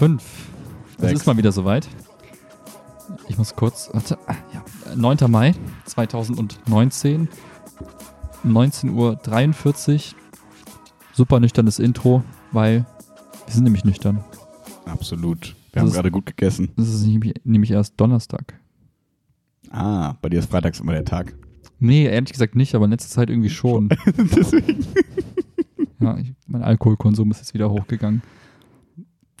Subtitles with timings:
[0.00, 0.22] Fünf.
[1.02, 1.86] Es ist mal wieder soweit.
[3.50, 3.90] Muss kurz.
[3.92, 4.62] Warte, ah, ja.
[4.96, 5.18] 9.
[5.28, 5.54] Mai
[5.84, 7.28] 2019.
[8.44, 10.18] 19.43 Uhr.
[11.12, 12.86] Super nüchternes Intro, weil
[13.46, 14.24] wir sind nämlich nüchtern.
[14.86, 15.48] Absolut.
[15.48, 16.70] Wir Das haben ist- gerade gut gegessen.
[16.76, 18.54] Es ist nämlich, nämlich erst Donnerstag.
[19.70, 21.34] Ah, bei dir ist freitags immer der Tag.
[21.80, 23.88] Nee, ehrlich gesagt nicht, aber in letzter Zeit irgendwie schon.
[24.16, 24.86] Deswegen.
[25.98, 28.22] Ja, ich, mein Alkoholkonsum ist jetzt wieder hochgegangen.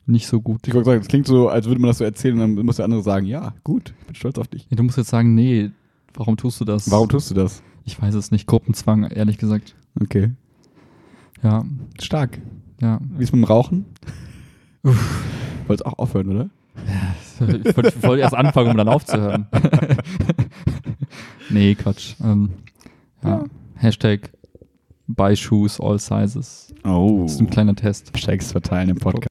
[0.06, 0.66] Nicht so gut.
[0.66, 2.76] Ich wollte sagen, es klingt so, als würde man das so erzählen und dann muss
[2.76, 4.66] der andere sagen, ja, gut, ich bin stolz auf dich.
[4.70, 5.70] Nee, Du musst jetzt sagen, nee,
[6.14, 6.90] warum tust du das?
[6.90, 7.62] Warum tust du das?
[7.84, 8.46] Ich weiß es nicht.
[8.46, 9.74] Gruppenzwang, ehrlich gesagt.
[10.00, 10.32] Okay.
[11.42, 11.64] Ja,
[12.00, 12.38] Stark.
[12.80, 13.00] ja.
[13.16, 13.86] Wie ist mit dem Rauchen?
[15.66, 16.50] Wolltest auch aufhören, oder?
[17.34, 17.40] Ich
[17.76, 19.46] wollte ich wollte erst anfangen, um dann aufzuhören.
[21.50, 22.14] nee, Quatsch.
[22.22, 22.50] Ähm,
[23.22, 23.30] ja.
[23.30, 23.44] Ja.
[23.74, 24.30] Hashtag
[25.06, 26.72] Buy Shoes All Sizes.
[26.84, 27.22] Oh.
[27.22, 28.12] Das ist ein kleiner Test.
[28.14, 29.28] Checks verteilen im Podcast.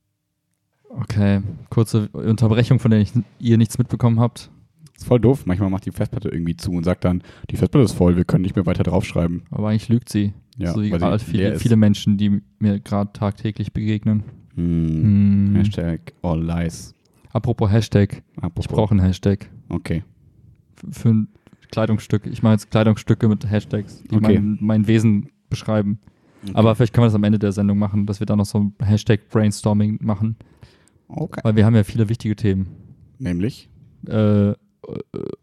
[1.02, 4.50] Okay, kurze Unterbrechung, von der ich, ihr nichts mitbekommen habt.
[4.96, 5.46] ist voll doof.
[5.46, 8.42] Manchmal macht die Festplatte irgendwie zu und sagt dann, die Festplatte ist voll, wir können
[8.42, 9.44] nicht mehr weiter draufschreiben.
[9.52, 10.34] Aber eigentlich lügt sie.
[10.58, 14.24] Ja, so wie gerade viele, viele Menschen, die mir gerade tagtäglich begegnen.
[14.56, 14.88] Hm.
[15.50, 15.56] Hm.
[15.56, 16.94] Hashtag all lies.
[17.32, 18.22] Apropos Hashtag.
[18.38, 18.66] Apropos.
[18.66, 20.04] Ich brauche einen Hashtag Okay.
[20.92, 21.28] für ein
[21.72, 22.26] Kleidungsstück.
[22.26, 24.40] Ich mache jetzt Kleidungsstücke mit Hashtags, die Okay.
[24.40, 26.00] mein, mein Wesen beschreiben.
[26.54, 28.60] Aber vielleicht können wir das am Ende der Sendung machen, dass wir da noch so
[28.60, 30.36] ein Hashtag Brainstorming machen.
[31.10, 31.42] Okay.
[31.44, 32.70] Weil wir haben ja viele wichtige Themen.
[33.18, 33.70] Nämlich?
[34.08, 34.56] Äh, äh,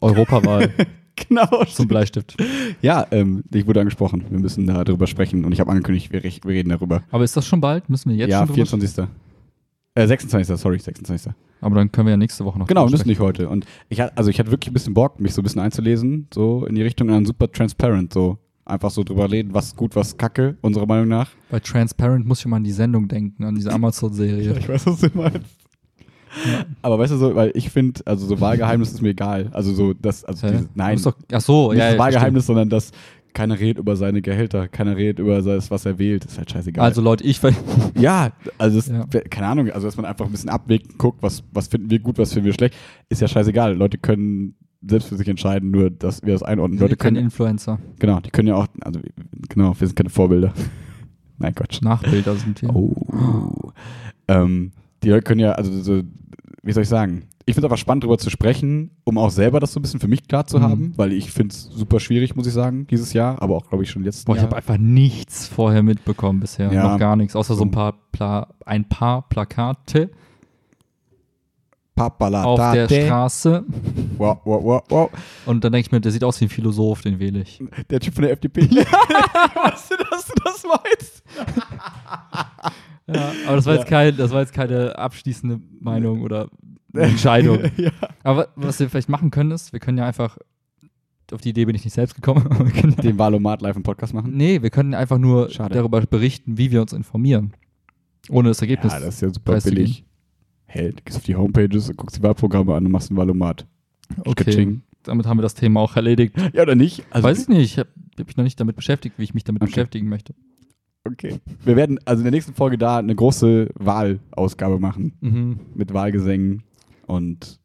[0.00, 0.70] Europawahl
[1.16, 1.65] Genau.
[1.65, 2.37] zum Bleistift.
[2.82, 4.25] Ja, ähm, ich wurde angesprochen.
[4.28, 7.03] Wir müssen darüber sprechen und ich habe angekündigt, wir, wir reden darüber.
[7.10, 7.88] Aber ist das schon bald?
[7.88, 9.06] Müssen wir jetzt ja, schon drüber 24.
[9.94, 10.56] Äh, 26.
[10.59, 11.32] Sorry, 26.
[11.62, 13.48] Aber dann können wir ja nächste Woche noch Genau, müssen nicht heute.
[13.48, 16.28] Und ich hatte, also ich hatte wirklich ein bisschen Bock, mich so ein bisschen einzulesen,
[16.33, 19.97] so in die Richtung, und dann super transparent, so einfach so drüber reden, was gut,
[19.97, 21.31] was kacke, unserer Meinung nach.
[21.50, 24.59] Bei Transparent muss ich mal an die Sendung denken, an diese Amazon-Serie.
[24.59, 25.56] Ich weiß, was du meinst.
[26.82, 29.48] Aber weißt du so, weil ich finde, also so Wahlgeheimnis ist mir egal.
[29.52, 30.52] Also so, das, also Hä?
[30.52, 32.91] dieses, nein, Ist doch, ach so, nicht ja, das Wahlgeheimnis, sondern dass
[33.32, 36.60] keiner redet über seine Gehälter, keiner redet über das, was er wählt, ist halt stimmt.
[36.64, 36.84] scheißegal.
[36.84, 37.41] Also Leute, ich
[37.98, 39.04] ja, also es, Ja.
[39.30, 41.98] keine Ahnung, also dass man einfach ein bisschen abwägt und guckt, was, was finden wir
[41.98, 42.74] gut, was finden wir schlecht,
[43.10, 43.76] ist ja scheißegal.
[43.76, 44.54] Leute können
[44.86, 46.78] selbst für sich entscheiden, nur dass wir das einordnen.
[46.78, 47.78] wir Leute sind keine können, Influencer.
[47.98, 49.00] genau, die können ja auch, also
[49.48, 50.53] genau, wir sind keine Vorbilder.
[51.38, 51.82] Nein, Quatsch.
[51.82, 52.74] Nachbilder sind wir.
[52.74, 53.72] Oh.
[54.28, 54.72] Ähm,
[55.03, 56.03] die Leute können ja, also so,
[56.66, 57.28] wie soll ich sagen?
[57.47, 60.00] Ich finde es einfach spannend, darüber zu sprechen, um auch selber das so ein bisschen
[60.00, 60.62] für mich klar zu Mhm.
[60.62, 63.84] haben, weil ich finde es super schwierig, muss ich sagen, dieses Jahr, aber auch, glaube
[63.84, 66.72] ich, schon Boah, ich habe einfach nichts vorher mitbekommen bisher.
[66.72, 66.91] Ja.
[66.91, 67.37] Noch gar nichts.
[67.37, 70.10] Außer so ein paar, Pla ein paar Plakate
[71.99, 73.65] auf der Straße.
[74.19, 75.10] Wow, wow, wow, wow.
[75.47, 77.62] Und dann denke ich mir, der sieht aus wie ein Philosoph, den wähle ich.
[77.88, 78.62] Der Typ von der FDP.
[78.71, 81.22] weißt du, dass du das meinst?
[83.09, 86.49] Ja, aber das war, jetzt kein, das war jetzt keine abschließende Meinung oder
[86.93, 87.61] Entscheidung.
[87.77, 87.91] ja.
[88.25, 90.39] Aber was wir vielleicht machen können, ist, wir können ja einfach,
[91.33, 92.45] auf die Idee bin ich nicht selbst gekommen,
[93.03, 94.37] Den Valomat live im Podcast machen.
[94.37, 95.75] nee, wir können einfach nur Schade.
[95.75, 97.53] darüber berichten, wie wir uns informieren.
[98.28, 98.93] Ohne das Ergebnis.
[98.93, 100.05] Ja, das ist ja super billig.
[100.65, 103.66] Hey, du gehst auf die Homepages guckst die Wahlprogramme an und machst ein Valomat.
[104.25, 104.45] okay.
[104.45, 104.83] Katsching.
[105.05, 106.34] Damit haben wir das Thema auch erledigt.
[106.53, 107.05] Ja, oder nicht?
[107.11, 109.45] Also, Weiß ich nicht, ich habe hab mich noch nicht damit beschäftigt, wie ich mich
[109.45, 109.71] damit Okay.
[109.71, 110.34] beschäftigen möchte.
[111.06, 111.39] Okay.
[111.65, 115.12] Wir werden also in der nächsten Folge da eine große Wahlausgabe machen.
[115.21, 115.61] Mhm.
[115.75, 116.62] Mit Wahlgesängen
[117.06, 117.59] und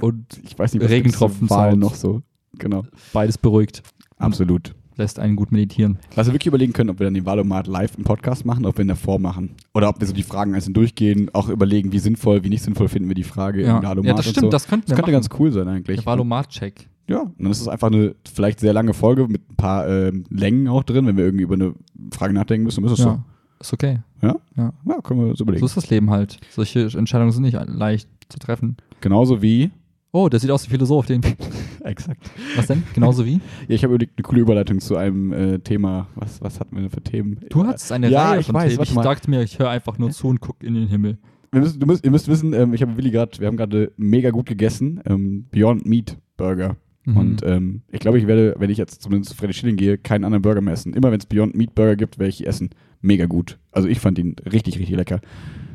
[0.00, 1.80] Und ich weiß nicht, was Regentropfen gibt's zur Wahl Sound.
[1.80, 2.22] noch so.
[2.58, 2.84] Genau.
[3.12, 3.82] beides beruhigt.
[4.16, 4.74] Absolut.
[4.96, 5.98] Lässt einen gut meditieren.
[6.16, 8.76] Was wir wirklich überlegen können, ob wir dann den Valomat live im Podcast machen, ob
[8.78, 9.50] wir ihn davor machen.
[9.72, 12.88] Oder ob wir so die Fragen einzeln durchgehen, auch überlegen, wie sinnvoll, wie nicht sinnvoll
[12.88, 14.50] finden wir die Frage Ja, im Valomat ja das stimmt, so.
[14.50, 15.22] das könnten Das wir könnte machen.
[15.28, 15.98] ganz cool sein eigentlich.
[15.98, 16.88] Der Valomat-Check.
[17.08, 20.24] Ja, und dann ist es einfach eine vielleicht sehr lange Folge mit ein paar ähm,
[20.30, 21.74] Längen auch drin, wenn wir irgendwie über eine
[22.12, 23.24] Frage nachdenken müssen, ist es Ja,
[23.60, 24.00] ist okay.
[24.20, 24.26] so.
[24.28, 24.36] Ja?
[24.56, 24.72] Ja.
[24.86, 25.60] Ja, können wir uns überlegen.
[25.60, 26.38] So ist das Leben halt.
[26.50, 28.76] Solche Entscheidungen sind nicht leicht zu treffen.
[29.00, 29.70] Genauso wie.
[30.12, 31.06] Oh, der sieht aus wie Philosoph.
[31.06, 31.22] Den
[31.84, 32.30] Exakt.
[32.56, 32.82] Was denn?
[32.94, 33.34] Genauso wie?
[33.34, 36.08] Ja, ich habe überlegt, eine coole Überleitung zu einem äh, Thema.
[36.14, 37.40] Was, was hatten wir denn für Themen?
[37.50, 38.82] Du hattest eine Ja, Reihe ich von weiß, Themen.
[38.82, 41.18] Ich dachte mir, ich höre einfach nur zu und gucke in den Himmel.
[41.52, 44.30] Müssen, du müsst, ihr müsst wissen, ähm, ich habe Willi gerade, wir haben gerade mega
[44.30, 45.00] gut gegessen.
[45.06, 46.76] Ähm, Beyond Meat Burger.
[47.08, 47.16] Mhm.
[47.16, 50.24] Und ähm, ich glaube, ich werde, wenn ich jetzt zumindest zu Freddy Schilling gehe, keinen
[50.24, 50.92] anderen Burger mehr essen.
[50.92, 52.70] Immer wenn es Beyond Meat Burger gibt, werde ich essen.
[53.00, 53.58] Mega gut.
[53.72, 55.20] Also ich fand ihn richtig, richtig lecker.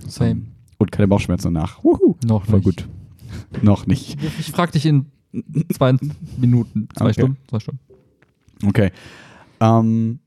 [0.07, 0.29] Same.
[0.31, 0.47] Ähm,
[0.77, 1.83] Und keine Bauchschmerzen danach.
[1.83, 2.15] Wuhu.
[2.25, 2.65] Noch Voll nicht.
[2.65, 2.87] gut.
[3.63, 4.17] Noch nicht.
[4.39, 5.07] Ich frag dich in
[5.73, 5.95] zwei
[6.37, 7.13] Minuten, zwei Okay.
[7.13, 7.79] Stunden, zwei Stunden.
[8.65, 8.91] Okay.
[9.59, 10.19] Ähm,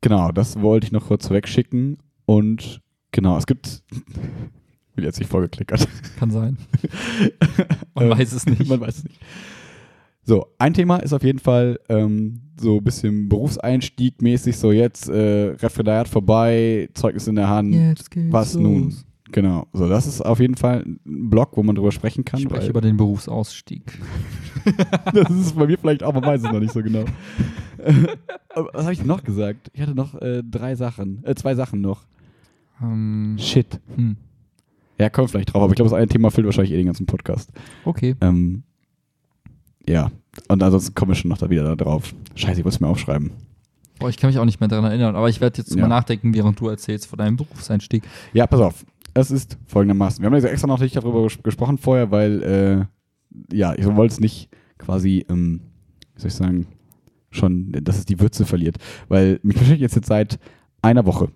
[0.00, 1.98] genau, das wollte ich noch kurz wegschicken.
[2.26, 2.80] Und
[3.12, 3.82] genau, es gibt.
[4.96, 5.86] Will jetzt nicht vorgeklickert.
[6.18, 6.58] Kann sein.
[7.94, 8.66] Man Ähm, weiß es nicht.
[8.68, 9.20] Man weiß es nicht.
[10.22, 15.08] So, ein Thema ist auf jeden Fall ähm, so ein bisschen Berufseinstieg mäßig, so jetzt
[15.08, 17.74] äh, Referendariat vorbei, Zeugnis in der Hand.
[17.74, 18.62] Jetzt geht's Was los.
[18.62, 18.94] nun?
[19.32, 22.38] Genau, so das ist auf jeden Fall ein Blog, wo man drüber sprechen kann.
[22.40, 23.98] Ich spreche weil- über den Berufsausstieg.
[25.14, 27.04] das ist bei mir vielleicht auch, man weiß es noch nicht so genau.
[28.54, 29.70] Was habe ich denn noch gesagt?
[29.72, 32.04] Ich hatte noch äh, drei Sachen, äh, zwei Sachen noch.
[32.82, 33.80] Ähm, Shit.
[33.94, 34.16] hm.
[34.98, 37.06] Ja, kommt vielleicht drauf, aber ich glaube, das eine Thema füllt wahrscheinlich eh den ganzen
[37.06, 37.50] Podcast.
[37.84, 38.16] Okay.
[38.20, 38.64] Ähm,
[39.88, 40.10] ja,
[40.48, 42.14] und ansonsten kommen wir schon noch da wieder da drauf.
[42.34, 43.30] Scheiße, ich muss es mir aufschreiben.
[43.98, 45.82] Boah, ich kann mich auch nicht mehr daran erinnern, aber ich werde jetzt Ja.
[45.82, 48.02] mal nachdenken, während du erzählst von deinem Berufseinstieg.
[48.32, 48.84] Ja, pass auf.
[49.12, 50.22] Es ist folgendermaßen.
[50.22, 54.14] Wir haben ja extra noch nicht darüber ges gesprochen vorher, weil, äh, ja, ich wollte
[54.14, 54.48] es nicht
[54.78, 55.60] quasi, ähm,
[56.14, 56.66] wie soll ich sagen,
[57.30, 58.76] schon, dass es die Würze verliert.
[59.08, 60.38] Weil mich beschäftigt jetzt, jetzt seit
[60.80, 61.28] einer Woche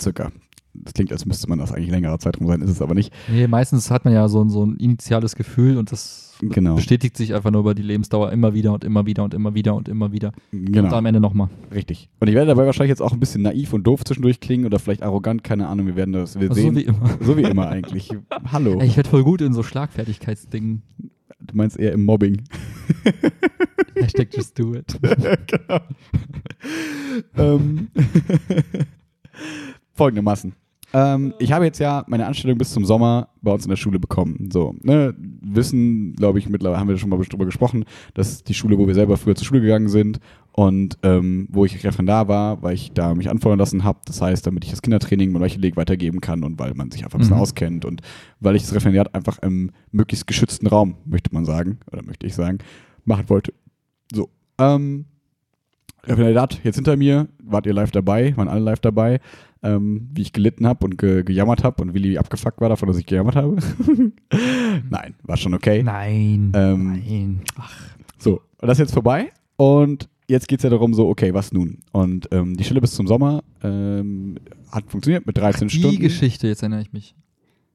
[0.00, 0.30] circa.
[0.74, 3.12] Das klingt, als müsste man das eigentlich längerer Zeitraum sein, ist es aber nicht.
[3.28, 6.74] Nee, meistens hat man ja so, so ein initiales Gefühl und das Genau.
[6.76, 9.74] bestätigt sich einfach nur über die Lebensdauer immer wieder und immer wieder und immer wieder
[9.74, 10.32] und immer wieder.
[10.52, 11.48] Und Genau, am Ende nochmal.
[11.74, 12.08] richtig.
[12.20, 14.78] Und ich werde dabei wahrscheinlich jetzt auch ein bisschen naiv und doof zwischendurch klingen oder
[14.78, 16.74] vielleicht arrogant, keine Ahnung, wir werden das, wir Also sehen.
[16.74, 17.18] so wie immer.
[17.20, 18.10] so wie immer eigentlich.
[18.52, 18.78] Hallo.
[18.80, 20.82] Ey, ich werde voll gut in so Schlagfertigkeitsdingen.
[21.40, 22.42] Du meinst eher im Mobbing.
[23.94, 24.96] Hashtag just do it.
[25.02, 25.80] genau.
[27.36, 27.88] ähm,
[29.92, 30.52] folgendermaßen.
[30.96, 33.98] Ähm, ich habe jetzt ja meine Anstellung bis zum Sommer bei uns in der Schule
[33.98, 34.48] bekommen.
[34.50, 37.84] So, ne, wissen, glaube ich, mittlerweile haben wir schon mal drüber gesprochen,
[38.14, 40.20] dass die Schule, wo wir selber früher zur Schule gegangen sind
[40.52, 43.98] und ähm, wo ich Referendar war, weil ich da mich anfordern lassen habe.
[44.06, 47.04] Das heißt, damit ich das Kindertraining mit welche Leg weitergeben kann und weil man sich
[47.04, 47.42] einfach ein bisschen Mhm.
[47.42, 48.00] auskennt und
[48.40, 52.34] weil ich das Referendariat einfach im möglichst geschützten Raum, möchte man sagen, oder möchte ich
[52.34, 52.56] sagen,
[53.04, 53.52] machen wollte.
[54.14, 54.30] So.
[54.56, 55.04] Ähm,
[56.04, 59.20] Referendariat jetzt hinter mir, wart ihr live dabei, waren alle live dabei,
[59.66, 62.98] ähm, wie ich gelitten habe und ge gejammert habe und Willi abgefuckt war davon, dass
[62.98, 63.56] ich gejammert habe.
[64.90, 65.82] Nein, war schon okay.
[65.82, 66.52] Nein.
[66.54, 67.40] Ähm, Nein.
[68.18, 71.52] So, und das ist jetzt vorbei und jetzt geht es ja darum, so, okay, was
[71.52, 71.78] nun?
[71.92, 74.36] Und ähm, die Stelle bis zum Sommer ähm,
[74.70, 76.00] hat funktioniert mit 13 Die Stunden.
[76.00, 77.14] Geschichte, jetzt erinnere ich mich.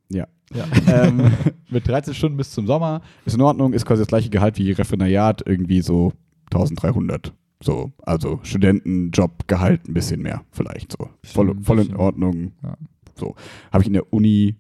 [0.10, 0.28] Ja.
[0.54, 0.66] Ja.
[0.88, 1.32] ähm,
[1.70, 4.72] mit 13 Stunden bis zum Sommer ist in Ordnung, ist quasi das gleiche Gehalt wie
[4.72, 6.14] Referendariat, irgendwie so
[6.46, 7.34] 1300.
[7.62, 11.10] So, also Studentenjobgehalt ein bisschen mehr, vielleicht so.
[11.24, 11.96] Voll, voll in.
[11.96, 12.54] Ordnung.
[12.64, 12.76] Ja.
[13.16, 13.36] So.
[13.72, 14.56] Habe ich in der Uni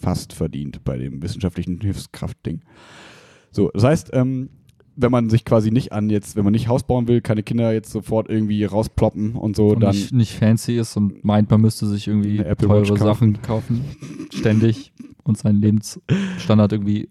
[0.00, 2.60] fast verdient bei dem wissenschaftlichen Hilfskraftding.
[3.50, 4.50] So, das heißt, ähm,
[4.96, 7.72] wenn man sich quasi nicht an jetzt, wenn man nicht Haus bauen will, keine Kinder
[7.72, 9.94] jetzt sofort irgendwie rausploppen und so, und dann.
[9.94, 12.96] nicht, nicht fancy ist und meint, man müsste sich irgendwie teure kaufen.
[12.96, 13.84] Sachen kaufen,
[14.32, 14.92] ständig
[15.24, 17.08] und seinen Lebensstandard irgendwie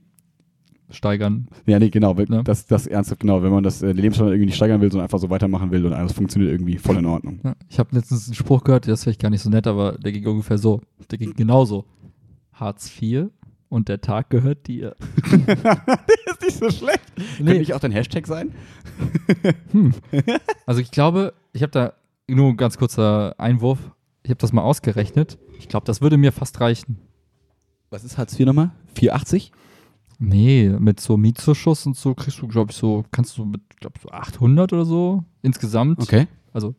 [0.94, 1.48] steigern.
[1.66, 2.16] Ja, nee, genau.
[2.18, 2.44] Ja.
[2.44, 3.44] Das, das ernsthaft, genau.
[3.44, 5.94] Wenn man das äh, Lebensstandard irgendwie nicht steigern will, sondern einfach so weitermachen will und
[5.94, 7.40] alles funktioniert irgendwie voll in Ordnung.
[7.44, 9.94] Ja, ich habe letztens einen Spruch gehört, der ist vielleicht gar nicht so nett, aber
[9.94, 10.81] der ging ungefähr so.
[11.12, 11.86] Der ging genauso.
[12.54, 13.28] Hartz IV
[13.69, 14.95] und der Tag gehört dir.
[15.25, 17.01] ist nicht so schlecht.
[17.16, 18.51] Könnte Nee, nicht auch dein Hashtag sein?
[19.72, 19.94] hm.
[20.66, 21.94] Also ich glaube, ich habe da
[22.28, 23.80] nur ein ganz kurzer Einwurf.
[24.24, 25.38] Ich habe das mal ausgerechnet.
[25.60, 27.00] Ich glaube, das würde mir fast reichen.
[27.90, 28.71] Was ist Hartz IV nochmal?
[28.95, 29.52] 480?
[30.20, 34.00] Nee, mit so Mietzuschuss und so kriegst du, glaube ich, so, kannst du mit, glaube
[34.02, 36.00] so 800 oder so insgesamt.
[36.02, 36.28] Okay.
[36.54, 36.76] Also,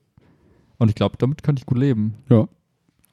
[0.78, 2.14] und ich glaube, damit könnte ich gut leben.
[2.30, 2.48] Ja.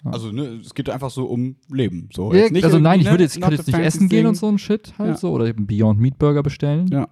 [0.03, 0.11] Ja.
[0.11, 2.09] Also, ne, es geht einfach so um Leben.
[2.13, 2.33] So.
[2.33, 4.25] Ja, Jetzt nicht also nein, ich ne, würde jetzt, ich könnte jetzt nicht essen gehen
[4.25, 5.17] und so ein Shit halt Ja.
[5.17, 6.87] so oder eben Beyond Meat Burger bestellen.
[6.87, 7.07] Ja.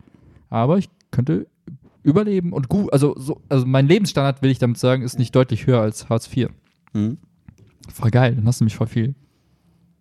[0.50, 1.48] Aber ich könnte
[2.02, 5.68] überleben und gut, also so, also mein Lebensstandard will ich damit sagen, ist nicht deutlich
[5.68, 6.50] höher als Hartz IV.
[6.94, 7.18] Mhm.
[7.92, 9.14] Voll geil, dann hast du mich voll viel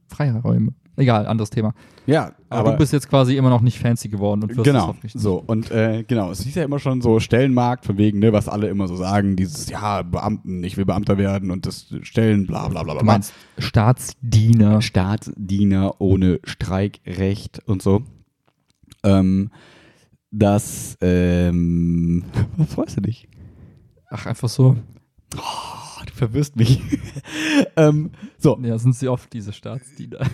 [0.06, 0.72] Freiräume.
[0.98, 1.74] Egal, anderes Thema.
[2.06, 4.64] Ja, Aber, aber, du bist jetzt quasi immer noch nicht fancy geworden und wirst es
[4.64, 5.22] genau, hoffentlich nicht.
[5.22, 8.48] so und äh, genau, es hieß ja immer schon so Stellenmarkt von wegen, ne, was
[8.48, 12.66] alle immer so sagen, dieses ja Beamten, ich will Beamter werden und das Stellen, bla
[12.66, 13.00] bla bla bla.
[13.00, 14.82] Du meinst Staatsdiener.
[14.82, 18.02] Staatsdiener ohne Streikrecht und so.
[19.04, 19.50] Ähm,
[20.32, 22.24] das, ähm,
[22.56, 23.28] was freust du dich?
[24.10, 24.76] Ach, einfach so.
[25.36, 26.80] Oh, du verwirrst mich.
[27.76, 30.18] ähm, so, Ja, sind sie oft diese Staatsdiener.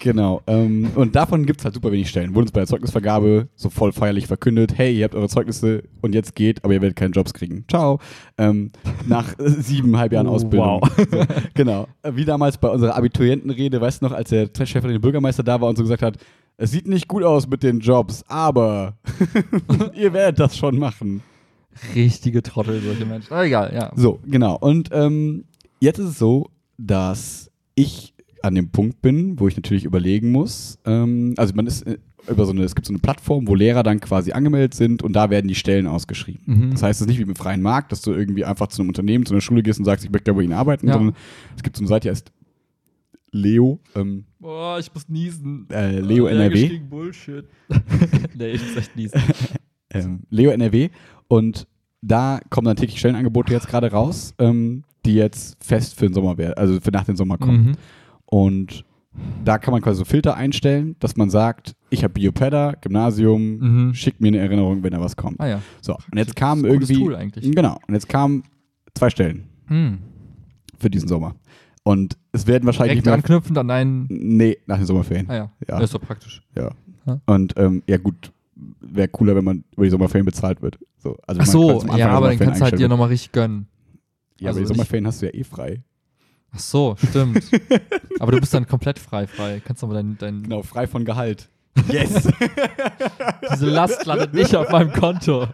[0.00, 0.42] genau.
[0.46, 2.30] Ähm, und davon gibt es halt super wenig Stellen.
[2.34, 6.14] Wurde uns bei der Zeugnisvergabe so voll feierlich verkündet, hey, ihr habt eure Zeugnisse und
[6.14, 7.64] jetzt geht, aber ihr werdet keine Jobs kriegen.
[7.68, 8.00] Ciao.
[8.38, 8.72] Ähm,
[9.06, 10.80] nach siebeneinhalb Jahren Oh, Ausbildung.
[10.82, 10.90] wow.
[11.10, 11.86] So, genau.
[12.12, 15.76] Wie damals bei unserer Abiturientenrede, weißt du noch, als der stellvertretende Bürgermeister da war und
[15.76, 16.16] so gesagt hat,
[16.56, 18.94] es sieht nicht gut aus mit den Jobs, aber
[19.94, 21.22] ihr werdet das schon machen.
[21.94, 23.32] Richtige Trottel, solche Menschen.
[23.32, 23.92] Aber egal, ja.
[23.96, 24.58] So, genau.
[24.58, 25.44] Und ähm,
[25.80, 28.09] jetzt ist es so, dass ich
[28.42, 30.78] an dem Punkt bin, wo ich natürlich überlegen muss.
[30.84, 33.82] Ähm, also man ist äh, über so eine, es gibt so eine Plattform, wo Lehrer
[33.82, 36.42] dann quasi angemeldet sind und da werden die Stellen ausgeschrieben.
[36.46, 36.70] Mhm.
[36.72, 38.88] Das heißt, es ist nicht wie im freien Markt, dass du irgendwie einfach zu einem
[38.90, 40.94] Unternehmen, zu einer Schule gehst und sagst, ich möchte gerne bei ihnen arbeiten, Ja.
[40.94, 41.14] sondern
[41.56, 42.30] es gibt so eine Seite, die heißt
[43.32, 45.66] Leo, ähm, Boah, ich muss niesen.
[45.70, 46.78] äh, Leo NRW.
[46.80, 47.44] Bullshit.
[48.36, 49.20] nee, ich muss echt niesen.
[49.94, 50.88] ähm, Leo NRW
[51.28, 51.66] und
[52.02, 56.38] da kommen dann täglich Stellenangebote jetzt gerade raus, ähm, die jetzt fest für den Sommer
[56.38, 57.66] werden, also für nach dem Sommer kommen.
[57.68, 57.72] Mhm.
[58.30, 58.84] Und
[59.44, 63.58] da kann man quasi so Filter einstellen, dass man sagt, ich habe Biopeda, Gymnasium,
[63.88, 63.94] Mhm.
[63.94, 65.40] schickt mir eine Erinnerung, wenn da was kommt.
[65.40, 65.62] Ah ja.
[65.80, 66.94] So, und jetzt kamen irgendwie.
[66.94, 67.50] Tool eigentlich.
[67.54, 68.44] Genau, und jetzt kamen
[68.94, 69.98] zwei Stellen Mhm.
[70.78, 71.34] für diesen Sommer.
[71.82, 73.14] Und es werden wahrscheinlich Direkt mehr.
[73.14, 74.06] anknüpfend an einen.
[74.08, 75.28] Nee, nach den Sommerferien.
[75.28, 75.52] Ah ja.
[75.68, 75.76] Ja.
[75.78, 76.42] Das ist doch praktisch.
[76.56, 76.70] Ja.
[77.26, 78.30] Und ähm, ja, gut,
[78.80, 80.78] wäre cooler, wenn man über die Sommerferien bezahlt wird.
[80.98, 83.66] So, also Ach so, ja, aber dann kannst du halt dir nochmal richtig gönnen.
[84.38, 85.82] Ja, also aber die nicht- Sommerferien hast du ja eh frei.
[86.52, 87.44] Ach so, stimmt.
[88.18, 89.62] aber du bist dann komplett frei, frei.
[89.64, 91.48] Kannst aber dein, dein Genau, frei von Gehalt.
[91.88, 92.24] Yes!
[93.52, 95.46] diese Last landet nicht auf meinem Konto.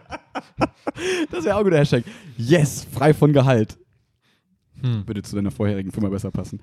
[1.31, 2.03] das wäre auch ein guter Hashtag.
[2.37, 3.77] Yes, frei von Gehalt.
[4.81, 5.07] Hm.
[5.07, 6.59] Würde zu deiner vorherigen Firma besser passen.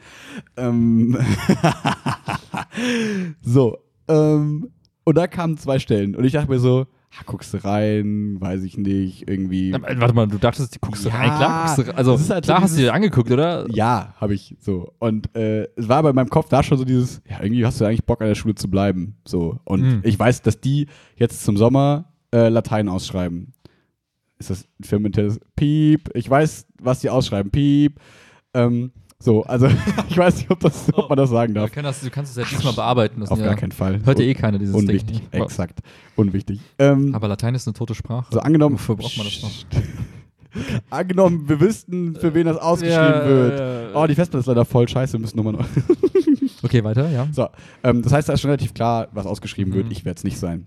[0.57, 1.17] Ähm
[3.43, 4.71] so, ähm,
[5.05, 6.17] und da kamen zwei Stellen.
[6.17, 6.87] Und ich dachte mir so,
[7.27, 9.71] guckst du rein, weiß ich nicht, irgendwie.
[9.73, 11.31] Äh, Warte mal, du dachtest, die guckst du Ja, rein?
[11.37, 11.97] Klar, guckst du.
[11.97, 13.67] Also, halt so klar hast du dir angeguckt, oder?
[13.71, 14.93] Ja, habe ich so.
[14.99, 17.85] Und äh, es war bei meinem Kopf da schon so dieses, ja, irgendwie hast du
[17.85, 19.17] eigentlich Bock an der Schule zu bleiben.
[19.27, 19.59] So.
[19.65, 20.01] Und Mhm.
[20.03, 23.53] ich weiß, dass die jetzt zum Sommer äh, Latein ausschreiben.
[24.39, 26.11] Ist das ein firmeninternes Piep?
[26.15, 27.51] Ich weiß, was die ausschreiben.
[27.53, 28.01] Piep.
[28.53, 29.69] Ähm, so, also
[30.09, 31.73] ich weiß nicht, ob, das, ob man das sagen darf.
[31.73, 33.21] kannst, du kannst es ja diesmal bearbeiten.
[33.21, 34.01] Das Auf sind gar ja, keinen Fall.
[34.05, 35.41] Hört ja eh keiner dieses Unwichtig, Ding.
[35.43, 35.81] exakt.
[36.17, 36.61] Unwichtig.
[36.79, 38.27] Ähm, Aber Latein ist eine tote Sprache.
[38.33, 38.75] so angenommen.
[38.75, 39.83] Wofür braucht man das noch?
[40.91, 43.59] angenommen, wir wüssten, für wen das ausgeschrieben Ja, wird.
[43.59, 43.89] ja, ja.
[43.95, 45.65] Oh, die Festplatte ist leider voll scheiße, wir müssen nochmal neu.
[46.63, 47.29] Okay, weiter, ja.
[47.33, 47.49] So,
[47.83, 49.77] ähm, das heißt, da ist schon relativ klar, was ausgeschrieben Mhm.
[49.77, 49.93] wird.
[49.93, 50.67] Ich werde es nicht sein.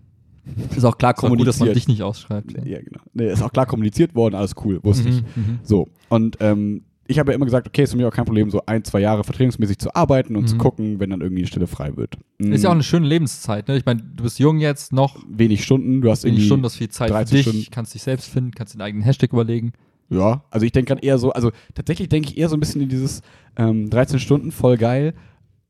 [0.75, 1.39] Ist auch klar kommuniziert.
[1.39, 2.51] gut, dass man dich nicht ausschreibt.
[2.67, 2.99] Ja, genau.
[3.13, 5.21] Nee, ist auch klar kommuniziert worden, alles cool, wusste ich.
[5.21, 5.59] Mhm, mhm.
[5.63, 8.49] So, und ähm, ich habe ja immer gesagt, okay, ist für mich auch kein Problem,
[8.49, 10.59] so ein, zwei Jahre vertretungsmäßig zu arbeiten und zu Mhm.
[10.59, 12.17] gucken, wenn dann irgendwie eine Stelle frei wird.
[12.37, 12.77] Ist ja auch Mhm.
[12.77, 13.77] eine schöne Lebenszeit, ne?
[13.77, 16.45] Ich meine, du bist jung jetzt, noch wenig Stunden, du hast wenig irgendwie.
[16.47, 17.65] Stunden, das ist viel Zeit für 13 dich, Stunden.
[17.71, 19.73] kannst dich selbst finden, kannst den eigenen Hashtag überlegen.
[20.09, 22.81] Ja, also ich denke gerade eher so, also tatsächlich denke ich eher so ein bisschen
[22.81, 23.21] in dieses
[23.57, 25.13] ähm, 13 Stunden, voll geil.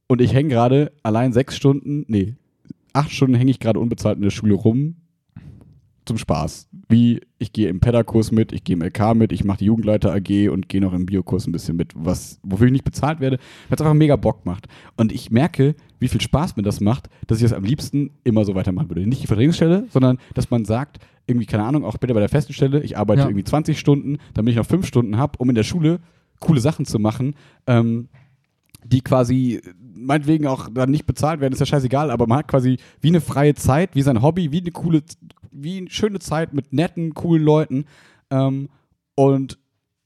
[0.08, 2.36] Und ich hänge gerade allein sechs Stunden, nee,
[2.94, 4.96] acht Stunden hänge ich gerade unbezahlt in der Schule rum
[6.08, 6.68] zum Spaß.
[6.90, 10.14] Wie, ich gehe im Pedakurs mit, ich gehe im LK mit, ich mache die Jugendleiter
[10.14, 13.38] AG und gehe noch im Biokurs ein bisschen mit, was, wofür ich nicht bezahlt werde,
[13.70, 14.68] weil es einfach mega Bock macht.
[14.96, 18.46] Und ich merke, wie viel Spaß mir das macht, dass ich das am liebsten immer
[18.46, 19.06] so weitermachen würde.
[19.06, 22.54] Nicht die Vertretungsstelle, sondern dass man sagt, irgendwie, keine Ahnung, auch bitte bei der festen
[22.54, 23.28] Stelle, ich arbeite Ja.
[23.28, 26.00] irgendwie 20 Stunden, damit ich noch fünf Stunden habe, um in der Schule
[26.40, 27.36] coole Sachen zu machen,
[27.68, 28.08] ähm,
[28.86, 29.62] die quasi
[30.00, 33.22] meinetwegen auch dann nicht bezahlt werden, ist ja scheißegal, aber man hat quasi wie eine
[33.22, 35.02] freie Zeit, wie sein Hobby, wie eine coole,
[35.52, 37.86] wie eine schöne Zeit mit netten, coolen Leuten
[38.30, 38.70] ähm,
[39.16, 39.58] und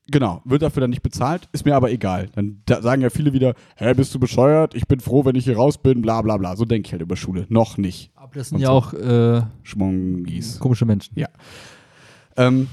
[0.09, 2.29] genau, wird dafür dann nicht bezahlt, ist mir aber egal.
[2.33, 4.75] Dann da sagen ja viele wieder, hä, bist du bescheuert?
[4.75, 6.55] Ich bin froh, wenn ich hier raus bin, bla bla bla.
[6.55, 7.45] So denke ich halt über Schule.
[7.49, 8.11] Noch nicht.
[8.15, 8.73] Aber das sind Und ja so.
[8.73, 10.59] auch äh, Schmongis.
[10.59, 11.17] komische Menschen.
[11.17, 11.29] Ja.
[12.37, 12.67] Ähm,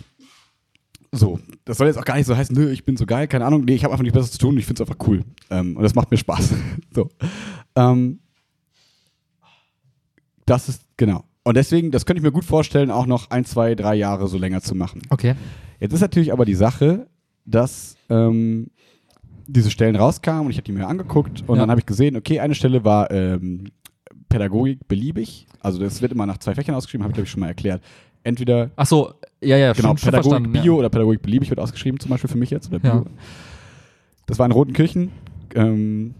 [1.13, 3.45] so, das soll jetzt auch gar nicht so heißen, nö, ich bin so geil, keine
[3.47, 3.65] Ahnung.
[3.65, 5.25] Nee, ich habe einfach nichts Besseres zu tun und ich finde es einfach cool.
[5.51, 6.55] Ähm, und das macht mir Spaß.
[6.95, 7.09] so.
[7.77, 8.21] Ähm,
[10.47, 11.25] das ist, genau.
[11.45, 14.37] Und deswegen, das könnte ich mir gut vorstellen, auch noch ein, zwei, drei Jahre so
[14.39, 15.03] länger zu machen.
[15.11, 15.35] Okay.
[15.81, 17.07] Jetzt ist natürlich aber die Sache,
[17.47, 18.69] dass ähm,
[19.47, 21.63] diese Stellen rauskamen und ich habe die mir angeguckt und Ja.
[21.63, 23.69] dann habe ich gesehen, okay, eine Stelle war ähm,
[24.29, 25.47] Pädagogik beliebig.
[25.61, 27.83] Also das wird immer nach zwei Fächern ausgeschrieben, habe ich glaube ich schon mal erklärt.
[28.25, 30.53] Entweder Ach so, ja, ja, genau, schon, schon Pädagogik verstanden.
[30.53, 30.79] Bio ja.
[30.81, 32.73] oder Pädagogik beliebig wird ausgeschrieben, zum Beispiel für mich jetzt.
[32.73, 32.95] Oder Ja.
[32.97, 33.07] Bio.
[34.27, 35.11] Das war in Rotenkirchen.
[35.55, 36.15] Ähm,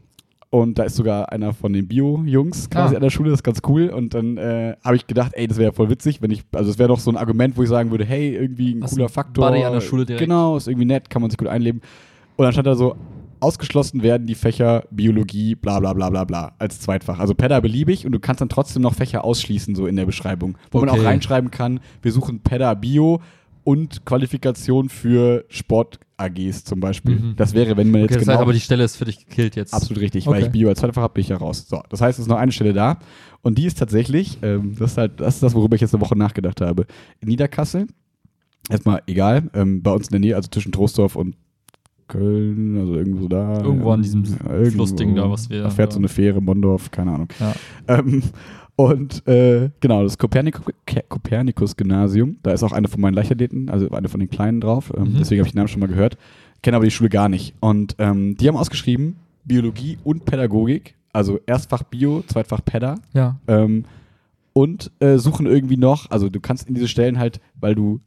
[0.51, 2.97] und da ist sogar einer von den Bio-Jungs quasi Ah.
[2.97, 3.89] an der Schule, das ist ganz cool.
[3.91, 6.79] Und dann äh, habe ich gedacht, ey, das wäre voll witzig, wenn ich, also es
[6.79, 9.47] wäre doch so ein Argument, wo ich sagen würde, hey, irgendwie ein Hast cooler Faktor.
[9.51, 10.25] Buddy an der Schule direkt.
[10.25, 11.83] Genau, ist irgendwie nett, kann man sich gut einleben.
[12.37, 12.97] Und dann stand da so,
[13.41, 17.19] ausgeschlossen werden die Fächer Biologie, bla bla bla bla bla, als Zweitfach.
[17.19, 20.57] Also Pedda beliebig und du kannst dann trotzdem noch Fächer ausschließen, so in der Beschreibung.
[20.71, 21.01] Wo man Okay.
[21.01, 23.21] auch reinschreiben kann, wir suchen Pedda Bio
[23.65, 27.17] und Qualifikation für Sport-AGs zum Beispiel.
[27.17, 27.37] Mhm.
[27.37, 29.27] Das wäre, wenn man jetzt Okay, das genau heißt aber, die Stelle ist für dich
[29.27, 29.75] gekillt jetzt.
[29.75, 30.47] Absolut richtig, weil Okay.
[30.47, 31.67] ich Bio als Zweitfach habe, bin ich ja raus.
[31.69, 32.99] So, das heißt, es ist noch eine Stelle da.
[33.43, 36.01] Und die ist tatsächlich, ähm, das ist halt, das ist das, worüber ich jetzt eine
[36.01, 36.87] Woche nachgedacht habe.
[37.21, 37.87] In Niederkassel,
[38.71, 41.37] erstmal egal, ähm, bei uns in der Nähe, also zwischen Trostorf und
[42.09, 43.63] Köln, also irgendwo da.
[43.63, 44.71] Irgendwo an diesem irgendwo.
[44.71, 47.29] Flussding da, was wir- Da fährt so eine Fähre, Mondorf, keine Ahnung.
[47.39, 47.55] Ja.
[47.87, 48.23] Ähm,
[48.77, 50.63] und äh, genau, das Kopernikus,
[51.09, 54.93] Kopernikus-Gymnasium, da ist auch eine von meinen Leichtathleten, also eine von den Kleinen drauf.
[54.97, 55.17] Ähm, Mhm.
[55.19, 56.17] Deswegen habe ich den Namen schon mal gehört.
[56.63, 57.55] Kenne aber die Schule gar nicht.
[57.61, 60.95] Und ähm, die haben ausgeschrieben, Biologie und Pädagogik.
[61.13, 62.97] Also Erstfach Bio, Zweitfach Päda.
[63.15, 63.39] Ja.
[63.47, 63.85] Ähm,
[64.53, 68.01] und äh, suchen irgendwie noch, also du kannst in diese Stellen halt, weil du,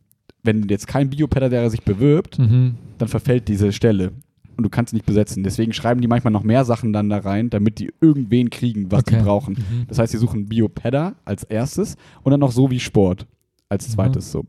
[0.43, 2.75] wenn jetzt kein Biopädagoge sich bewirbt, Mhm.
[2.98, 4.12] dann verfällt diese Stelle.
[4.57, 5.43] Und du kannst sie nicht besetzen.
[5.43, 9.00] Deswegen schreiben die manchmal noch mehr Sachen dann da rein, damit die irgendwen kriegen, was
[9.01, 9.17] Okay.
[9.17, 9.53] die brauchen.
[9.55, 9.86] Mhm.
[9.88, 13.25] Das heißt, sie suchen Biopäda als erstes und dann noch so wie Sport
[13.69, 13.91] als Mhm.
[13.93, 14.45] zweites so.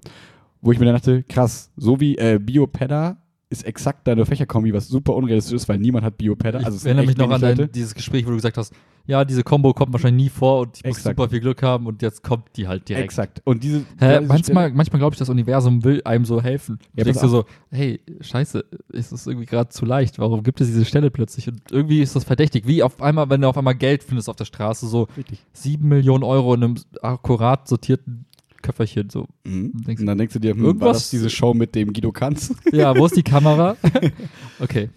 [0.61, 3.17] Wo ich mir dann dachte, krass, so wie äh, Biopäda
[3.53, 6.61] ist exakt deine Fächerkombi, was super unrealistisch ist, weil niemand hat Biopäda.
[6.61, 8.75] Ich Also sind erinnere mich noch an dein, dieses Gespräch, wo du gesagt hast,
[9.07, 11.17] ja, diese Combo kommt wahrscheinlich nie vor und ich muss Exakt.
[11.17, 13.05] super viel Glück haben und jetzt kommt die halt direkt.
[13.05, 13.43] Exakt.
[13.45, 16.79] Und diese, Hä, diese manchmal manchmal glaube ich, das Universum will einem so helfen.
[16.95, 20.19] Ja, du denkst dir so, hey, scheiße, ist das irgendwie gerade zu leicht?
[20.19, 21.49] Warum gibt es diese Stelle plötzlich?
[21.49, 22.67] Und irgendwie ist das verdächtig.
[22.67, 25.09] Wie auf einmal, wenn du auf einmal Geld findest auf der Straße, so
[25.53, 28.25] sieben Millionen Euro in einem akkurat sortierten
[28.63, 29.11] Köfferchen.
[29.11, 29.73] So, Mhm.
[29.87, 32.13] Denkst Und dann denkst du dir, hm, war Irgendwas- das diese Show mit dem Guido
[32.13, 32.55] Kanz?
[32.73, 33.77] ja, wo ist die Kamera?
[34.61, 34.89] okay.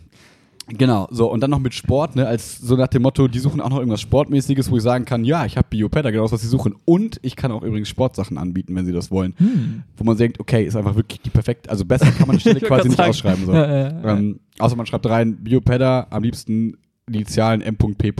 [0.67, 3.61] Genau, so und dann noch mit Sport, ne, als so nach dem Motto, die suchen
[3.61, 6.41] auch noch irgendwas Sportmäßiges, wo ich sagen kann, ja, ich habe Biopäda, genau das, was
[6.41, 6.73] sie suchen.
[6.85, 9.35] Und ich kann auch übrigens Sportsachen anbieten, wenn sie das wollen.
[9.37, 9.83] Hm.
[9.95, 12.61] Wo man denkt, okay, ist einfach wirklich die perfekte, also besser kann man die Stelle
[12.61, 13.09] quasi nicht sagen.
[13.11, 13.45] ausschreiben.
[13.45, 13.53] So.
[13.53, 14.17] Ja, ja, ja.
[14.17, 16.77] Ähm, außer man schreibt rein, Biopäda, am liebsten
[17.11, 18.13] Initialen M.P.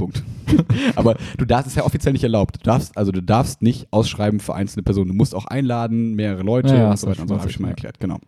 [0.96, 2.58] Aber du darfst, es ist ja offiziell nicht erlaubt.
[2.58, 5.10] Du darfst, also du darfst nicht ausschreiben für einzelne Personen.
[5.10, 7.56] Du musst auch einladen, mehrere Leute Ja, und so weiter und schon so, habe ich
[7.56, 8.20] schon mal erklärt, genau.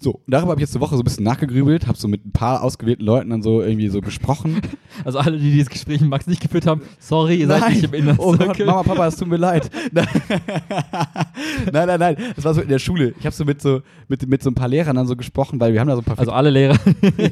[0.00, 2.30] So, darüber habe ich jetzt eine Woche so ein bisschen nachgegrübelt, habe so mit ein
[2.30, 4.60] paar ausgewählten Leuten dann so irgendwie so besprochen.
[5.04, 7.94] Also alle, die dieses Gespräch mit Max nicht geführt haben, sorry, ihr seid nicht im
[7.94, 8.58] Inner oh Gott.
[8.58, 9.70] Mama, Papa, es tut mir leid.
[9.92, 13.14] nein, nein, nein, das war so in der Schule.
[13.18, 15.72] Ich habe so mit so mit, mit so ein paar Lehrern dann so gesprochen, weil
[15.72, 16.76] wir haben da so ein paar Also alle Lehrer.
[17.00, 17.30] wir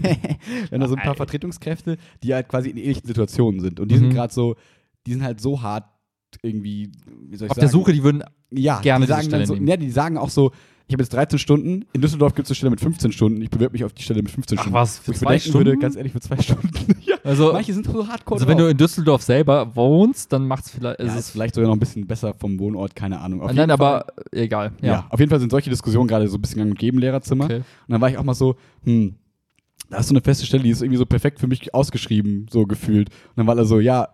[0.71, 3.81] haben da so ein paar Vertretungskräfte, die halt quasi in ähnlichen Situationen sind.
[3.81, 4.15] Und die sind Mhm.
[4.15, 4.55] gerade so,
[5.07, 5.87] die sind halt so hart
[6.43, 6.93] irgendwie,
[7.29, 7.61] wie soll ich Auf sagen?
[7.61, 10.53] der Suche, die würden ja, gerne die sagen so, ja, die sagen auch so,
[10.89, 13.51] ich habe jetzt 13 Stunden, in Düsseldorf gibt es eine Stelle mit 15 Stunden, ich
[13.51, 14.75] bewerbe mich auf die Stelle mit 15 Ach Stunden.
[14.79, 15.67] was, für Wo ich zwei denken Stunden?
[15.67, 16.71] würde, ganz ehrlich, für zwei Stunden.
[17.03, 17.17] ja.
[17.25, 20.71] Also, Manche sind so hardcore also wenn du in Düsseldorf selber wohnst, dann macht es
[20.71, 21.01] vielleicht.
[21.01, 23.41] ja, es ist ist vielleicht sogar noch ein bisschen besser vom Wohnort, keine Ahnung.
[23.41, 24.73] Auf nein, jeden aber Fall, egal.
[24.81, 24.87] ja.
[24.93, 25.07] Ja.
[25.11, 27.45] auf jeden Fall sind solche Diskussionen gerade so ein bisschen gang und gäbe im Lehrerzimmer.
[27.47, 27.57] Okay.
[27.57, 29.17] Und dann war ich auch mal so, hm,
[29.91, 32.65] da ist so eine feste Stelle, die ist irgendwie so perfekt für mich ausgeschrieben, so
[32.67, 33.09] gefühlt.
[33.11, 34.09] Und dann war er so, ja,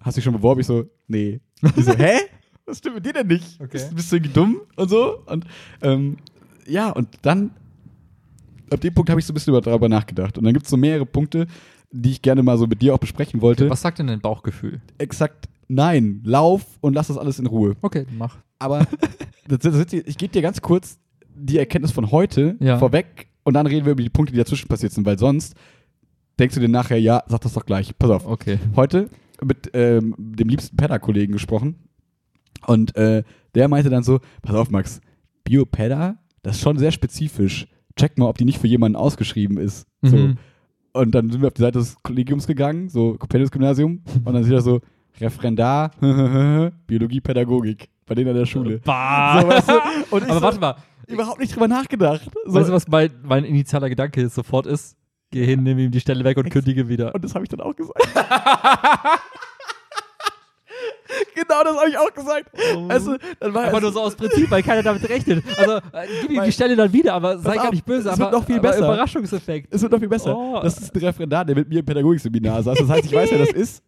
[0.00, 0.60] hast du dich schon beworben?
[0.62, 1.40] Ich so, nee.
[1.76, 2.20] Ich so, hä?
[2.66, 3.60] Was stimmt mit dir denn nicht?
[3.60, 3.68] Okay.
[3.72, 5.18] Bist, bist du irgendwie dumm und so?
[5.26, 5.44] Und
[5.82, 6.16] ähm,
[6.66, 7.50] ja, und dann,
[8.70, 10.36] ab dem Punkt habe ich so ein bisschen über- darüber nachgedacht.
[10.36, 11.46] Und dann gibt es so mehrere Punkte,
[11.92, 13.70] die ich gerne mal so mit dir auch besprechen wollte.
[13.70, 14.80] Was sagt denn dein Bauchgefühl?
[14.98, 17.76] Exakt, nein, lauf und lass das alles in Ruhe.
[17.82, 18.36] Okay, mach.
[18.58, 18.86] Aber
[19.48, 20.98] das, das, ich gebe dir ganz kurz
[21.36, 22.78] die Erkenntnis von heute Ja.
[22.78, 25.54] vorweg und dann reden wir über die Punkte, die dazwischen passiert sind, weil sonst
[26.40, 27.96] denkst du dir nachher, ja, sag das doch gleich.
[27.96, 28.26] Pass auf.
[28.26, 28.58] Okay.
[28.74, 29.08] Heute
[29.42, 31.76] mit ähm, dem liebsten Pedda-Kollegen gesprochen
[32.66, 33.22] und äh,
[33.54, 35.00] der meinte dann so, pass auf Max,
[35.44, 37.66] Bio-Pedda, das ist schon sehr spezifisch.
[37.96, 39.86] Check mal, ob die nicht für jemanden ausgeschrieben ist.
[40.02, 40.16] So.
[40.16, 40.38] Mhm.
[40.92, 44.52] Und dann sind wir auf die Seite des Kollegiums gegangen, so Compendius-Gymnasium, und dann sieht
[44.52, 44.80] er so,
[45.20, 45.90] Referendar,
[46.86, 48.78] Biologie, Pädagogik, bei denen an der Schule.
[48.84, 49.40] Bah.
[49.40, 49.72] So, weißt du?
[50.10, 50.76] Aber so, warte mal.
[51.06, 52.30] überhaupt nicht drüber nachgedacht.
[52.44, 54.96] So, Weißt du, was mein, mein initialer Gedanke jetzt sofort ist?
[55.30, 57.14] Geh hin, nimm ihm die Stelle weg und kündige wieder.
[57.14, 58.06] Und das habe ich dann auch gesagt.
[61.34, 62.50] genau das habe ich auch gesagt.
[62.88, 65.44] Weißt du, dann war Einfach es- nur so aus Prinzip, weil keiner damit rechnet.
[65.58, 65.80] Also, äh,
[66.22, 68.44] gib ihm die Stelle dann wieder, aber sei gar nicht böse, es aber, wird noch
[68.46, 68.84] viel aber besser.
[68.84, 69.74] Überraschungseffekt.
[69.74, 70.36] Es wird noch viel besser.
[70.36, 70.60] Oh.
[70.62, 72.78] Das ist ein Referendar, der mit mir im Pädagogikseminar saß.
[72.78, 73.82] Das heißt, ich weiß, wer das ist.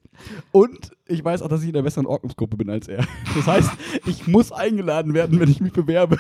[0.50, 3.04] Und ich weiß auch, dass ich in einer besseren Ordnungsgruppe bin als er.
[3.36, 3.70] Das heißt,
[4.06, 6.18] ich muss eingeladen werden, wenn ich mich bewerbe.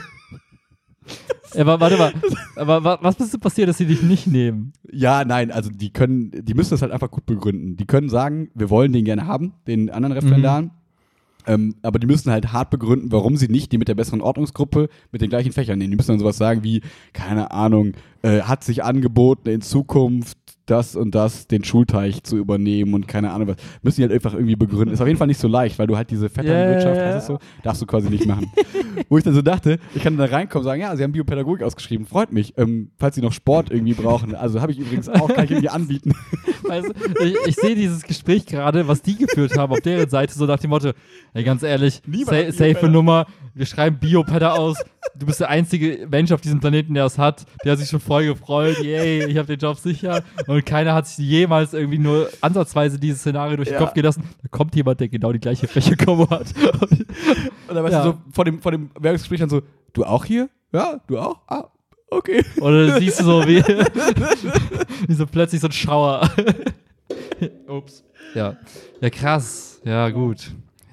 [1.54, 2.12] Ja, aber warte mal,
[2.56, 4.74] aber wa- was müsste passieren, dass sie dich nicht nehmen?
[4.92, 7.76] Ja, nein, also die können, die müssen das halt einfach gut begründen.
[7.78, 10.70] Die können sagen, wir wollen den gerne haben, den anderen Referendaren.
[11.48, 14.88] Ähm, aber die müssen halt hart begründen, warum sie nicht die mit der besseren Ordnungsgruppe
[15.10, 15.90] mit den gleichen Fächern nehmen.
[15.90, 16.82] Die müssen dann sowas sagen wie,
[17.14, 20.36] keine Ahnung, äh, hat sich angeboten, in Zukunft
[20.70, 23.56] das und das, den Schulteich zu übernehmen und keine Ahnung was.
[23.82, 24.92] Müssen die halt einfach irgendwie begründen.
[24.92, 27.14] Ist auf jeden Fall nicht so leicht, weil du halt diese Vetternwirtschaft ja.
[27.14, 28.50] hast, so, darfst du quasi nicht machen.
[29.08, 31.62] Wo ich dann so dachte, ich kann da reinkommen und sagen, ja, sie haben Biopädagogik
[31.62, 32.54] ausgeschrieben, freut mich.
[32.56, 35.68] Ähm, falls sie noch Sport irgendwie brauchen, also habe ich übrigens auch, kann ich irgendwie
[35.68, 36.14] anbieten.
[36.62, 40.34] Weißt du, ich, ich sehe dieses Gespräch gerade, was die geführt haben auf deren Seite,
[40.34, 40.92] so nach dem Motto,
[41.34, 42.88] ey, ganz ehrlich, sa safe.
[42.88, 43.26] Nummer,
[43.58, 44.76] wir schreiben Biopadder aus,
[45.16, 48.00] du bist der einzige Mensch auf diesem Planeten, der es hat, der hat sich schon
[48.00, 52.28] voll gefreut, yay, ich habe den Job sicher und keiner hat sich jemals irgendwie nur
[52.40, 53.80] ansatzweise dieses Szenario durch den Ja.
[53.80, 56.46] Kopf gehen lassen, da kommt jemand, der genau die gleiche Fläche-Kombo hat.
[56.80, 57.06] Und,
[57.74, 58.02] dann weißt Ja.
[58.04, 60.48] du so vor dem, vor dem Werbungsgespräch dann so, du auch hier?
[60.72, 61.38] Ja, du auch?
[61.48, 61.64] Ah,
[62.10, 62.44] okay.
[62.60, 63.62] oder siehst du so, wie,
[65.08, 66.30] wie so plötzlich so ein Schauer.
[67.66, 68.04] Ups.
[68.34, 68.56] Ja.
[69.00, 69.80] Ja, krass.
[69.84, 70.50] Ja, gut.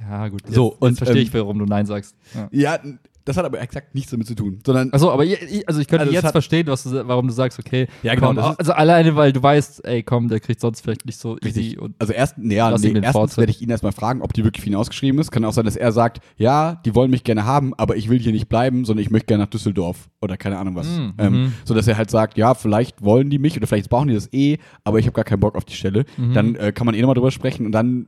[0.10, 0.42] Ja, gut.
[0.46, 2.16] Jetzt, So, und, jetzt verstehe ähm, ich, warum du Nein sagst.
[2.34, 2.48] Ja.
[2.52, 2.80] Ja,
[3.26, 6.06] das hat aber exakt nichts damit zu tun, sondern Achso, aber ich, also ich könnte
[6.06, 7.88] Also jetzt verstehen, was du, warum du sagst, okay.
[8.04, 11.18] Ja, genau, Komm, also alleine, weil du weißt, ey, komm, der kriegt sonst vielleicht nicht
[11.18, 11.80] so Richtig.
[11.80, 14.64] und Also erst, nee, ja, nee, erstens werde ich ihn erstmal fragen, ob die wirklich
[14.64, 15.32] für ihn ausgeschrieben ist.
[15.32, 18.20] Kann auch sein, dass er sagt, ja, die wollen mich gerne haben, aber ich will
[18.20, 20.88] hier nicht bleiben, sondern ich möchte gerne nach Düsseldorf oder keine Ahnung was.
[20.88, 21.14] Mhm.
[21.18, 21.54] Ähm, Mhm.
[21.64, 24.32] so dass er halt sagt, ja, vielleicht wollen die mich oder vielleicht brauchen die das
[24.34, 26.06] eh, aber ich habe gar keinen Bock auf die Stelle.
[26.18, 26.34] Mhm.
[26.36, 28.06] Dann äh, kann man eh nochmal drüber sprechen und dann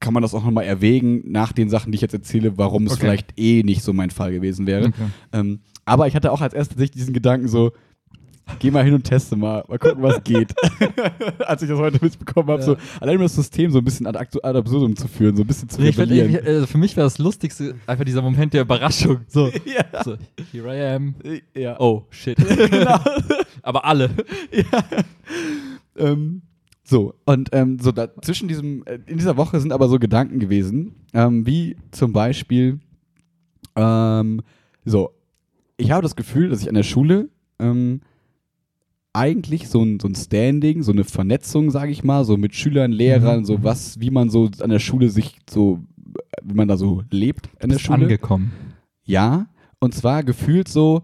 [0.00, 2.92] kann man das auch nochmal erwägen nach den Sachen, die ich jetzt erzähle, warum es
[2.94, 3.00] Okay.
[3.02, 4.86] vielleicht eh nicht so mein Fall gewesen wäre.
[4.86, 4.94] Okay.
[5.32, 7.72] Ähm, aber ich hatte auch als erstes diesen Gedanken so,
[8.58, 10.54] geh mal hin und teste mal, mal gucken, was geht.
[11.46, 12.66] als ich das heute mitbekommen habe, Ja.
[12.66, 15.46] so allein um das System so ein bisschen ad, ad absurdum zu führen, so ein
[15.46, 16.30] bisschen zu Ich find, rebellieren.
[16.30, 19.20] ich, also für mich war das Lustigste einfach dieser Moment der Überraschung.
[19.28, 20.02] So, ja.
[20.02, 20.16] so
[20.50, 21.14] here I am.
[21.54, 21.78] ja.
[21.78, 22.36] Oh, shit.
[22.38, 22.98] genau.
[23.62, 24.10] aber alle.
[25.96, 26.42] ähm,
[26.90, 30.40] so, und ähm, so da, zwischen diesem, äh, in dieser Woche sind aber so Gedanken
[30.40, 32.80] gewesen, ähm, wie zum Beispiel,
[33.76, 34.42] ähm,
[34.84, 35.10] so,
[35.76, 37.28] ich habe das Gefühl, dass ich an der Schule
[37.60, 38.00] ähm,
[39.12, 42.92] eigentlich so ein, so ein Standing, so eine Vernetzung, sage ich mal, so mit Schülern,
[42.92, 43.44] Lehrern, Mhm.
[43.44, 45.80] so was, wie man so an der Schule sich so,
[46.42, 48.02] wie man da so lebt in der Schule.
[48.02, 48.52] angekommen.
[49.04, 49.46] Ja,
[49.80, 51.02] und zwar gefühlt so,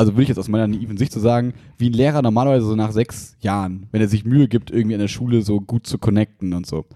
[0.00, 2.74] also würde ich jetzt aus meiner naiven Sicht so sagen, wie ein Lehrer normalerweise so
[2.74, 5.98] nach sechs Jahren, wenn er sich Mühe gibt, irgendwie an der Schule so gut zu
[5.98, 6.86] connecten und so.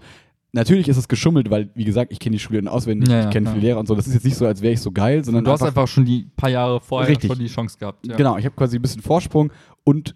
[0.53, 3.23] Natürlich ist es geschummelt, weil, wie gesagt, ich kenne die Schule in auswendig, Ja, ja,
[3.25, 3.53] ich kenne klar.
[3.55, 3.95] viele Lehrer und so.
[3.95, 6.05] Das ist jetzt nicht so, als wäre ich so geil, sondern Du hast einfach schon
[6.05, 7.29] die paar Jahre vorher Richtig.
[7.29, 8.07] schon die Chance gehabt.
[8.07, 8.15] Ja.
[8.15, 9.51] Genau, ich habe quasi ein bisschen Vorsprung
[9.83, 10.15] und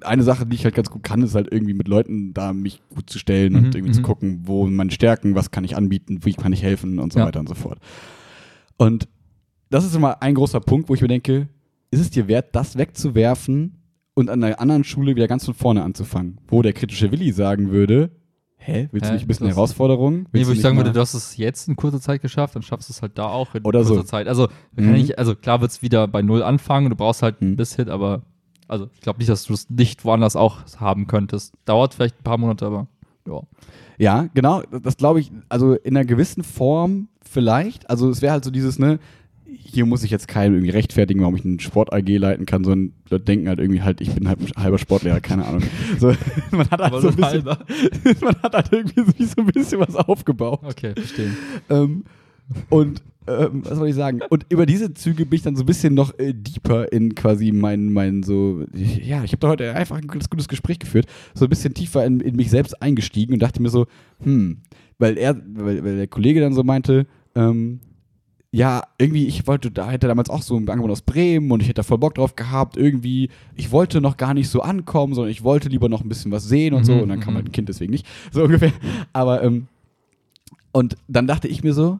[0.00, 2.80] eine Sache, die ich halt ganz gut kann, ist halt irgendwie mit Leuten da mich
[2.94, 4.04] gut zu stellen Mhm, und irgendwie zu mhm.
[4.04, 7.26] gucken, wo meine Stärken, was kann ich anbieten, wie kann ich helfen und so Ja.
[7.26, 7.78] weiter und so fort.
[8.76, 9.06] Und
[9.70, 11.48] das ist immer ein großer Punkt, wo ich mir denke,
[11.90, 13.74] ist es dir wert, das wegzuwerfen
[14.14, 16.40] und an einer anderen Schule wieder ganz von vorne anzufangen?
[16.48, 18.10] Wo der kritische Willi sagen würde,
[18.56, 20.26] hä, willst du nicht ein bisschen Herausforderung?
[20.32, 22.88] Nee, wo ich sagen würde, du hast es jetzt in kurzer Zeit geschafft, dann schaffst
[22.88, 23.94] du es halt da auch in Oder so.
[23.94, 24.28] kurzer Zeit.
[24.28, 24.94] Also, Mhm.
[24.94, 27.52] ich, also klar wird es wieder bei Null anfangen, du brauchst halt Mhm.
[27.52, 28.22] ein bisschen, aber
[28.66, 31.54] also ich glaube nicht, dass du es nicht woanders auch haben könntest.
[31.64, 32.86] Dauert vielleicht ein paar Monate, aber
[33.26, 33.40] ja.
[34.00, 37.88] Ja, genau, das glaube ich, also in einer gewissen Form vielleicht.
[37.90, 38.98] Also es wäre halt so dieses, ne,
[39.48, 43.24] hier muss ich jetzt keinem irgendwie rechtfertigen, warum ich einen Sport-AG leiten kann, sondern Leute
[43.24, 45.62] denken halt irgendwie halt, ich bin halt halber Sportlehrer, keine Ahnung.
[45.98, 46.08] So,
[46.50, 47.44] man hat halt Aber so ein bisschen,
[48.22, 50.60] man hat halt irgendwie so, so ein bisschen was aufgebaut.
[50.62, 51.32] Okay, verstehe.
[51.70, 52.04] Ähm,
[52.70, 54.20] und ähm, was soll ich sagen?
[54.30, 57.52] Und über diese Züge bin ich dann so ein bisschen noch äh, deeper in quasi
[57.52, 61.44] mein, mein so, ja, ich habe da heute einfach ein ganz gutes Gespräch geführt, so
[61.44, 63.86] ein bisschen tiefer in, in mich selbst eingestiegen und dachte mir so,
[64.22, 64.58] hm,
[64.98, 67.80] weil er, weil, weil der Kollege dann so meinte, ähm,
[68.50, 71.68] ja, irgendwie, ich wollte, da hätte damals auch so ein Angebot aus Bremen und ich
[71.68, 75.30] hätte da voll Bock drauf gehabt, irgendwie, ich wollte noch gar nicht so ankommen, sondern
[75.30, 77.38] ich wollte lieber noch ein bisschen was sehen und so Mhm, und dann kam mhm.
[77.38, 78.72] halt ein Kind deswegen nicht, so ungefähr.
[79.12, 79.68] Aber, ähm,
[80.72, 81.98] und dann dachte ich mir so,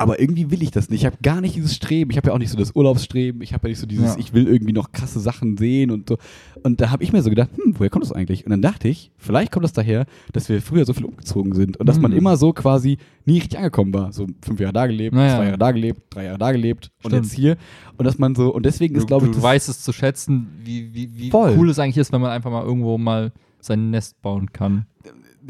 [0.00, 1.00] aber irgendwie will ich das nicht.
[1.02, 2.10] Ich habe gar nicht dieses Streben.
[2.10, 3.42] Ich habe ja auch nicht so das Urlaubsstreben.
[3.42, 4.18] Ich habe ja nicht so dieses, Ja.
[4.18, 6.16] ich will irgendwie noch krasse Sachen sehen und so.
[6.62, 8.44] Und da habe ich mir so gedacht, hm, woher kommt das eigentlich?
[8.46, 11.76] Und dann dachte ich, vielleicht kommt das daher, dass wir früher so viel umgezogen sind
[11.76, 12.18] und dass man Hm.
[12.18, 14.12] immer so quasi nie richtig angekommen war.
[14.12, 15.36] So fünf Jahre da gelebt, Naja.
[15.36, 17.24] zwei Jahre da gelebt, drei Jahre da gelebt und Stimmt.
[17.26, 17.56] jetzt hier.
[17.96, 20.48] Und dass man so, und deswegen Du, ist, glaube ich, du weißt es zu schätzen,
[20.64, 21.54] wie, wie, wie Voll.
[21.58, 24.86] cool es eigentlich ist, wenn man einfach mal irgendwo mal sein Nest bauen kann.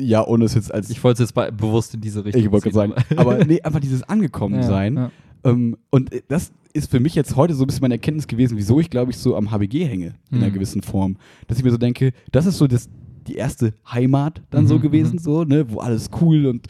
[0.00, 2.70] Ja, ohne es jetzt als, Ich wollte es jetzt bewusst in diese Richtung ich wollte
[2.70, 4.94] gerade sagen, aber nee, einfach dieses Angekommensein.
[4.96, 5.12] Ja, ja.
[5.44, 8.78] Ähm, und das ist für mich jetzt heute so ein bisschen meine Erkenntnis gewesen, wieso
[8.80, 10.52] ich, glaube ich, so am HBG hänge, in einer Mhm.
[10.54, 11.16] gewissen Form.
[11.46, 12.88] Dass ich mir so denke, das ist so das,
[13.26, 15.18] die erste Heimat dann so Mhm, gewesen, mhm.
[15.18, 16.66] so, ne, wo alles cool und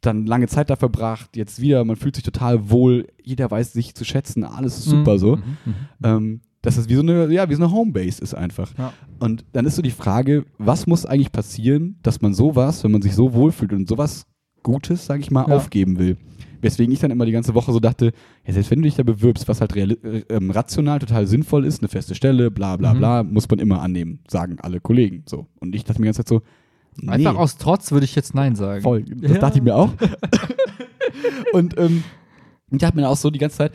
[0.00, 3.94] dann lange Zeit da verbracht, jetzt wieder, man fühlt sich total wohl, jeder weiß sich
[3.94, 5.36] zu schätzen, alles ist super Mhm, so.
[5.36, 5.74] mhm, mhm.
[6.02, 8.72] Ähm, dass es wie so eine, ja, wie so eine Homebase ist einfach.
[8.76, 8.92] Ja.
[9.20, 13.02] Und dann ist so die Frage, was muss eigentlich passieren, dass man sowas, wenn man
[13.02, 14.26] sich so wohlfühlt und sowas
[14.62, 15.54] Gutes, sage ich mal, Ja.
[15.56, 16.16] aufgeben will.
[16.62, 18.12] Weswegen ich dann immer die ganze Woche so dachte,
[18.46, 21.66] ja, selbst wenn du dich da bewirbst, was halt reali- äh, ähm, rational total sinnvoll
[21.66, 22.98] ist, eine feste Stelle, bla bla Mhm.
[22.98, 25.22] bla, muss man immer annehmen, sagen alle Kollegen.
[25.28, 25.46] So.
[25.60, 26.40] Und ich dachte mir die ganze Zeit so,
[26.96, 28.80] nee, Einfach aus Trotz würde ich jetzt Nein sagen.
[28.82, 29.04] voll.
[29.04, 29.38] Das Ja.
[29.38, 29.90] dachte ich mir auch.
[31.52, 32.02] und ähm,
[32.70, 33.72] ich dachte mir auch so die ganze Zeit,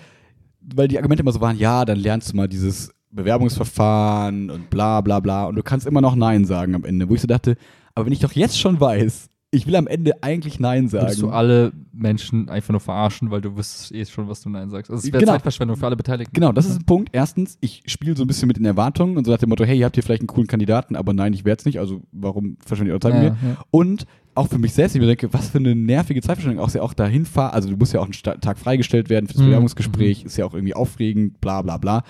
[0.62, 5.02] weil die Argumente immer so waren, ja, dann lernst du mal dieses Bewerbungsverfahren und bla
[5.02, 7.56] bla bla und du kannst immer noch Nein sagen am Ende, wo ich so dachte,
[7.96, 11.22] aber wenn ich doch jetzt schon weiß, ich will am Ende eigentlich Nein Würdest du
[11.22, 11.34] sagen.
[11.34, 14.92] alle Menschen einfach nur verarschen, weil du wüsstest eh schon, was du Nein sagst.
[14.92, 15.32] Also es wäre Genau.
[15.34, 16.34] Zeitverschwendung für alle Beteiligten.
[16.34, 17.10] Genau, das ist ein Punkt.
[17.14, 19.80] Erstens, ich spiele so ein bisschen mit den Erwartungen und so nach dem Motto, hey,
[19.80, 22.58] ihr habt hier vielleicht einen coolen Kandidaten, aber nein, ich werde es nicht, also warum
[22.64, 23.50] verschwendet ihr eure Zeit ja, mit mir?
[23.50, 23.58] ja.
[23.72, 24.06] Und
[24.40, 26.94] auch für mich selbst, ich mir denke, was für eine nervige Zeitverschwendung, auch ja auch
[26.94, 29.46] dahin fahren, also du musst ja auch einen Sta- Tag freigestellt werden fürs Mhm.
[29.48, 32.04] Bewerbungsgespräch, ist ja auch irgendwie aufregend, bla bla bla.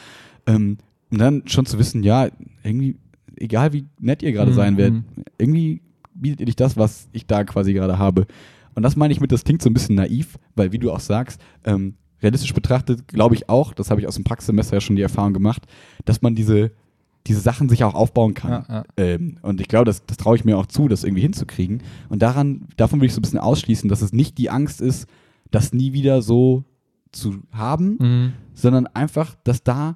[0.48, 0.78] Ähm,
[1.12, 2.28] und dann schon zu wissen, ja,
[2.63, 2.98] irgendwie,
[3.36, 5.24] egal wie nett ihr gerade Mhm, sein werdet, mhm.
[5.38, 5.82] irgendwie
[6.13, 8.26] bietet ihr nicht das, was ich da quasi gerade habe.
[8.76, 11.00] Und das meine ich mit, das klingt so ein bisschen naiv, weil wie du auch
[11.00, 14.96] sagst, ähm, realistisch betrachtet, glaube ich auch, das habe ich aus dem Praxissemester ja schon
[14.98, 15.63] die Erfahrung gemacht,
[16.06, 16.72] dass man diese,
[17.30, 18.52] diese Sachen sich auch aufbauen kann.
[18.52, 18.84] Ja, ja.
[18.98, 21.82] Ähm, und ich glaube, das, das traue ich mir auch zu, das irgendwie hinzukriegen.
[22.10, 25.08] Und daran, davon würde ich so ein bisschen ausschließen, dass es nicht die Angst ist,
[25.52, 26.65] das nie wieder so
[27.12, 28.34] zu haben, Mhm.
[28.54, 29.96] sondern einfach, dass da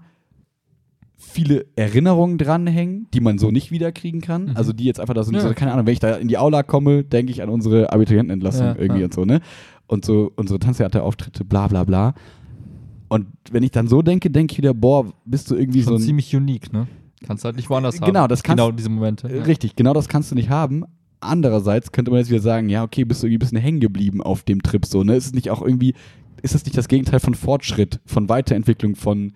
[1.17, 4.45] viele Erinnerungen dranhängen, die man so nicht wiederkriegen kann.
[4.45, 4.57] Mhm.
[4.57, 5.41] Also die jetzt einfach da sind, Ja.
[5.41, 8.65] so, keine Ahnung, wenn ich da in die Aula komme, denke ich an unsere Abiturientenentlassung
[8.67, 9.05] Ja, irgendwie ja.
[9.05, 9.41] und so, ne?
[9.87, 12.13] Und so unsere Tanztheaterauftritte, bla bla bla.
[13.09, 15.95] Und wenn ich dann so denke, denke ich wieder, boah, bist du irgendwie Schon so
[15.99, 16.87] ein ziemlich unique, ne?
[17.25, 18.05] Kannst halt nicht woanders haben.
[18.05, 19.27] Genau, das kannst- Genau diese Momente.
[19.29, 20.83] Äh, Richtig, genau das kannst du nicht haben.
[21.19, 24.21] Andererseits könnte man jetzt wieder sagen, ja, okay, bist du irgendwie ein bisschen hängen geblieben
[24.21, 25.15] auf dem Trip so, ne?
[25.15, 25.93] Ist es nicht auch irgendwie,
[26.41, 29.31] ist das nicht das Gegenteil von Fortschritt, von Weiterentwicklung, von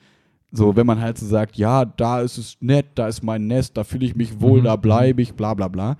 [0.52, 3.78] so, wenn man halt so sagt, ja, da ist es nett, da ist mein Nest,
[3.78, 4.65] da fühle ich mich wohl, Mhm.
[4.65, 5.97] da bleibe ich, bla bla bla.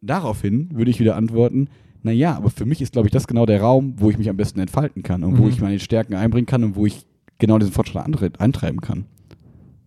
[0.00, 1.68] Daraufhin würde ich wieder antworten,
[2.02, 4.36] naja, aber für mich ist, glaube ich, das genau der Raum, wo ich mich am
[4.36, 5.48] besten entfalten kann und wo Mhm.
[5.48, 7.04] ich meine Stärken einbringen kann und wo ich
[7.38, 9.06] genau diesen Fortschritt eintreiben kann.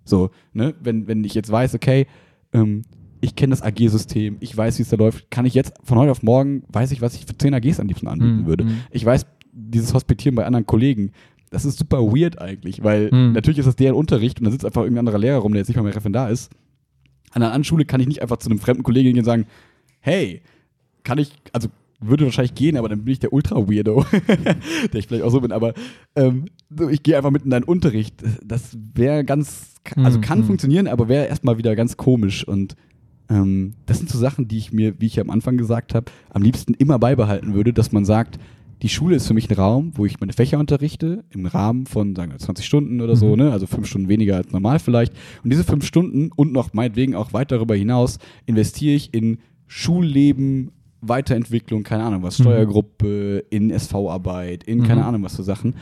[0.03, 2.07] So, ne, wenn, wenn ich jetzt weiß, okay,
[2.53, 2.83] ähm,
[3.21, 6.11] ich kenne das AG-System, ich weiß, wie es da läuft, kann ich jetzt von heute
[6.11, 8.45] auf morgen, weiß ich, was ich für 10 AGs am liebsten anbieten Mhm.
[8.47, 8.63] würde.
[8.65, 8.81] Mhm.
[8.89, 11.11] Ich weiß, dieses Hospitieren bei anderen Kollegen,
[11.51, 13.33] das ist super weird eigentlich, weil Mhm.
[13.33, 15.67] natürlich ist das deren Unterricht und da sitzt einfach irgendein anderer Lehrer rum, der jetzt
[15.67, 16.49] nicht mal mehr Referendar ist.
[17.31, 19.45] An einer anderen Schule kann ich nicht einfach zu einem fremden Kollegen gehen und sagen,
[19.99, 20.41] hey,
[21.03, 21.67] kann ich, also
[21.99, 24.03] würde wahrscheinlich gehen, aber dann bin ich der Ultra-Weirdo,
[24.91, 25.73] der ich vielleicht auch so bin, aber
[26.15, 26.45] ähm,
[26.89, 28.15] ich gehe einfach mit in deinen Unterricht.
[28.43, 30.43] Das wäre ganz, also kann mhm.
[30.45, 32.75] funktionieren, aber wäre erstmal wieder ganz komisch und
[33.29, 36.41] ähm, das sind so Sachen, die ich mir, wie ich am Anfang gesagt habe, am
[36.41, 38.37] liebsten immer beibehalten würde, dass man sagt,
[38.81, 42.15] die Schule ist für mich ein Raum, wo ich meine Fächer unterrichte, im Rahmen von,
[42.15, 43.43] sagen wir, 20 Stunden oder so, Mhm.
[43.43, 43.51] ne?
[43.51, 45.13] also fünf Stunden weniger als normal vielleicht.
[45.43, 48.17] Und diese fünf Stunden und noch meinetwegen auch weit darüber hinaus
[48.47, 52.43] investiere ich in Schulleben, Weiterentwicklung, keine Ahnung was, Mhm.
[52.43, 55.07] Steuergruppe, in SV-Arbeit, in keine Mhm.
[55.07, 55.75] Ahnung was für Sachen.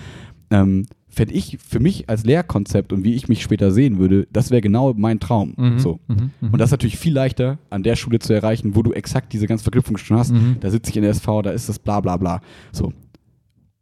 [0.52, 4.52] Ähm, Fände ich für mich als Lehrkonzept und wie ich mich später sehen würde, das
[4.52, 5.54] wäre genau mein Traum.
[5.58, 5.80] Mhm.
[5.80, 6.00] So.
[6.08, 6.32] Mhm.
[6.40, 6.50] Mhm.
[6.52, 9.48] Und das ist natürlich viel leichter, an der Schule zu erreichen, wo du exakt diese
[9.48, 10.32] ganze Verknüpfung schon hast.
[10.32, 10.58] Mhm.
[10.60, 12.42] Da sitze ich in der SV, da ist das bla bla bla.
[12.72, 12.94] So.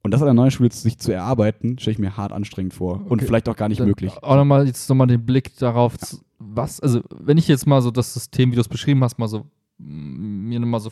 [0.04, 3.02] Und das an der neuen Schule sich zu erarbeiten, stelle ich mir hart anstrengend vor.
[3.02, 3.26] Und Okay.
[3.26, 4.14] vielleicht auch gar nicht Dann möglich.
[4.24, 7.92] Auch nochmal jetzt nochmal den Blick darauf, zu- was, also wenn ich jetzt mal so
[7.92, 9.46] das System, wie du es beschrieben hast, mal so
[9.80, 10.92] mir nochmal so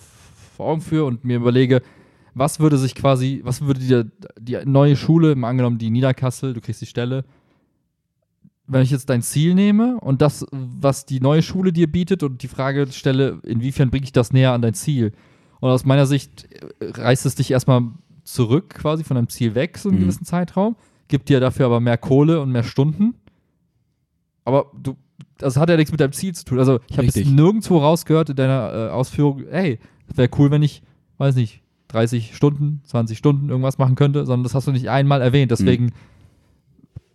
[0.58, 1.82] vor Augen führe und mir überlege,
[2.36, 4.04] was würde sich quasi, was würde die,
[4.40, 7.26] die neue Schule, mal angenommen die Niederkassel, du kriegst die Stelle,
[8.68, 12.44] wenn ich jetzt dein Ziel nehme und das, was die neue Schule dir bietet und
[12.44, 15.14] die Frage stelle, inwiefern bringe ich das näher an dein Ziel?
[15.62, 16.48] Und aus meiner Sicht
[16.80, 17.84] äh, reißt es dich erstmal
[18.24, 20.02] zurück, quasi von deinem Ziel weg, so einen Mhm.
[20.02, 20.76] gewissen Zeitraum,
[21.08, 23.14] gibt dir dafür aber mehr Kohle und mehr Stunden.
[24.44, 24.96] Aber du,
[25.38, 26.60] das hat ja nichts mit deinem Ziel zu tun.
[26.60, 29.80] Also ich habe nirgendwo rausgehört in deiner äh, Ausführung, ey,
[30.14, 30.82] wäre cool, wenn ich,
[31.20, 31.62] weiß nicht,
[31.96, 35.52] 30 Stunden, 20 Stunden irgendwas machen könnte, sondern das hast du nicht einmal erwähnt.
[35.52, 35.92] Deswegen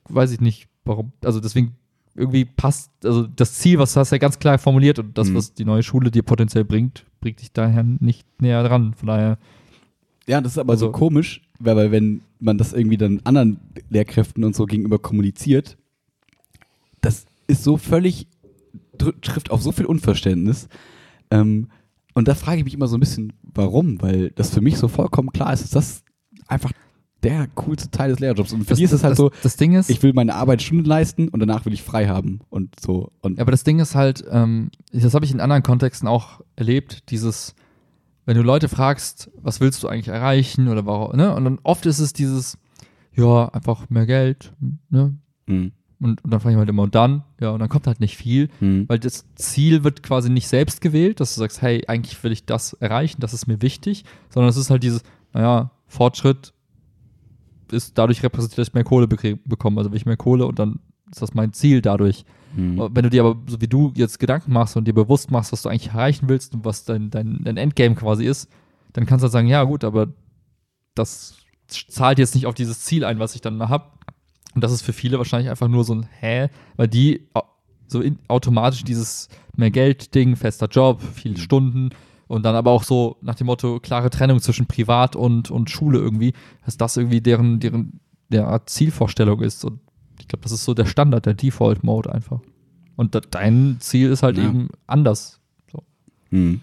[0.08, 1.12] weiß ich nicht, warum.
[1.24, 1.76] Also deswegen
[2.14, 5.34] irgendwie passt, also das Ziel, was du hast ja ganz klar formuliert und das, Mhm.
[5.36, 8.94] was die neue Schule dir potenziell bringt, bringt dich daher nicht näher dran.
[8.94, 9.38] Von daher,
[10.26, 14.44] Ja, das ist aber so Also- komisch, weil, wenn man das irgendwie dann anderen Lehrkräften
[14.44, 15.76] und so gegenüber kommuniziert,
[17.00, 18.26] das ist so völlig,
[19.22, 20.68] trifft auf so viel Unverständnis.
[21.30, 21.68] Ähm,
[22.14, 24.00] und da frage ich mich immer so ein bisschen, warum?
[24.02, 26.04] Weil das für mich so vollkommen klar ist, dass das
[26.48, 26.72] einfach
[27.22, 28.52] der coolste Teil des Lehrjobs.
[28.52, 30.62] Und für die ist es halt das, so, das Ding ist, ich will meine Arbeit
[30.62, 33.12] Stunden leisten und danach will ich frei haben und so.
[33.20, 36.40] Und Ja, aber das Ding ist halt, ähm, das habe ich in anderen Kontexten auch
[36.56, 37.54] erlebt, dieses,
[38.24, 41.34] wenn du Leute fragst, was willst du eigentlich erreichen oder warum, ne?
[41.34, 42.58] Und dann oft ist es dieses,
[43.14, 44.52] ja, einfach mehr Geld,
[44.88, 45.14] ne?
[45.46, 47.24] Hm, Und, und dann frage ich halt immer, und dann?
[47.40, 50.80] Ja, und dann kommt halt nicht viel, hm, weil das Ziel wird quasi nicht selbst
[50.80, 54.48] gewählt, dass du sagst, hey, eigentlich will ich das erreichen, das ist mir wichtig, sondern
[54.48, 56.54] es ist halt dieses, naja, Fortschritt
[57.70, 59.78] ist dadurch repräsentiert, dass ich mehr Kohle bekomme.
[59.78, 62.24] Also will ich mehr Kohle und dann ist das mein Ziel dadurch.
[62.54, 62.88] hm.
[62.92, 65.62] Wenn du dir aber, so wie du jetzt Gedanken machst und dir bewusst machst, was
[65.62, 68.48] du eigentlich erreichen willst und was dein, dein, dein Endgame quasi ist,
[68.92, 70.08] dann kannst du halt sagen, ja gut, aber
[70.94, 71.36] das
[71.68, 73.84] zahlt jetzt nicht auf dieses Ziel ein, was ich dann habe.
[74.54, 77.26] Und das ist für viele wahrscheinlich einfach nur so ein Hä, weil die
[77.86, 81.90] so in, automatisch dieses mehr Geld-Ding, fester Job, viele Stunden
[82.28, 85.98] und dann aber auch so nach dem Motto klare Trennung zwischen Privat und, und Schule
[85.98, 86.32] irgendwie,
[86.64, 89.64] dass das irgendwie deren, deren ja, Zielvorstellung ist.
[89.64, 89.80] Und
[90.20, 92.40] ich glaube, das ist so der Standard, der Default-Mode einfach.
[92.96, 94.44] Und da, dein Ziel ist halt Ja.
[94.44, 95.40] eben anders.
[96.30, 96.60] Hm.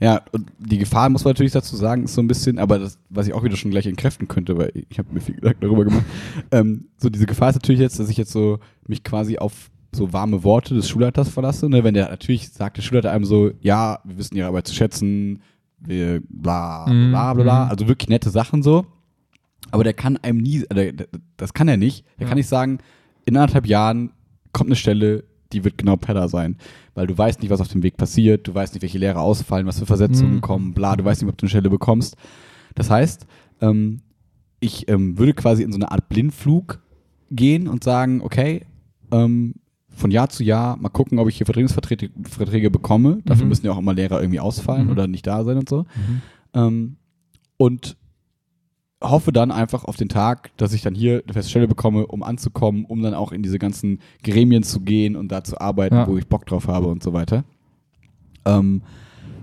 [0.00, 2.98] Ja, und die Gefahr, muss man natürlich dazu sagen, ist so ein bisschen, aber das,
[3.08, 5.84] was ich auch wieder schon gleich entkräften könnte, weil ich habe mir viel Gedanken darüber
[5.84, 6.04] gemacht.
[6.52, 10.12] ähm, so diese Gefahr ist natürlich jetzt, dass ich jetzt so mich quasi auf so
[10.12, 11.68] warme Worte des Schulleiters verlasse.
[11.68, 11.82] Ne?
[11.84, 15.40] Wenn der natürlich sagt, der Schulleiter einem so, ja, wir wissen ihre Arbeit zu schätzen,
[15.78, 17.70] wir bla Mhm, bla bla bla, mhm.
[17.70, 18.84] also wirklich nette Sachen so.
[19.70, 22.04] Aber der kann einem nie, äh, der- das kann er nicht.
[22.18, 22.28] Er Ja.
[22.28, 22.78] kann nicht sagen,
[23.24, 24.10] in anderthalb Jahren
[24.52, 26.56] kommt eine Stelle, die wird genau Pedder sein.
[26.96, 29.66] Weil du weißt nicht, was auf dem Weg passiert, du weißt nicht, welche Lehrer ausfallen,
[29.66, 30.40] was für Versetzungen Mhm.
[30.40, 32.16] kommen, bla, du weißt nicht, ob du eine Stelle bekommst.
[32.74, 33.26] Das heißt,
[33.60, 34.00] ähm,
[34.60, 36.82] ich ähm, würde quasi in so eine Art Blindflug
[37.30, 38.62] gehen und sagen, okay,
[39.12, 39.54] ähm,
[39.90, 43.18] von Jahr zu Jahr mal gucken, ob ich hier Vertretungsverträge Verträge bekomme.
[43.24, 43.48] Dafür Mhm.
[43.50, 44.90] müssen ja auch immer Lehrer irgendwie ausfallen Mhm.
[44.92, 45.86] oder nicht da sein und so.
[46.54, 46.96] Ähm,
[47.58, 47.96] und
[49.02, 52.22] hoffe dann einfach auf den Tag, dass ich dann hier eine feste Stelle bekomme, um
[52.22, 56.06] anzukommen, um dann auch in diese ganzen Gremien zu gehen und da zu arbeiten, Ja.
[56.08, 57.44] wo ich Bock drauf habe und so weiter.
[58.44, 58.82] Ähm,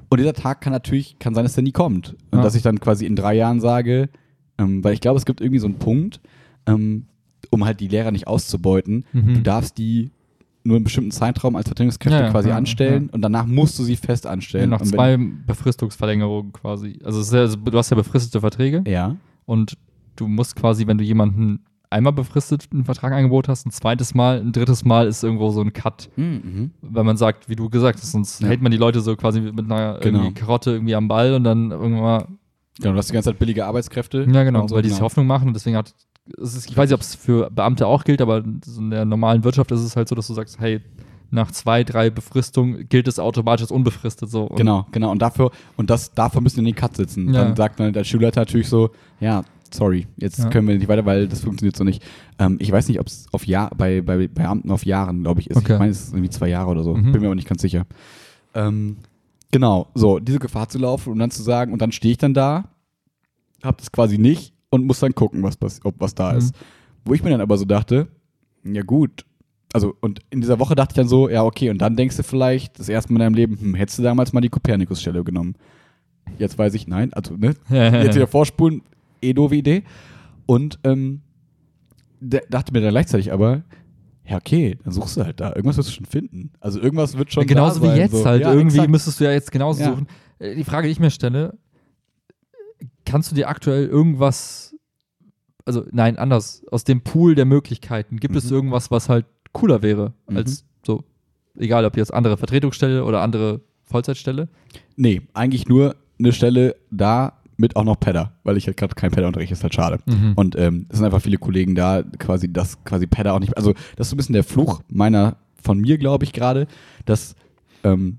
[0.10, 2.16] und dieser Tag kann natürlich, kann sein, dass der nie kommt.
[2.32, 2.42] Und Ja.
[2.44, 4.10] dass ich dann quasi in drei Jahren sage,
[4.58, 6.20] ähm, weil ich glaube, es gibt irgendwie so einen Punkt,
[6.66, 7.06] ähm,
[7.50, 9.36] um halt die Lehrer nicht auszubeuten, Mhm.
[9.36, 10.12] du darfst die
[10.64, 13.84] nur einen bestimmten Zeitraum als Vertretungskräfte Ja, ja, quasi ja, anstellen und danach musst du
[13.84, 14.70] sie fest anstellen.
[14.70, 17.00] nach wenn- zwei Befristungsverlängerungen quasi.
[17.04, 19.18] Also, ja, also du hast ja befristete Verträge Ja.
[19.46, 19.78] Und
[20.16, 24.40] du musst quasi, wenn du jemanden einmal befristet einen Vertrag angeboten hast, ein zweites Mal,
[24.40, 26.10] ein drittes Mal ist irgendwo so ein Cut.
[26.16, 26.72] Mhm.
[26.82, 28.48] Wenn man sagt, wie du gesagt hast, sonst Ja.
[28.48, 30.32] hält man die Leute so quasi mit einer Genau.
[30.34, 32.28] Karotte irgendwie am Ball und dann irgendwann mal
[32.80, 34.26] Genau, du hast die ganze Zeit billige Arbeitskräfte.
[34.28, 35.06] Ja, genau, so, weil die sich genau.
[35.06, 35.94] Hoffnung machen und deswegen hat,
[36.38, 39.72] ist, ich weiß nicht, ob es für Beamte auch gilt, aber in der normalen Wirtschaft
[39.72, 40.82] ist es halt so, dass du sagst, hey,
[41.34, 44.44] nach zwei, drei Befristungen gilt es automatisch als unbefristet so.
[44.44, 45.12] Und Genau, genau.
[45.12, 47.34] Und dafür, und das, dafür müssen wir in den Cut sitzen.
[47.34, 47.44] Ja.
[47.44, 49.44] Dann sagt dann der Schulleiter natürlich so, ja,
[49.74, 50.50] sorry, jetzt Ja.
[50.50, 52.04] können wir nicht weiter, weil das funktioniert so nicht.
[52.38, 55.50] Ähm, ich weiß nicht, ob es auf Jahr, bei, bei Beamten auf Jahren, glaube ich,
[55.50, 55.58] ist.
[55.58, 55.74] Okay.
[55.74, 56.96] Ich meine, es ist irgendwie zwei Jahre oder so.
[56.96, 57.12] Mhm.
[57.12, 57.86] Bin mir aber nicht ganz sicher.
[58.54, 58.98] Ähm,
[59.52, 62.34] genau, so, diese Gefahr zu laufen und dann zu sagen, und dann stehe ich dann
[62.36, 62.66] da,
[63.64, 66.38] hab das quasi nicht und muss dann gucken, was, ob was da Mhm.
[66.38, 66.56] ist.
[67.06, 68.08] Wo ich mir dann aber so dachte,
[68.64, 69.26] ja gut,
[69.74, 72.24] also und in dieser Woche dachte ich dann so, ja okay, und dann denkst du
[72.24, 75.56] vielleicht das erste Mal in deinem Leben, hm, hättest du damals mal die Kopernikus-Stelle genommen.
[76.38, 78.82] Jetzt weiß ich, nein, also ne, jetzt wieder vorspulen,
[79.22, 79.84] eh doofe Idee.
[80.46, 81.22] Und ähm,
[82.22, 83.64] dachte mir dann gleichzeitig aber,
[84.26, 86.52] ja okay, dann suchst du halt da, irgendwas wirst du schon finden.
[86.62, 88.26] Also irgendwas wird schon genauso da sein, wie jetzt so.
[88.26, 88.42] halt.
[88.42, 88.92] Ja, Irgendwie exakt.
[88.92, 89.90] müsstest du ja jetzt genauso Ja.
[89.92, 90.08] suchen.
[90.40, 91.58] Äh, Die Frage, die ich mir stelle,
[93.06, 94.76] kannst du dir aktuell irgendwas,
[95.66, 98.56] also nein, anders, aus dem Pool der Möglichkeiten, gibt es Mhm.
[98.56, 100.38] irgendwas, was halt cooler wäre, Mhm.
[100.38, 101.04] als so,
[101.58, 104.50] egal ob jetzt andere Vertretungsstelle oder andere Vollzeitstelle?
[104.96, 109.12] Nee, eigentlich nur eine Stelle da mit auch noch Pedder, weil ich halt gerade kein
[109.12, 110.00] Pedder unterrichte, ist halt schade.
[110.06, 110.34] Mhm.
[110.36, 113.56] Und ähm, es sind einfach viele Kollegen da, quasi, dass quasi Pedder auch nicht.
[113.56, 116.68] Also, das ist so ein bisschen der Fluch meiner, von mir, glaube ich, gerade,
[117.06, 117.36] dass
[117.84, 118.18] ähm,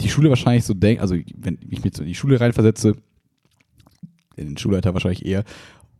[0.00, 2.94] die Schule wahrscheinlich so denkt, also wenn ich mich so in die Schule reinversetze,
[4.36, 5.44] in den Schulleiter wahrscheinlich eher,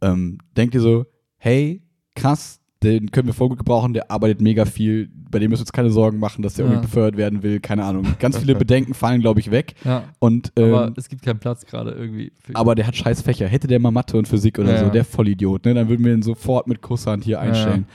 [0.03, 1.07] ähm, denkt ihr so,
[1.39, 1.83] hey,
[2.15, 5.65] krass, den können wir voll gut gebrauchen, der arbeitet mega viel, bei dem müssen wir
[5.65, 6.71] uns keine Sorgen machen, dass der Ja.
[6.73, 8.05] irgendwie befördert werden will, keine Ahnung.
[8.19, 9.75] Ganz viele Bedenken fallen, glaube ich, weg.
[9.85, 12.33] ja, Und ähm, aber es gibt keinen Platz gerade irgendwie.
[12.43, 13.49] Für aber der hat scheiß Fächer.
[13.49, 15.73] Hätte der mal Mathe und Physik oder Ja, so, der Vollidiot, ne?
[15.75, 17.87] Dann würden wir ihn sofort mit Kusshand hier einstellen.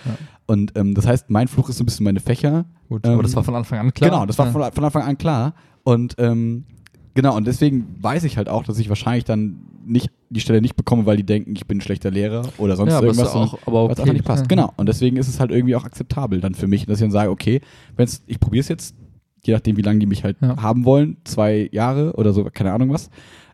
[0.47, 2.65] Und ähm, das heißt, mein Fluch ist so ein bisschen meine Fächer.
[2.89, 4.09] Gut, Ähm, aber das war von Anfang an klar.
[4.09, 5.53] Genau, das war von, von Anfang an klar.
[5.83, 6.65] Und ähm,
[7.13, 9.57] genau, und deswegen weiß ich halt auch, dass ich wahrscheinlich dann
[9.91, 12.91] nicht die Stelle nicht bekomme, weil die denken, ich bin ein schlechter Lehrer oder sonst
[12.91, 13.33] ja, aber irgendwas.
[13.33, 14.01] auch, aber was okay.
[14.01, 14.43] einfach nicht passt.
[14.43, 14.47] Ja.
[14.47, 14.73] Genau.
[14.77, 17.29] Und deswegen ist es halt irgendwie auch akzeptabel dann für mich, dass ich dann sage,
[17.29, 17.61] okay,
[17.97, 18.95] wenn's, ich probiere es jetzt,
[19.43, 20.61] je nachdem, wie lange die mich halt Ja.
[20.61, 23.09] haben wollen, zwei Jahre oder so, keine Ahnung was,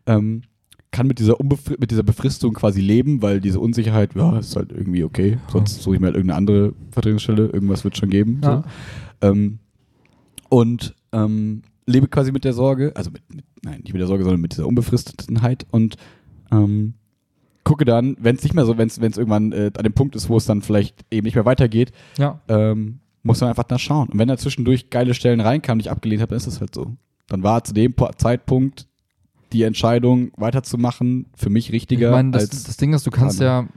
[0.05, 0.43] ähm,
[0.91, 4.71] kann mit dieser, Unbefri mit dieser Befristung quasi leben, weil diese Unsicherheit, ja, ist halt
[4.71, 5.37] irgendwie okay.
[5.51, 8.39] Sonst suche ich mir halt irgendeine andere Vertretungsstelle, irgendwas wird schon geben.
[8.43, 8.63] So.
[9.21, 9.59] Ähm,
[10.49, 14.23] und ähm, lebe quasi mit der Sorge, also mit, mit, nein, nicht mit der Sorge,
[14.23, 15.95] sondern mit dieser Unbefristetenheit und
[16.51, 16.93] ähm,
[17.63, 20.29] gucke dann, wenn es nicht mehr so, wenn es irgendwann äh, an dem Punkt ist,
[20.29, 22.39] wo es dann vielleicht eben nicht mehr weitergeht, ja.
[22.47, 24.07] ähm, muss man einfach da schauen.
[24.09, 26.73] Und wenn da zwischendurch geile Stellen reinkamen, die ich abgelehnt habe, dann ist es halt
[26.73, 26.95] so.
[27.27, 28.87] Dann war zu dem Po- Zeitpunkt
[29.53, 33.39] die Entscheidung weiterzumachen für mich richtiger Ich meine, das, als das Ding ist, du kannst
[33.39, 33.67] ja,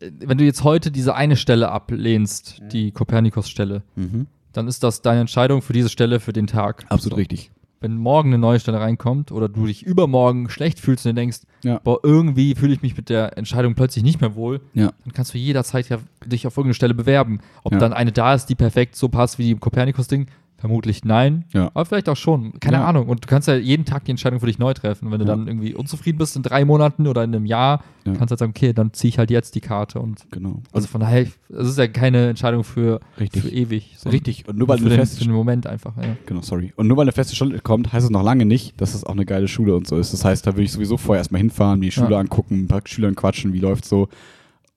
[0.00, 4.26] äh, wenn du jetzt heute diese eine Stelle ablehnst, die Kopernikus-Stelle, mhm.
[4.52, 6.84] dann ist das deine Entscheidung für diese Stelle für den Tag.
[6.88, 7.16] absolut So.
[7.16, 7.50] richtig.
[7.84, 11.40] Wenn morgen eine neue Stelle reinkommt oder du dich übermorgen schlecht fühlst und dir denkst,
[11.62, 11.80] Ja.
[11.84, 14.92] boah, irgendwie fühle ich mich mit der Entscheidung plötzlich nicht mehr wohl, Ja.
[15.04, 17.40] dann kannst du jederzeit ja dich auf irgendeine Stelle bewerben.
[17.62, 17.78] Ob Ja.
[17.78, 20.28] dann eine da ist, die perfekt so passt wie die Kopernikus-Ding,
[20.64, 21.44] vermutlich nein.
[21.52, 21.70] Ja.
[21.74, 22.58] Aber vielleicht auch schon.
[22.58, 22.86] Keine Ja.
[22.86, 23.08] Ahnung.
[23.08, 25.10] Und du kannst ja jeden Tag die Entscheidung für dich neu treffen.
[25.10, 25.36] Wenn du Ja.
[25.36, 28.12] dann irgendwie unzufrieden bist in drei Monaten oder in einem Jahr, Ja.
[28.14, 30.00] kannst du halt sagen, okay, dann ziehe ich halt jetzt die Karte.
[30.00, 30.62] Und Genau.
[30.72, 33.42] also von daher, es ist ja keine Entscheidung für, Richtig.
[33.42, 33.96] für ewig.
[34.10, 34.48] Richtig.
[34.48, 35.92] Und nur weil für, du den, fest für den Moment einfach.
[36.24, 36.72] Genau, sorry.
[36.76, 39.12] Und nur weil eine feste Stelle kommt, heißt es noch lange nicht, dass es auch
[39.12, 40.14] eine geile Schule und so ist.
[40.14, 43.14] Das heißt, da würde ich sowieso vorher erstmal hinfahren, die Schule angucken, ein paar Schülern
[43.14, 44.08] quatschen, wie läuft's so,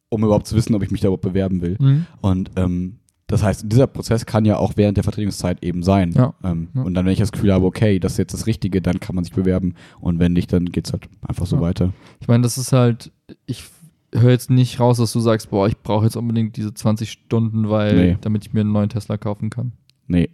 [0.10, 1.78] um überhaupt zu wissen, ob ich mich da überhaupt bewerben will.
[1.80, 2.06] Mhm.
[2.22, 6.12] Und ähm, das heißt, dieser Prozess kann ja auch während der Vertretungszeit eben sein.
[6.14, 6.34] Ja.
[6.44, 6.82] Ähm, Ja.
[6.84, 9.16] Und dann, wenn ich das Gefühl habe, okay, das ist jetzt das Richtige, dann kann
[9.16, 9.76] man sich bewerben.
[10.00, 11.62] Und wenn nicht, dann geht's halt einfach so Ja.
[11.62, 11.94] weiter.
[12.22, 13.12] Ich meine, das ist halt,
[13.46, 13.64] ich
[14.14, 17.70] höre jetzt nicht raus, dass du sagst, boah, ich brauche jetzt unbedingt diese 20 Stunden,
[17.70, 18.18] weil, Nee.
[18.22, 19.74] damit ich mir einen neuen Tesla kaufen kann.
[20.08, 20.30] Nee.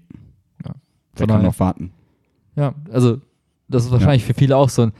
[0.63, 0.75] Ja.
[1.17, 1.91] Der kann noch warten.
[2.55, 3.17] Ja, also
[3.67, 4.91] das ist wahrscheinlich für viele auch so ein,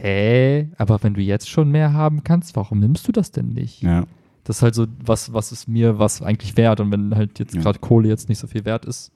[0.00, 3.82] hä, aber wenn du jetzt schon mehr haben kannst, warum nimmst du das denn nicht?
[3.82, 4.04] Ja.
[4.44, 6.80] Das ist halt so, was, was ist mir was eigentlich wert?
[6.80, 7.62] Und wenn halt jetzt Ja.
[7.62, 9.10] gerade Kohle jetzt nicht so viel wert ist.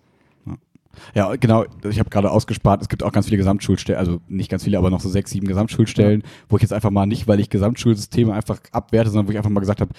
[1.15, 1.65] Ja, genau.
[1.89, 2.83] Ich habe gerade ausgespart.
[2.83, 5.47] Es gibt auch ganz viele Gesamtschulstellen, also nicht ganz viele, aber noch so sechs, sieben
[5.47, 9.37] Gesamtschulstellen, wo ich jetzt einfach mal nicht, weil ich Gesamtschulsysteme einfach abwerte, sondern wo ich
[9.37, 9.93] einfach mal gesagt habe,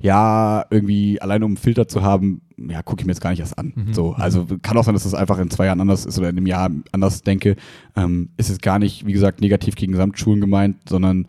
[0.00, 3.40] ja, irgendwie allein um einen Filter zu haben, ja, gucke ich mir jetzt gar nicht
[3.40, 3.72] erst an.
[3.74, 3.92] Mhm.
[3.94, 6.36] So, also kann auch sein, dass das einfach in zwei Jahren anders ist oder in
[6.36, 7.56] einem Jahr anders denke.
[7.96, 11.26] Ähm, ist es gar nicht, wie gesagt, negativ gegen Gesamtschulen gemeint, sondern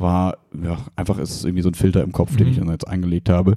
[0.00, 2.52] war, ja, einfach ist es irgendwie so ein Filter im Kopf, den Mhm.
[2.52, 3.56] ich dann jetzt eingelegt habe.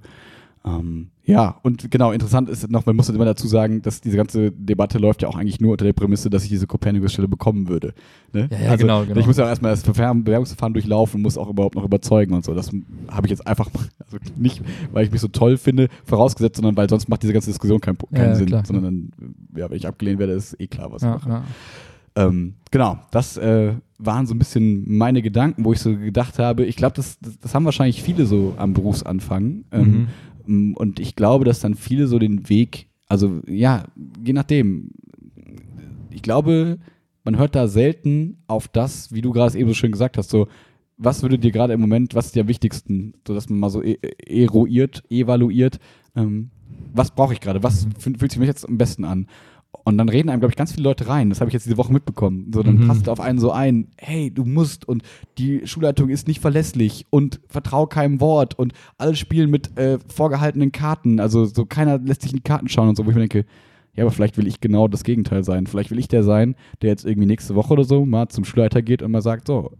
[0.66, 4.52] Ähm, ja, und genau, interessant ist noch, man muss immer dazu sagen, dass diese ganze
[4.52, 7.94] Debatte läuft ja auch eigentlich nur unter der Prämisse, dass ich diese Copernicus-Stelle bekommen würde.
[8.32, 8.48] Ne?
[8.50, 9.20] Ja, ja, genau, genau.
[9.20, 12.46] Ich muss ja auch erstmal das Verfahren, Bewerbungsverfahren durchlaufen, muss auch überhaupt noch überzeugen und
[12.46, 12.54] so.
[12.54, 12.72] Das
[13.10, 13.70] habe ich jetzt einfach,
[14.00, 14.62] also nicht,
[14.94, 17.98] weil ich mich so toll finde, vorausgesetzt, sondern weil sonst macht diese ganze Diskussion keinen,
[17.98, 18.46] keinen Ja, Sinn.
[18.48, 18.66] klar.
[18.66, 19.12] sondern dann,
[19.58, 21.44] ja, wenn ich abgelehnt werde, ist eh klar, was ich mache.
[22.16, 23.74] Ähm, genau, das äh,
[24.06, 27.40] waren so ein bisschen meine Gedanken, wo ich so gedacht habe, ich glaube, das, das,
[27.40, 29.66] das haben wahrscheinlich viele so am Berufsanfang.
[29.72, 30.08] Ähm,
[30.46, 30.72] Mhm.
[30.72, 33.86] m, Und ich glaube, dass dann viele so den Weg, also ja,
[34.26, 34.92] je nachdem.
[36.10, 36.78] Ich glaube,
[37.24, 40.48] man hört da selten auf das, wie du gerade eben so schön gesagt hast, so,
[40.98, 43.70] was würde dir gerade im Moment, was ist dir am wichtigsten, so dass man mal
[43.70, 43.98] so e
[44.28, 45.80] eruiert, evaluiert,
[46.16, 46.50] ähm,
[46.94, 49.28] was brauche ich gerade, was fühlt fühlt sich mir jetzt am besten an?
[49.86, 51.30] Und dann reden einem, glaube ich, ganz viele Leute rein.
[51.30, 52.52] Das habe ich jetzt diese Woche mitbekommen.
[52.54, 52.88] So, dann Mhm.
[52.88, 55.04] passt auf einen so ein, hey, du musst und
[55.38, 60.72] die Schulleitung ist nicht verlässlich und vertrau keinem Wort und alle spielen mit äh, vorgehaltenen
[60.72, 61.20] Karten.
[61.20, 63.46] Also so keiner lässt sich in die Karten schauen und so, wo ich mir denke,
[63.96, 65.68] ja, aber vielleicht will ich genau das Gegenteil sein.
[65.68, 68.82] Vielleicht will ich der sein, der jetzt irgendwie nächste Woche oder so mal zum Schulleiter
[68.82, 69.72] geht und mal sagt, so,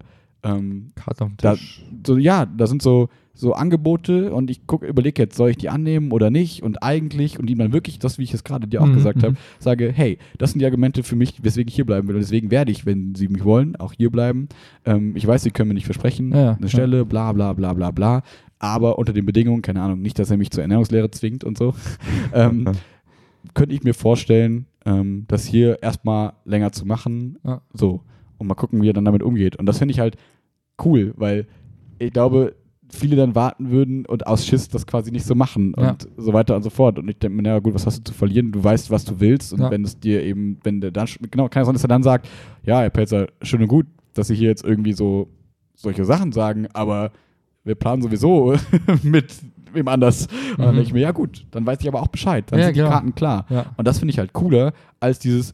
[0.44, 1.82] ähm, Karte auf da, Tisch.
[2.06, 5.70] so, ja, da sind so, so Angebote und ich gucke, überlege jetzt, soll ich die
[5.70, 6.62] annehmen oder nicht?
[6.62, 9.18] Und eigentlich, und die dann wirklich, das, wie ich es gerade dir auch Mhm, gesagt
[9.18, 9.24] mhm.
[9.24, 12.16] habe, sage, hey, das sind die Argumente für mich, weswegen ich hier bleiben will.
[12.16, 14.50] Und deswegen werde ich, wenn sie mich wollen, auch hier bleiben.
[14.86, 17.90] Ähm, ich weiß, sie können mir nicht versprechen, Ja, eine Stelle, bla bla bla bla
[17.90, 18.22] bla.
[18.60, 21.74] Aber unter den Bedingungen, keine Ahnung, nicht, dass er mich zur Ernährungslehre zwingt und so,
[22.34, 22.66] ähm,
[23.56, 27.40] könnte ich mir vorstellen, ähm, das hier erstmal länger zu machen.
[27.44, 27.62] Ja.
[27.74, 28.02] So.
[28.38, 29.56] Und mal gucken, wie er dann damit umgeht.
[29.56, 30.18] Und das finde ich halt
[30.84, 31.48] cool, weil
[32.00, 32.56] ich glaube,
[32.90, 35.92] viele dann warten würden und aus Schiss das quasi nicht so machen Ja.
[35.92, 37.00] und so weiter und so fort.
[37.00, 38.52] Und ich denke mir, naja, gut, was hast du zu verlieren?
[38.52, 39.54] Du weißt, was du willst.
[39.54, 39.72] Und Ja.
[39.72, 42.28] wenn es dir eben, wenn der dann, genau, kann ja sein, dass er dann sagt,
[42.64, 45.28] ja, Herr Pelzer, schön und gut, dass Sie hier jetzt irgendwie so
[45.76, 47.12] solche Sachen sagen, aber
[47.64, 48.54] wir planen sowieso
[49.04, 49.34] mit
[49.74, 50.28] wem anders.
[50.52, 50.76] Und dann Mhm.
[50.76, 52.46] denke ich mir, ja gut, dann weiß ich aber auch Bescheid.
[52.52, 52.92] Dann Ja, sind die genau.
[52.92, 53.46] Karten klar.
[53.76, 55.54] Und das finde ich halt cooler, als dieses,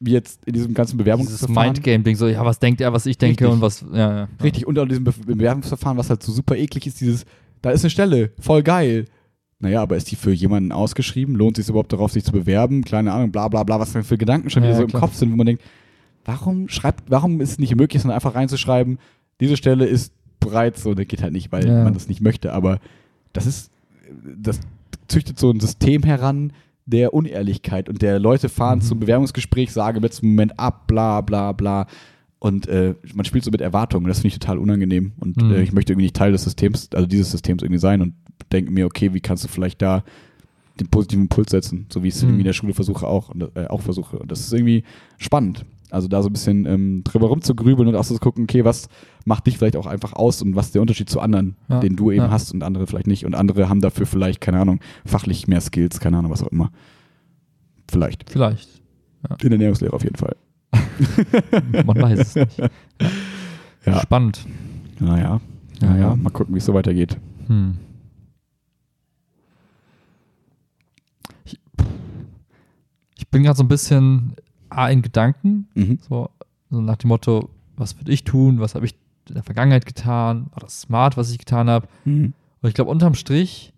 [0.00, 1.72] wie jetzt in diesem ganzen Dieses Bewerbungsverfahren.
[1.72, 3.54] Mindgame-Ding, so, ja, was denkt er, was ich denke Richtig.
[3.54, 4.28] und was, ja, ja.
[4.42, 7.24] Richtig, und an diesem Be Bewerbungsverfahren, was halt so super eklig ist, dieses,
[7.62, 9.06] da ist eine Stelle, voll geil.
[9.60, 11.34] Naja, aber ist die für jemanden ausgeschrieben?
[11.34, 12.84] Lohnt es sich überhaupt darauf, sich zu bewerben?
[12.84, 15.00] Keine Ahnung, bla bla bla, was für Gedanken schon Ja, wieder so ja, im klar.
[15.02, 15.62] Kopf sind, wo man denkt,
[16.24, 18.98] warum schreibt, warum ist es nicht möglich, sondern einfach reinzuschreiben,
[19.40, 21.82] diese Stelle ist bereits so, das geht halt nicht, weil Ja.
[21.82, 22.78] man das nicht möchte, aber
[23.32, 23.72] das ist,
[24.36, 24.60] das
[25.08, 26.52] züchtet so ein System heran
[26.90, 28.82] der Unehrlichkeit und der Leute fahren Mhm.
[28.82, 31.86] zum Bewerbungsgespräch, sagen im letzten Moment ab, bla bla bla.
[32.40, 34.06] Und äh, man spielt so mit Erwartungen.
[34.06, 35.12] Das finde ich total unangenehm.
[35.18, 35.52] Und Mhm.
[35.52, 38.14] äh, ich möchte irgendwie nicht Teil des Systems, also dieses Systems irgendwie sein und
[38.52, 40.04] denke mir, okay, wie kannst du vielleicht da
[40.80, 42.38] den positiven Impuls setzen, so wie ich es Mhm.
[42.38, 44.18] in der Schule versuche auch und äh, auch versuche.
[44.18, 44.84] Und das ist irgendwie
[45.16, 45.64] spannend.
[45.90, 48.88] Also da so ein bisschen ähm, drüber rumzugrübeln und auch so zu gucken, okay, was
[49.24, 51.96] macht dich vielleicht auch einfach aus und was ist der Unterschied zu anderen, Ja, den
[51.96, 52.30] du eben ja.
[52.30, 53.24] hast und andere vielleicht nicht.
[53.24, 56.70] Und andere haben dafür vielleicht, keine Ahnung, fachlich mehr Skills, keine Ahnung, was auch immer.
[57.90, 58.28] Vielleicht.
[58.30, 58.68] Vielleicht.
[59.42, 60.36] In der Ernährungslehre auf jeden Fall.
[61.86, 62.58] Man weiß es nicht.
[63.86, 64.00] Ja.
[64.00, 64.46] Spannend.
[65.00, 65.40] Naja,
[65.80, 66.16] Ja, naja, ja.
[66.16, 67.16] mal gucken, wie es so weitergeht.
[67.46, 67.78] Hm.
[71.44, 71.58] Ich,
[73.16, 74.34] ich bin gerade so ein bisschen
[74.70, 75.98] A in Gedanken, Mhm.
[76.08, 76.30] so,
[76.70, 78.94] so nach dem Motto, was würde ich tun, was habe ich
[79.28, 81.86] in der Vergangenheit getan, war das smart, was ich getan habe.
[82.04, 82.32] Mhm.
[82.60, 83.72] Und ich glaube, unterm Strich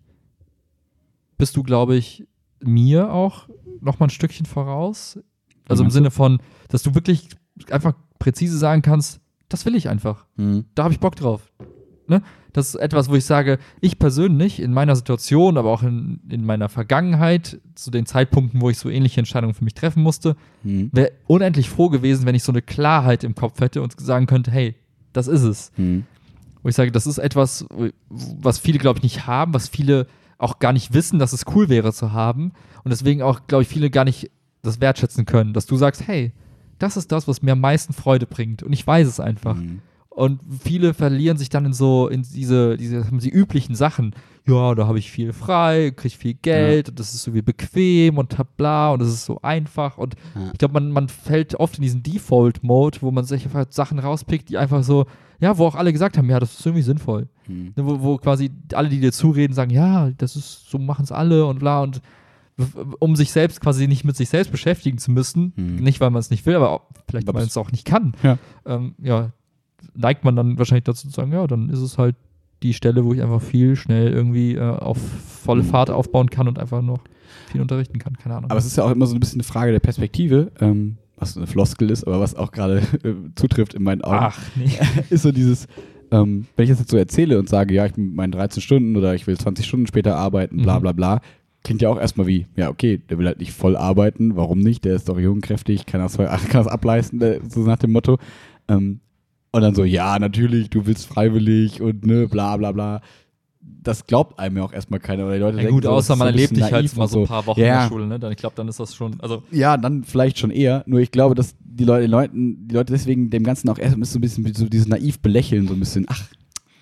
[1.37, 2.25] bist du, glaube ich,
[2.61, 3.47] mir auch
[3.81, 5.19] noch mal ein Stückchen voraus.
[5.67, 5.93] Also im du?
[5.93, 6.39] Sinne von,
[6.69, 7.29] dass du wirklich
[7.69, 9.19] einfach präzise sagen kannst,
[9.49, 10.25] das will ich einfach.
[10.37, 10.65] Mhm.
[10.75, 11.51] Da habe ich Bock drauf.
[12.07, 12.21] Ne?
[12.53, 16.45] Das ist etwas, wo ich sage, ich persönlich in meiner Situation, aber auch in, in
[16.45, 20.89] meiner Vergangenheit, zu den Zeitpunkten, wo ich so ähnliche Entscheidungen für mich treffen musste, Mhm.
[20.91, 24.51] wäre unendlich froh gewesen, wenn ich so eine Klarheit im Kopf hätte und sagen könnte,
[24.51, 24.75] hey,
[25.13, 25.71] das ist es.
[25.77, 26.05] Mhm.
[26.61, 27.65] Wo ich sage, das ist etwas,
[28.09, 30.05] was viele, glaube ich, nicht haben, was viele
[30.37, 32.51] auch gar nicht wissen, dass es cool wäre zu haben.
[32.83, 34.29] Und deswegen auch, glaube ich, viele gar nicht
[34.61, 36.33] das wertschätzen können, dass du sagst, hey,
[36.79, 38.61] das ist das, was mir am meisten Freude bringt.
[38.63, 39.55] Und ich weiß es einfach.
[39.55, 39.81] Mhm.
[40.13, 44.13] Und viele verlieren sich dann in so, in diese, diese, die üblichen Sachen.
[44.45, 48.17] Ja, da habe ich viel frei, kriege viel Geld und das ist so wie bequem
[48.17, 49.97] und bla und das ist so einfach.
[49.97, 50.49] Und Ja.
[50.51, 54.49] ich glaube, man, man fällt oft in diesen Default-Mode, wo man sich einfach Sachen rauspickt,
[54.49, 55.05] die einfach so,
[55.39, 57.29] ja, wo auch alle gesagt haben, ja, das ist irgendwie sinnvoll.
[57.45, 57.73] Hm.
[57.75, 61.11] Ne, Wo, wo quasi alle, die dir zureden, sagen, ja, das ist, so machen es
[61.13, 62.01] alle und bla und
[62.99, 65.77] um sich selbst quasi nicht mit sich selbst beschäftigen zu müssen, Hm.
[65.77, 68.13] nicht weil man es nicht will, aber auch, vielleicht weil man es auch nicht kann,
[68.23, 68.37] Ja.
[68.65, 69.31] ähm, ja,
[69.95, 72.15] neigt man dann wahrscheinlich dazu zu sagen, ja, dann ist es halt
[72.63, 75.63] die Stelle, wo ich einfach viel schnell irgendwie äh, auf volle.
[75.63, 76.99] Fahrt aufbauen kann und einfach noch
[77.51, 78.51] viel unterrichten kann, keine Ahnung.
[78.51, 81.35] Aber es ist ja auch immer so ein bisschen eine Frage der Perspektive, ähm, was
[81.35, 84.17] eine Floskel ist, aber was auch gerade äh, zutrifft in meinen Augen.
[84.19, 84.69] Ach, nee.
[85.09, 85.67] ist so dieses,
[86.11, 88.95] ähm, wenn ich das jetzt so erzähle und sage, ja, ich bin meinen 13 Stunden
[88.95, 90.81] oder ich will 20 Stunden später arbeiten, bla Mhm.
[90.83, 91.21] bla bla,
[91.63, 94.85] klingt ja auch erstmal wie, ja, okay, der will halt nicht voll arbeiten, warum nicht?
[94.85, 98.19] Der ist doch jung, kräftig, kann das, kann das ableisten, so nach dem Motto.
[98.67, 98.99] Ähm,
[99.51, 103.01] und dann so, ja, natürlich, du willst freiwillig und ne, bla bla bla.
[103.83, 105.25] Das glaubt einem ja auch erstmal keiner.
[105.25, 107.27] Oder die Leute Ja, denken gut, so, außer man erlebt dich halt mal so ein
[107.27, 108.19] paar Wochen Ja, in der Schule, ne?
[108.19, 110.83] Dann, ich glaube, dann ist das schon, also Ja, dann vielleicht schon eher.
[110.85, 113.97] Nur ich glaube, dass die Leute, die Leuten, die Leute deswegen dem Ganzen auch erst
[114.05, 116.23] so ein bisschen so dieses naiv belächeln, so ein bisschen, ach,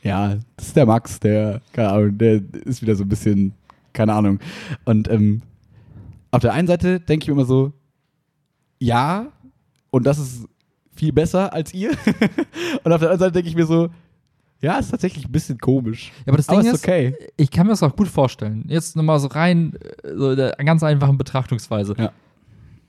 [0.04, 3.54] ja, das ist der Max, der, keine Ahnung, der ist wieder so ein bisschen,
[3.94, 4.40] keine Ahnung.
[4.86, 5.42] Und ähm,
[6.32, 7.74] auf der einen Seite denke ich mir immer so,
[8.80, 9.28] ja,
[9.90, 10.49] und das ist
[11.00, 11.92] viel besser als ihr.
[12.84, 13.90] und auf der anderen Seite denke ich mir so,
[14.62, 16.12] ja, ist tatsächlich ein bisschen komisch.
[16.20, 17.16] Ja, aber das Aber Ding ist okay.
[17.38, 18.66] ich kann mir das auch gut vorstellen.
[18.68, 19.74] Jetzt nochmal so rein,
[20.04, 21.96] äh, so der ganz einfachen Betrachtungsweise.
[21.98, 22.12] Ja.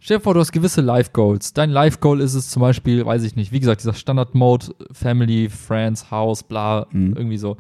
[0.00, 1.52] Stell dir vor, du hast gewisse Life-Goals.
[1.52, 6.11] Dein Life-Goal ist es zum Beispiel, weiß ich nicht, wie gesagt, dieser Standard-Mode, Family, Friends,
[6.11, 7.14] House, bla, Mhm.
[7.16, 7.56] irgendwie so.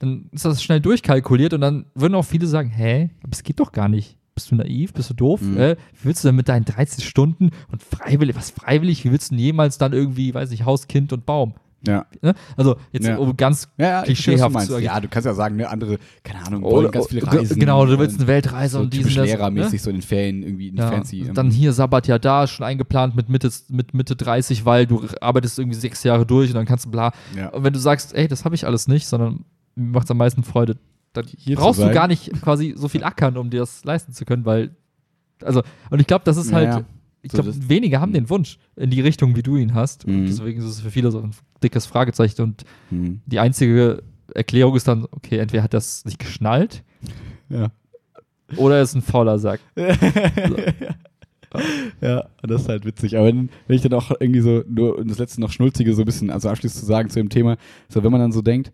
[0.00, 3.60] Dann ist das schnell durchkalkuliert und dann würden auch viele sagen, hä, aber es geht
[3.60, 4.18] doch gar nicht.
[4.34, 4.92] Bist du naiv?
[4.92, 5.40] Bist du doof?
[5.40, 5.56] Mhm.
[5.58, 9.30] Äh, wie willst du denn mit deinen 13 Stunden und freiwillig, was freiwillig, wie willst
[9.30, 11.54] du denn jemals dann irgendwie, weiß ich, Haus, Kind und Baum?
[11.86, 12.06] Ja.
[12.22, 12.34] Ne?
[12.56, 13.18] Also jetzt Ja.
[13.18, 16.62] um ganz Ja, ja, klischeehaft zu Ja, du kannst ja sagen, ne, andere, keine Ahnung,
[16.64, 17.60] Oder- wollen ganz viel ge- reisen.
[17.60, 19.78] Genau, du willst und eine Weltreise so und typisch diesen das, lehrermäßig ne?
[19.80, 21.20] so in den Ferien irgendwie in Ja, fancy.
[21.20, 25.58] ähm, dann hier Sabbatjahr da, schon eingeplant mit Mitte, mit Mitte 30, weil du arbeitest
[25.58, 27.12] irgendwie sechs Jahre durch und dann kannst du bla.
[27.36, 27.50] ja.
[27.50, 29.44] Und wenn du sagst, ey, das habe ich alles nicht, sondern
[29.76, 30.76] mir macht es am meisten Freude,
[31.14, 34.24] dann Hier brauchst du gar nicht quasi so viel ackern, um dir das leisten zu
[34.26, 34.76] können, weil,
[35.42, 36.84] also, und ich glaube, das ist Ja, halt, ja.
[37.22, 38.14] ich So, glaube, wenige haben Mhm.
[38.14, 40.04] den Wunsch in die Richtung, wie du ihn hast.
[40.04, 40.26] Und Mhm.
[40.26, 41.30] deswegen ist es für viele so ein
[41.62, 43.20] dickes Fragezeichen und Hm.
[43.26, 44.02] die einzige
[44.34, 46.82] Erklärung ist dann, okay, entweder hat das nicht geschnallt
[47.48, 47.70] Ja.
[48.56, 49.60] oder er ist ein fauler Sack.
[52.00, 53.16] ja, und das ist halt witzig.
[53.16, 56.04] Aber wenn, wenn ich dann auch irgendwie so, nur das letzte noch Schnulzige so ein
[56.06, 57.56] bisschen, also abschließend zu sagen zu dem Thema,
[57.88, 58.72] so wenn man dann so denkt,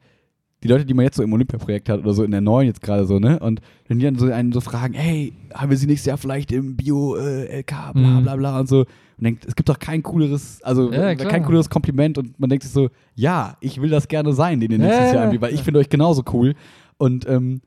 [0.63, 2.83] die Leute, die man jetzt so im Olympia-Projekt hat oder so in der neuen jetzt
[2.83, 3.39] gerade so, ne?
[3.39, 6.53] Und wenn die dann so einen so fragen, hey, haben wir sie nächstes Jahr vielleicht
[6.53, 8.23] im Bio-LK, bla Mhm.
[8.23, 8.81] bla bla und so.
[8.81, 11.31] Und denkt, es gibt doch kein cooleres, also Ja, klar.
[11.31, 14.71] kein cooleres Kompliment und man denkt sich so, ja, ich will das gerne sein, den
[14.71, 16.55] ihr Ja, Jahr irgendwie, weil ich finde euch genauso cool.
[16.99, 17.61] Und, ähm,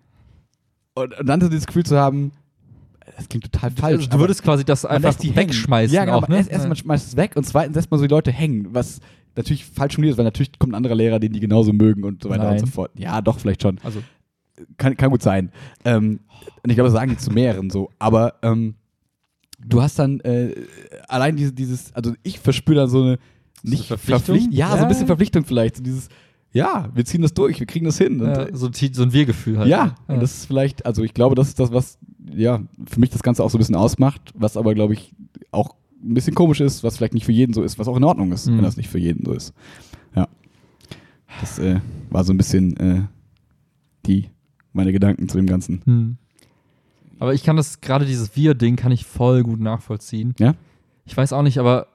[0.95, 2.31] und, und dann so dieses Gefühl zu haben,
[3.17, 4.05] das klingt total falsch.
[4.05, 5.93] Also, du würdest quasi das einfach die wegschmeißen.
[5.93, 6.17] Ja, genau.
[6.19, 6.37] auch, ne?
[6.37, 8.99] Erst, erst man schmeißt es weg und zweitens lässt man so die Leute hängen, was
[9.35, 12.23] natürlich falsch formuliert ist, weil natürlich kommt ein anderer Lehrer, den die genauso mögen und
[12.23, 12.53] so weiter Nein.
[12.53, 12.91] und so fort.
[12.95, 13.79] Ja, doch, vielleicht schon.
[13.83, 14.01] Also,
[14.77, 15.51] Kann, kann gut sein.
[15.83, 16.19] Ähm,
[16.63, 17.89] und ich glaube, das sagen die zu mehreren so.
[17.99, 18.75] Aber ähm,
[19.65, 20.53] du hast dann äh,
[21.07, 23.19] allein diese, dieses, also ich verspüre dann so eine
[23.63, 24.35] nicht Verpflichtung?
[24.35, 24.81] Verpflicht- ja, so Ja.
[24.83, 25.77] ein bisschen Verpflichtung vielleicht.
[25.77, 26.09] So dieses,
[26.51, 28.19] ja, wir ziehen das durch, wir kriegen das hin.
[28.21, 29.67] Ja, so, so ein Wir-Gefühl halt.
[29.69, 29.93] ja, ne?
[30.15, 31.97] und das ist vielleicht, also ich glaube, das ist das, was
[32.31, 35.13] ja für mich das Ganze auch so ein bisschen ausmacht, was aber, glaube ich,
[35.51, 38.03] auch ein bisschen komisch ist, was vielleicht nicht für jeden so ist, was auch in
[38.03, 38.57] Ordnung ist, Mhm.
[38.57, 39.53] wenn das nicht für jeden so ist.
[40.15, 40.27] Ja.
[41.39, 41.79] Das äh,
[42.09, 43.01] war so ein bisschen äh,
[44.05, 44.29] die,
[44.73, 45.81] meine Gedanken zu dem Ganzen.
[45.85, 46.17] Hm.
[47.19, 50.33] Aber ich kann das, gerade dieses Wir-Ding kann ich voll gut nachvollziehen.
[50.39, 50.55] Ja?
[51.05, 51.87] Ich weiß auch nicht, aber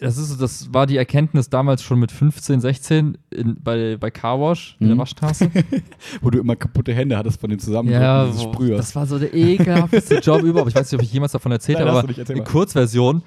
[0.00, 4.76] das ist, das war die Erkenntnis damals schon mit 15, 16 in, bei, bei Carwash
[4.80, 5.00] in der Mhm.
[5.00, 5.50] Waschstraße.
[6.20, 8.76] Wo du immer kaputte Hände hattest von dem ja, dieses wo, Sprühers.
[8.78, 10.70] das war so der ekelhafteste Job überhaupt.
[10.70, 12.44] Ich weiß nicht, ob ich jemals davon erzählt Nein, habe, aber erzähl in.
[12.44, 13.22] Kurzversion,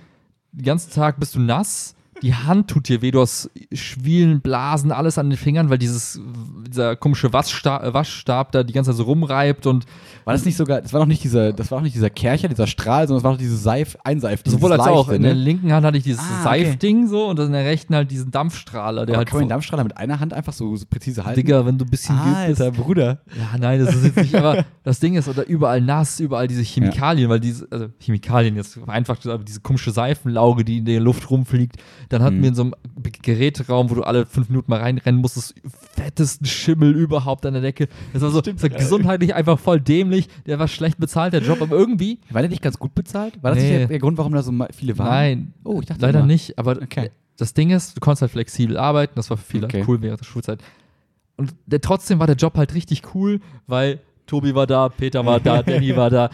[0.51, 4.91] den ganzen Tag bist du nass, die Hand tut dir weh, du hast Schwielen, Blasen,
[4.91, 6.19] alles an den Fingern, weil dieses,
[6.67, 9.85] dieser komische Waschstab, Waschstab da die ganze Zeit so rumreibt und
[10.25, 12.47] War das nicht sogar, das war doch nicht dieser, das war doch nicht dieser Kercher,
[12.47, 14.43] dieser Strahl, sondern das war doch dieses Seif, Einseif.
[14.43, 15.07] dieses Sowohl als auch.
[15.07, 15.41] leichte, In der ne?
[15.41, 16.65] linken Hand hatte ich dieses Ah, okay.
[16.65, 19.49] Seifding so und in der rechten halt diesen Dampfstrahler, der Aber halt kann man den
[19.49, 21.39] Dampfstrahler mit einer Hand einfach so, so präzise halten?
[21.39, 22.61] Digga, wenn du ein bisschen geübt bist.
[22.61, 23.19] Alter, Bruder.
[23.37, 26.61] Ja, nein, das ist jetzt nicht, aber das Ding ist, oder überall nass, überall diese
[26.61, 31.29] Chemikalien, weil diese, also Chemikalien jetzt gesagt, aber diese komische Seifenlauge, die in der Luft
[31.31, 31.77] rumfliegt.
[32.11, 32.41] Dann hatten Mhm.
[32.41, 32.73] wir in so einem
[33.21, 35.55] Geräteraum, wo du alle fünf Minuten mal reinrennen musstest,
[35.95, 37.87] fettesten Schimmel überhaupt an der Decke.
[38.13, 40.27] Das war so, das war gesundheitlich einfach voll dämlich.
[40.45, 43.41] Der war schlecht bezahlt, der Job, aber irgendwie, War der nicht ganz gut bezahlt?
[43.41, 43.69] War das Nee.
[43.69, 45.07] nicht der, der Grund, warum da so viele waren?
[45.07, 46.27] nein, Oh, ich dachte leider immer.
[46.27, 47.11] nicht, aber Okay.
[47.37, 49.79] das Ding ist, du konntest halt flexibel arbeiten, das war für viele Okay.
[49.79, 50.59] halt cool während der Schulzeit.
[51.37, 55.39] Und der, trotzdem war der Job halt richtig cool, weil Tobi war da, Peter war
[55.39, 56.29] da, Danny war da.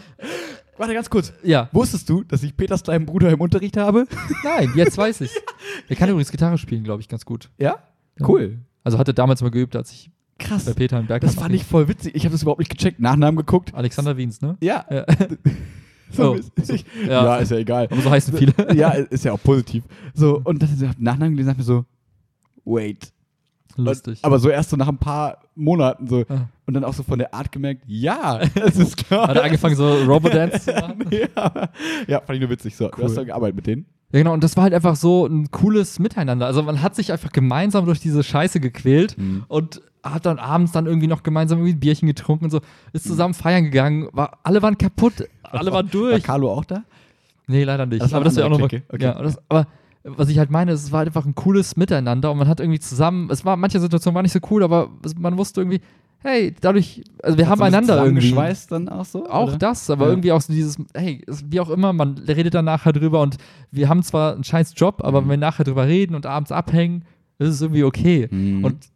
[0.78, 1.32] Warte ganz kurz.
[1.42, 4.06] Ja, Wusstest du, dass ich Peters kleinen Bruder im Unterricht habe?
[4.44, 5.32] nein, jetzt weiß ich.
[5.88, 7.50] Der kann übrigens Gitarre spielen, glaube ich, ganz gut.
[7.58, 7.78] Ja?
[8.18, 8.28] Ja.
[8.28, 8.58] Cool.
[8.84, 10.64] Also hatte damals mal geübt, als ich Krass.
[10.64, 12.14] bei Peter im Berg Das fand ich voll witzig.
[12.14, 13.00] Ich habe das überhaupt nicht gecheckt.
[13.00, 13.74] Nachnamen geguckt.
[13.74, 14.56] Alexander Wiens, ne?
[14.60, 14.84] Ja.
[14.90, 15.04] Ja.
[16.10, 16.50] So, Oh, ist-
[17.06, 17.06] ja.
[17.06, 17.36] ja.
[17.36, 17.86] ist ja egal.
[17.90, 18.54] Aber so heißen viele.
[18.74, 19.84] ja, ist ja auch positiv.
[20.14, 21.84] So, und dann hat Nachnamen gelesen, dachte mir so,
[22.64, 23.12] wait.
[23.84, 24.18] Lustig.
[24.22, 26.24] Aber so erst so nach ein paar Monaten so.
[26.28, 26.48] Ah.
[26.66, 29.28] Und dann auch so von der Art gemerkt, ja, das ist klar.
[29.28, 31.04] Hat er angefangen, so Robodance zu machen?
[31.10, 31.68] ja.
[32.06, 32.76] ja, fand ich nur witzig.
[32.76, 33.04] So, du Cool.
[33.04, 33.86] hast da gearbeitet mit denen.
[34.12, 34.32] Ja, genau.
[34.32, 36.46] Und das war halt einfach so ein cooles Miteinander.
[36.46, 39.44] Also man hat sich einfach gemeinsam durch diese Scheiße gequält Mhm.
[39.48, 42.60] und hat dann abends dann irgendwie noch gemeinsam irgendwie ein Bierchen getrunken und so,
[42.92, 44.08] ist zusammen feiern gegangen.
[44.12, 46.22] War, alle waren kaputt, alle waren War durch.
[46.22, 46.84] Carlo auch da?
[47.46, 48.00] Nee, leider nicht.
[48.02, 48.68] Das war aber das wäre auch nochmal.
[48.68, 48.84] Clique.
[48.88, 49.04] Okay.
[49.04, 49.66] Ja, das, aber
[50.16, 53.28] was ich halt meine, es war einfach ein cooles Miteinander und man hat irgendwie zusammen,
[53.30, 55.80] es war, manche Situationen waren nicht so cool, aber man wusste irgendwie,
[56.20, 58.28] hey, dadurch, also wir haben einander irgendwie.
[58.30, 59.28] geschweißt dann auch so?
[59.28, 59.56] Auch oder?
[59.58, 60.10] das, aber Ja.
[60.12, 63.36] irgendwie auch so dieses, hey, wie auch immer, man redet dann nachher drüber und
[63.70, 65.24] wir haben zwar einen scheiß Job, aber Mhm.
[65.26, 67.04] wenn wir nachher drüber reden und abends abhängen,
[67.38, 68.26] ist es irgendwie okay.
[68.30, 68.64] Mhm.
[68.64, 68.86] Und,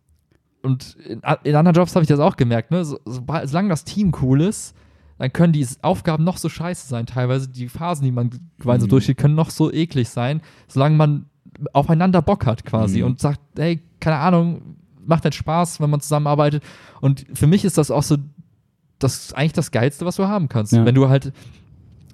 [0.62, 2.84] und in, in anderen Jobs habe ich das auch gemerkt, ne?
[2.84, 4.74] So, sobald- solange das Team cool ist,
[5.22, 7.06] dann können die Aufgaben noch so scheiße sein.
[7.06, 8.90] Teilweise die Phasen, die man gemeinsam Mhm.
[8.90, 11.26] durchsteht, können noch so eklig sein, solange man
[11.72, 13.06] aufeinander Bock hat quasi Mhm.
[13.06, 16.64] und sagt, hey, keine Ahnung, macht halt Spaß, wenn man zusammenarbeitet.
[17.00, 18.16] Und für mich ist das auch so,
[18.98, 20.72] das ist eigentlich das Geilste, was du haben kannst.
[20.72, 20.84] Ja.
[20.84, 21.32] Wenn du halt,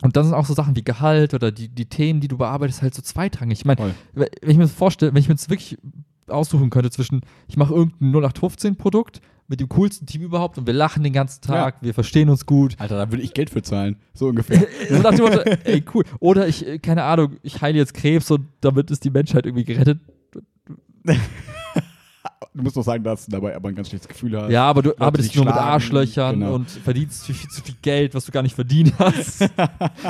[0.03, 2.83] und dann sind auch so Sachen wie Gehalt oder die, die Themen, die du bearbeitest,
[2.83, 3.61] halt so zweitrangig.
[3.61, 5.79] Ich meine, wenn ich mir das vorstelle, wenn ich mir jetzt wirklich
[6.27, 11.03] aussuchen könnte zwischen, ich mache irgendein 0815-Produkt mit dem coolsten Team überhaupt und wir lachen
[11.03, 12.77] den ganzen Tag, wir verstehen uns gut.
[12.79, 13.97] Alter, da würde ich Geld für zahlen.
[14.13, 14.67] So ungefähr.
[14.91, 16.05] so nach dem Motto, ey, cool.
[16.21, 19.65] Oder ich, äh, keine Ahnung, ich heile jetzt Krebs und damit ist die Menschheit irgendwie
[19.65, 20.01] gerettet.
[22.59, 24.51] du musst doch sagen, dass du dabei aber ein ganz schlechtes Gefühl hast.
[24.51, 26.55] Ja, aber du arbeitest nur mit schlagen, Arschlöchern genau.
[26.55, 29.41] und verdienst viel, viel zu viel Geld, was du gar nicht verdient hast.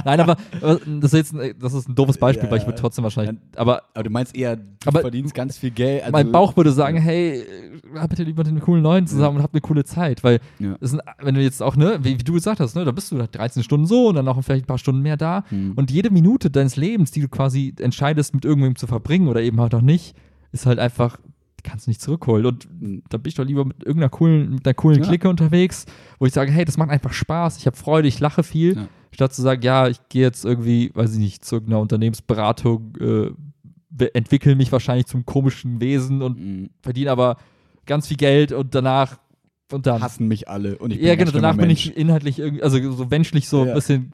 [0.05, 2.67] Nein, aber äh, das ist jetzt ein, das ist ein doofes Beispiel, Ja, weil ich
[2.67, 3.37] würde trotzdem wahrscheinlich.
[3.55, 3.61] Ja.
[3.61, 6.01] Aber Aber du meinst eher, du Aber- verdienst ganz viel Geld.
[6.03, 9.43] Also, mein Bauch würde sagen, hey, äh, bitte lieber mit den coolen Leuten zusammen und
[9.43, 10.77] hab eine coole Zeit, weil Ja.
[10.81, 13.17] sind, wenn du jetzt auch, ne, wie, wie du gesagt hast, ne, da bist du
[13.19, 15.73] 13 Stunden so und dann noch vielleicht ein paar Stunden mehr da Mhm.
[15.77, 19.61] und jede Minute deines Lebens, die du quasi entscheidest, mit irgendwem zu verbringen oder eben
[19.61, 20.15] halt auch nicht,
[20.53, 21.19] ist halt einfach,
[21.65, 22.69] kannst du nicht zurückholen und
[23.09, 25.07] da bin ich doch lieber mit irgendeiner coolen, mit einer coolen Ja.
[25.07, 25.87] Clique unterwegs,
[26.19, 28.89] wo ich sage, hey, das macht einfach Spaß, ich habe Freude, ich lache viel, Ja.
[29.13, 34.05] statt zu sagen, ja, ich gehe jetzt irgendwie, weiß ich nicht, zu irgendeiner Unternehmensberatung, äh,
[34.15, 36.71] entwickle mich wahrscheinlich zum komischen Wesen und Mhm.
[36.83, 37.37] verdiene aber
[37.87, 39.19] ganz viel Geld und danach
[39.73, 40.01] und dann.
[40.03, 40.79] hassen mich alle.
[40.79, 43.71] Und ich bin ja, genau, danach bin ich inhaltlich irgendwie, also so menschlich so Ja.
[43.71, 44.13] ein bisschen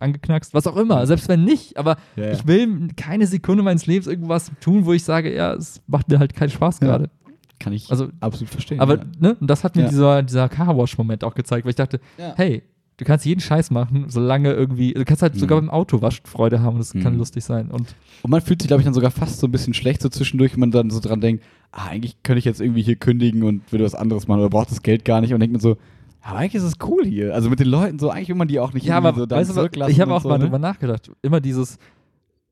[0.00, 4.06] angeknackst, was auch immer, selbst wenn nicht, aber Ja, ich will keine Sekunde meines Lebens
[4.06, 7.10] irgendwas tun, wo ich sage, ja, es macht mir halt keinen Spaß gerade.
[7.58, 8.80] Kann ich Also, absolut verstehen.
[8.80, 9.88] Aber, ne, und das hat mir Ja.
[9.88, 12.00] dieser, dieser Car-Wash-Moment auch gezeigt, weil ich dachte,
[12.36, 12.62] hey,
[12.96, 15.38] du kannst jeden Scheiß machen, solange irgendwie, du kannst halt Mhm.
[15.40, 17.18] sogar beim Autowasch Freude haben und das kann Mhm.
[17.18, 17.70] lustig sein.
[17.70, 20.08] Und Und man fühlt sich, glaube ich, dann sogar fast so ein bisschen schlecht so
[20.10, 23.42] zwischendurch, wenn man dann so dran denkt, ah, eigentlich könnte ich jetzt irgendwie hier kündigen
[23.42, 25.76] und würde was anderes machen oder braucht das Geld gar nicht und denkt man so,
[26.22, 27.34] aber eigentlich ist es cool hier.
[27.34, 29.56] Also mit den Leuten so, eigentlich will man die auch nicht ja, aber so weißt
[29.56, 30.44] du, ich habe und auch so, mal ne?
[30.44, 31.10] drüber nachgedacht.
[31.22, 31.78] Immer dieses,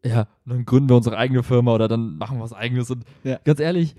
[0.05, 2.91] ja, dann gründen wir unsere eigene Firma oder dann machen wir was eigenes.
[2.91, 3.39] Und Ja.
[3.45, 3.95] ganz ehrlich,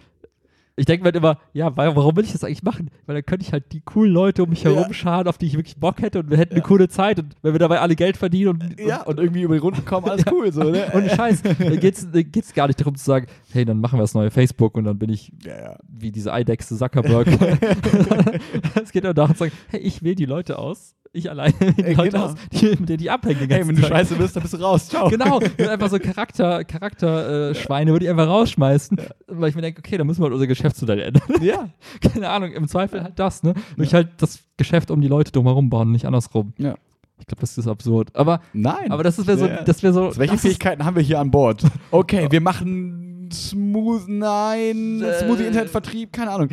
[0.75, 2.89] ich denke mir halt immer, ja, warum will ich das eigentlich machen?
[3.05, 4.71] Weil dann könnte ich halt die coolen Leute um mich Ja.
[4.71, 6.61] herum scharen, auf die ich wirklich Bock hätte und wir hätten Ja.
[6.61, 9.55] eine coole Zeit und wenn wir dabei alle Geld verdienen und, Ja, und irgendwie über
[9.55, 10.85] die Runden kommen, alles cool so, ne?
[10.93, 13.97] und, und Scheiß, da geht's, da geht's gar nicht darum zu sagen, hey, dann machen
[13.99, 15.77] wir das neue Facebook und dann bin ich Ja, ja.
[15.87, 17.27] wie diese Eidechse Zuckerberg.
[18.83, 20.95] es geht nur darum zu sagen, hey, ich wähle die Leute aus.
[21.11, 22.25] Ich alleine die Ey, Leute genau.
[22.25, 23.47] aus, die, mit denen ich abhänge.
[23.47, 23.89] den Hey, wenn du Tag.
[23.89, 24.89] scheiße bist, dann bist du raus.
[24.89, 25.09] Ciao.
[25.09, 28.95] Genau, und einfach so Charakter, Charakter äh, Schweine würde ich einfach rausschmeißen,
[29.27, 31.23] weil ich mir denke, okay, dann müssen wir halt unser Geschäftsmodell ändern.
[31.41, 31.69] Ja.
[32.13, 33.55] Keine Ahnung, im Zweifel halt das, ne?
[33.75, 36.53] Und ich halt das Geschäft um die Leute drumherum bauen, nicht andersrum.
[36.59, 36.75] Ja.
[37.17, 38.15] Ich glaube, das ist absurd.
[38.15, 38.91] Aber, Nein.
[38.91, 39.63] aber das wäre so, Ja, ja.
[39.63, 40.15] das wäre so.
[40.15, 41.63] Welche Fähigkeiten haben wir hier an Bord?
[41.91, 45.19] Okay, wir machen Smooth, nein, Äh.
[45.23, 46.49] Smoothie Internetvertrieb, keine Ahnung.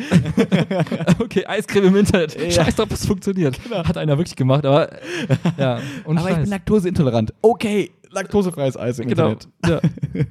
[1.20, 2.34] okay, Eiscreme im Internet.
[2.34, 2.40] Ja.
[2.42, 2.52] Genau.
[2.54, 3.58] Scheiß drauf, es funktioniert.
[3.72, 4.90] Hat einer wirklich gemacht, aber
[5.58, 5.80] ja.
[6.04, 6.50] Und Aber ich bin Scheiß.
[6.50, 7.34] laktoseintolerant.
[7.42, 9.32] Okay, laktosefreies Eis im Genau.
[9.32, 9.48] Internet.
[9.66, 9.80] Ja.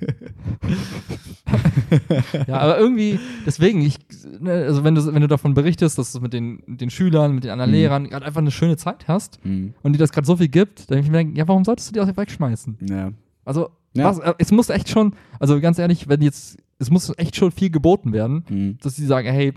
[2.48, 3.98] ja, aber irgendwie, deswegen, ich,
[4.40, 7.44] ne, also wenn du, wenn du davon berichtest, dass du mit den, den Schülern, mit
[7.44, 7.76] den anderen Mhm.
[7.78, 9.74] Lehrern gerade einfach eine schöne Zeit hast Mhm.
[9.84, 11.94] und dir das gerade so viel gibt, dann ich mir denke, ja, warum solltest du
[11.94, 12.78] die auch wegschmeißen?
[12.90, 13.12] Ja.
[13.44, 14.06] Also, Ja.
[14.06, 17.52] was, äh, es muss echt schon, also ganz ehrlich, wenn jetzt, es muss echt schon
[17.52, 18.78] viel geboten werden, Mhm.
[18.82, 19.54] dass sie sagen, hey,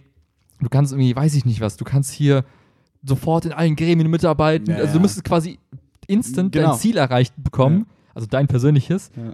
[0.61, 2.45] du kannst irgendwie, weiß ich nicht was, du kannst hier
[3.03, 5.03] sofort in allen Gremien mitarbeiten, Ja, also du ja.
[5.03, 5.59] müsstest quasi
[6.07, 6.71] instant Genau.
[6.71, 9.11] dein Ziel erreicht bekommen, also dein persönliches.
[9.17, 9.33] Ja.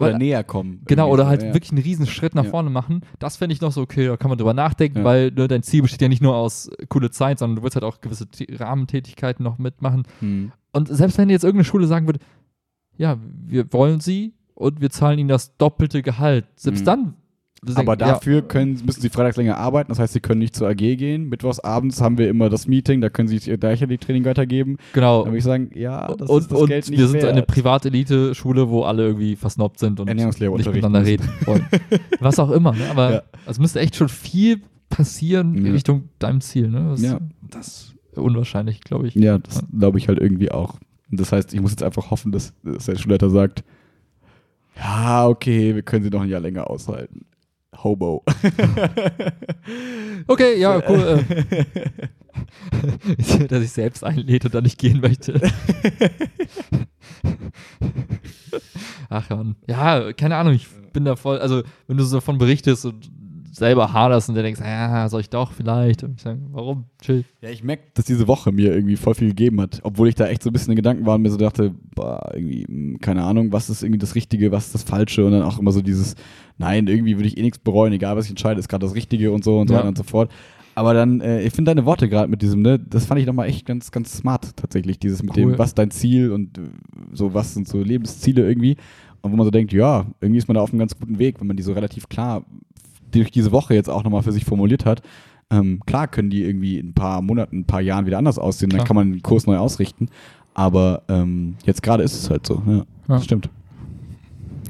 [0.00, 0.82] Oder Weil- näher kommen.
[0.86, 1.54] Genau, oder so, halt ja.
[1.54, 2.50] wirklich einen riesen Schritt nach Ja.
[2.50, 3.02] vorne machen.
[3.20, 5.04] Das fände ich noch so, okay, da kann man drüber nachdenken, Ja.
[5.04, 7.76] weil ne, dein Ziel besteht ja nicht nur aus äh, coole Zeit, sondern du willst
[7.76, 10.02] halt auch gewisse Rahmentätigkeiten noch mitmachen.
[10.18, 10.50] Hm.
[10.72, 12.18] Und selbst wenn jetzt irgendeine Schule sagen würde,
[12.96, 16.84] ja, wir wollen sie und wir zahlen ihnen das doppelte Gehalt, selbst Mhm.
[16.84, 17.14] dann.
[17.76, 20.74] Aber dafür können, müssen sie freitags länger arbeiten, das heißt, sie können nicht zur AG
[20.76, 21.30] gehen.
[21.30, 24.76] Mittwochs abends haben wir immer das Meeting, da können sie ihr Training weitergeben.
[24.92, 25.20] genau.
[25.22, 27.32] Da würde ich sagen, ja, das und ist das und Geld nicht wir sind wert.
[27.32, 31.64] eine Privat-Elite-Schule, wo alle irgendwie versnobbt sind und nicht miteinander reden wollen.
[32.20, 32.90] Was auch immer, ne?
[32.90, 33.22] aber Ja.
[33.46, 35.72] es müsste echt schon viel passieren in Ja.
[35.72, 36.68] Richtung deinem Ziel.
[36.68, 36.88] Ne?
[36.90, 37.18] Das, Ja.
[37.50, 37.66] das
[38.12, 39.14] ist unwahrscheinlich, glaube ich.
[39.14, 40.78] Ja, das glaube ich halt irgendwie auch.
[41.10, 43.64] Und das heißt, ich muss jetzt einfach hoffen, dass, dass der Schulleiter sagt,
[44.76, 47.26] ja, okay, wir können sie noch ein Jahr länger aushalten.
[47.76, 48.24] Hobo.
[50.26, 51.24] Okay, ja, cool.
[51.28, 52.04] äh.
[53.48, 55.40] Dass ich selbst einlädt und dann nicht gehen möchte.
[59.08, 59.28] Ach.
[59.68, 63.10] Ja, keine Ahnung, ich bin da voll, also wenn du so davon berichtest und
[63.54, 66.02] selber haderst und dir denkst, ja, soll ich doch vielleicht?
[66.02, 66.84] Und ich sage, warum?
[67.00, 67.24] Chill.
[67.40, 69.80] Ja, ich merke, dass diese Woche mir irgendwie voll viel gegeben hat.
[69.84, 72.30] Obwohl ich da echt so ein bisschen in Gedanken war und mir so dachte, boah,
[72.34, 75.42] irgendwie, mh, keine Ahnung, was ist irgendwie das Richtige, was ist das Falsche und dann
[75.42, 76.16] auch immer so dieses,
[76.58, 79.30] nein, irgendwie würde ich eh nichts bereuen, egal was ich entscheide, ist gerade das Richtige
[79.32, 79.80] und so und so Ja.
[79.80, 80.30] weiter und so fort.
[80.76, 83.48] Aber dann, äh, ich finde deine Worte gerade mit diesem, ne, das fand ich nochmal
[83.48, 85.52] echt ganz, ganz smart tatsächlich, dieses mit Cool.
[85.52, 86.62] dem, was dein Ziel und äh,
[87.12, 88.76] so, was sind so Lebensziele irgendwie.
[89.22, 91.40] Und wo man so denkt, ja, irgendwie ist man da auf einem ganz guten Weg,
[91.40, 92.44] wenn man die so relativ klar
[93.20, 95.02] durch diese Woche jetzt auch nochmal für sich formuliert hat.
[95.50, 98.70] Ähm, klar können die irgendwie in ein paar Monaten, ein paar Jahren wieder anders aussehen,
[98.70, 98.86] dann Klar.
[98.86, 100.08] kann man den Kurs neu ausrichten.
[100.54, 102.62] Aber ähm, jetzt gerade ist es halt so.
[102.66, 102.84] Ja, Ja.
[103.08, 103.50] Das stimmt.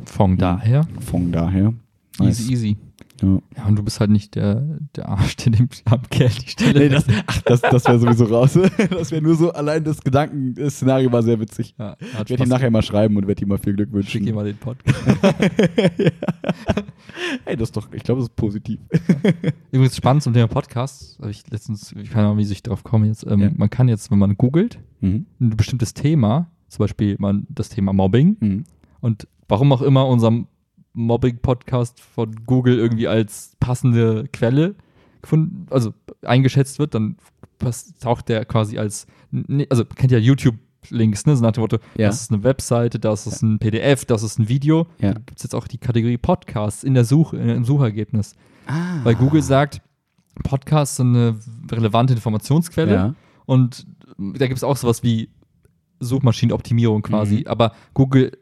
[0.07, 1.72] Von daher, Von daher.
[2.18, 2.40] Nice.
[2.40, 2.76] easy, easy.
[3.24, 3.40] Ja.
[3.56, 6.80] Ja, und du bist halt nicht der, der Arsch, der dem am Kerl die Stelle.
[6.80, 8.58] Nee, das, ach, das, das wäre sowieso raus.
[8.90, 11.74] Das wäre nur so, allein das Gedanken, das Szenario war sehr witzig.
[11.78, 14.10] ja, Ich werde ihm nachher mal schreiben und werde ihm mal viel Glück wünschen.
[14.10, 14.98] Schick ihm mal den Podcast.
[17.44, 18.80] Hey, das ist doch, ich glaube, das ist positiv.
[19.70, 21.18] Übrigens spannend zum Thema Podcast.
[21.20, 23.24] Habe ich letztens, ich keine Ahnung, wie ich drauf komme jetzt.
[23.26, 23.50] Ähm, Ja.
[23.56, 25.26] Man kann jetzt, wenn man googelt, Mhm.
[25.40, 28.64] ein bestimmtes Thema, zum Beispiel man, das Thema Mobbing Mhm.
[29.00, 30.32] und warum auch immer unser
[30.95, 34.74] Mobbing-Podcast von Google irgendwie als passende Quelle
[35.22, 35.92] gefunden, also
[36.22, 37.16] eingeschätzt wird, dann
[38.01, 39.07] taucht der quasi als,
[39.70, 41.36] also kennt ja YouTube-Links, ne?
[41.36, 42.09] So nach dem Motto, Ja.
[42.09, 44.86] das ist eine Webseite, das ist ein PDF, das ist ein Video.
[44.99, 45.12] Ja.
[45.14, 48.34] Da gibt es jetzt auch die Kategorie Podcasts in der Suche, im Suchergebnis.
[48.66, 49.01] Ah.
[49.03, 49.80] Weil Google sagt,
[50.42, 51.38] Podcasts sind eine
[51.70, 53.14] relevante Informationsquelle Ja.
[53.47, 53.86] und
[54.18, 55.30] da gibt es auch sowas wie
[56.01, 57.36] Suchmaschinenoptimierung quasi.
[57.38, 57.47] Mhm.
[57.47, 58.32] Aber Google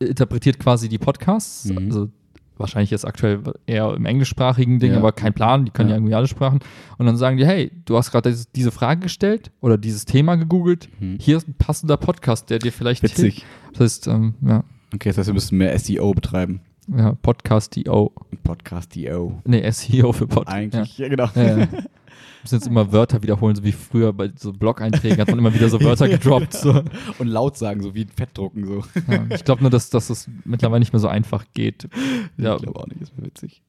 [0.00, 1.78] interpretiert quasi die Podcasts, Mhm.
[1.86, 2.08] also
[2.56, 4.98] wahrscheinlich jetzt aktuell eher im englischsprachigen Ding, Ja.
[4.98, 5.94] aber kein Plan, die können ja.
[5.94, 5.98] Ja.
[5.98, 6.58] irgendwie alle Sprachen.
[6.98, 10.88] Und dann sagen die, hey, du hast gerade diese Frage gestellt oder dieses Thema gegoogelt,
[10.98, 11.18] Mhm.
[11.20, 13.18] hier ist ein passender Podcast, der dir vielleicht hilft.
[13.18, 13.44] Witzig.
[13.72, 16.60] Das heißt, ähm, ja, Okay, das heißt, wir müssen mehr SEO betreiben.
[16.88, 18.10] ja, Podcast.io.
[18.42, 19.40] Podcast.io.
[19.44, 20.56] Nee, SEO für Podcast.
[20.56, 21.28] Eigentlich, ja, genau.
[21.34, 21.42] Ja.
[21.42, 21.66] Ja, ja.
[22.42, 25.68] Müssen jetzt immer Wörter wiederholen, so wie früher bei so Blog-Einträgen hat man immer wieder
[25.68, 26.54] so Wörter gedroppt.
[26.54, 26.82] So.
[27.18, 28.64] Und laut sagen, so wie Fettdrucken.
[28.66, 28.84] So.
[29.10, 31.88] Ja, ich glaube nur, dass, dass es mittlerweile nicht mehr so einfach geht.
[32.36, 33.62] Ja, Ich glaube auch nicht, ist mir witzig.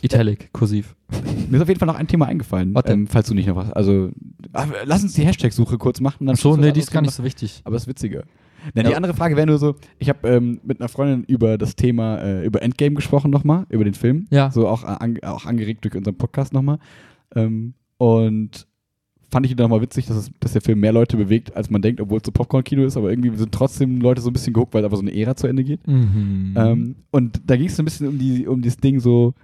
[0.00, 0.96] Italic, kursiv.
[1.48, 3.70] Mir ist auf jeden Fall noch ein Thema eingefallen, ähm, falls du nicht noch was.
[3.70, 4.10] Also,
[4.52, 6.26] ah, lass uns die Hashtag-Suche kurz machen.
[6.26, 7.60] Dann schließen wir nee, das die ist gar nicht so wichtig.
[7.64, 8.24] Aber ist witziger.
[8.74, 8.96] Na, die Ja.
[8.96, 12.44] andere Frage wäre nur so: Ich habe ähm, mit einer Freundin über das Thema, äh,
[12.44, 14.26] über Endgame gesprochen nochmal, über den Film.
[14.30, 14.50] Ja.
[14.50, 16.78] So auch, äh, an, auch angeregt durch unseren Podcast nochmal.
[17.36, 18.66] Ähm, und
[19.30, 22.00] fand ich nochmal witzig, dass, es, dass der Film mehr Leute bewegt, als man denkt,
[22.00, 24.84] obwohl es so Popcorn-Kino ist, aber irgendwie sind trotzdem Leute so ein bisschen gehuckt, weil
[24.84, 25.86] einfach so eine Ära zu Ende geht.
[25.86, 26.54] Mhm.
[26.56, 29.34] Ähm, und da ging es so ein bisschen um, die, um dieses Ding so,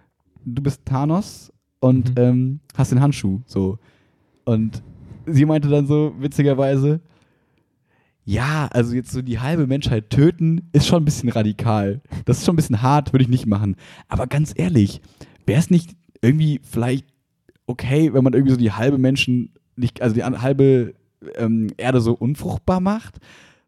[0.44, 2.14] du bist Thanos und Mhm.
[2.18, 3.78] ähm, hast den Handschuh, so.
[4.44, 4.82] Und
[5.26, 7.00] sie meinte dann so, witzigerweise,
[8.24, 12.02] ja, also jetzt so die halbe Menschheit töten, ist schon ein bisschen radikal.
[12.26, 13.76] Das ist schon ein bisschen hart, würde ich nicht machen.
[14.08, 15.00] Aber ganz ehrlich,
[15.46, 17.06] wäre es nicht irgendwie vielleicht
[17.68, 20.94] okay, wenn man irgendwie so die halbe Menschen, nicht, also die halbe
[21.36, 23.18] ähm, Erde so unfruchtbar macht?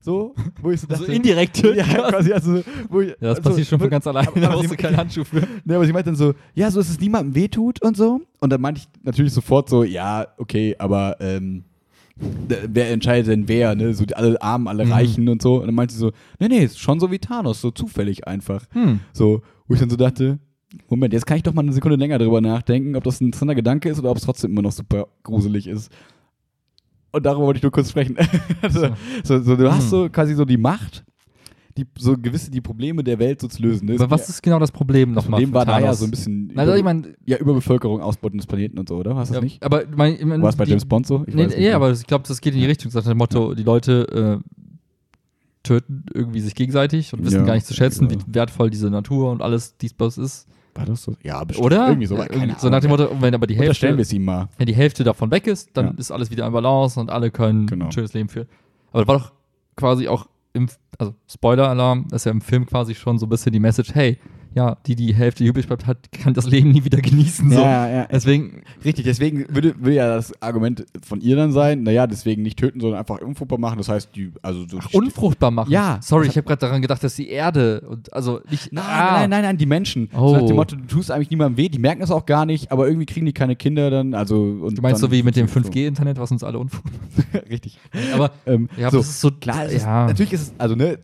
[0.02, 1.78] So, wo ich so Also dachte, indirekt töten.
[1.78, 4.28] ja, quasi, also, wo ich, Ja, das also, passiert schon von ganz alleine.
[4.28, 5.42] aber- Da aber brauchst sie- du keinen Handschuh für.
[5.64, 8.20] Ne, aber sie meinte dann so, ja, so dass es niemandem wehtut und so.
[8.40, 11.64] Und dann meinte ich natürlich sofort so, ja, okay, aber ähm,
[12.48, 13.92] wer entscheidet denn wer, ne?
[13.94, 14.92] So die, alle Armen, alle Mhm.
[14.92, 15.56] Reichen und so.
[15.60, 18.64] Und dann meinte sie so, nee, nee, ist schon so wie Thanos, so zufällig einfach.
[18.72, 19.00] Hm.
[19.12, 20.38] So, wo ich dann so dachte,
[20.88, 23.54] Moment, jetzt kann ich doch mal eine Sekunde länger drüber nachdenken, ob das ein interessanter
[23.56, 25.90] Gedanke ist oder ob es trotzdem immer noch super gruselig ist.
[27.12, 28.16] Und darüber wollte ich nur kurz sprechen.
[28.62, 28.88] also,
[29.24, 29.88] so, so, du hast Hm.
[29.90, 31.04] so quasi so die Macht,
[31.76, 33.86] die, so gewisse die Probleme der Welt so zu lösen.
[33.86, 33.94] Ne?
[33.94, 35.40] Aber was ist genau das Problem das nochmal?
[35.40, 38.78] Problem war da ja so ein bisschen Also ich meine, ja, Überbevölkerung, Ausbeutung des Planeten
[38.78, 39.10] und so, oder?
[39.16, 39.60] War das ja, nicht?
[39.64, 41.24] aber mein, ich mein, War es bei die- James Bond so?
[41.26, 43.64] Ich Nee, ja, aber ich glaube, das geht in die Richtung, sagt dem Motto, die
[43.64, 44.68] Leute äh,
[45.62, 48.22] töten irgendwie sich gegenseitig und wissen Ja, gar nicht zu schätzen, genau.
[48.28, 50.46] wie wertvoll diese Natur und alles diesbus ist.
[50.80, 51.14] War das so?
[51.22, 51.66] Ja, bestimmt.
[51.66, 51.88] Oder?
[51.88, 52.16] Irgendwie so.
[52.16, 52.90] Ja, keine so nach dem.
[52.90, 54.48] Motto, wenn aber die Unterstellen wir Hälfte, es ihm mal.
[54.58, 55.92] wenn die Hälfte davon weg ist, dann Ja.
[55.96, 57.86] ist alles wieder im Balance und alle können Genau.
[57.86, 58.48] ein schönes Leben führen.
[58.92, 59.32] Aber das war doch
[59.76, 60.68] quasi auch im,
[60.98, 64.18] also Spoiler-Alarm, ist ja im Film quasi schon so ein bisschen die Message, hey,
[64.54, 67.50] ja, die, die Hälfte übrig bleibt, hat, kann das Leben nie wieder genießen.
[67.50, 67.60] So.
[67.60, 68.06] Ja, ja.
[68.10, 72.58] Deswegen, Richtig, deswegen würde, würde ja das Argument von ihr dann sein, naja, deswegen nicht
[72.58, 73.78] töten, sondern einfach unfruchtbar machen.
[73.78, 75.70] Das heißt, die, also so ach, unfruchtbar machen.
[75.70, 75.98] Ja.
[76.02, 78.72] Sorry, ich habe gerade daran gedacht, dass die Erde und also nicht.
[78.72, 80.08] Nein, ah, nein, nein, nein, die Menschen.
[80.14, 80.28] Oh.
[80.28, 82.72] So nach dem Motto, du tust eigentlich niemandem weh, die merken es auch gar nicht,
[82.72, 85.46] aber irgendwie kriegen die keine Kinder dann, also und Du meinst so wie mit dem
[85.46, 86.92] 5G-Internet, was uns alle unfruchtbar
[87.50, 87.78] Richtig.
[88.14, 90.06] Aber Ähm, ja, so, das ist so klar, ist, ja.
[90.06, 90.98] natürlich ist es, also ne,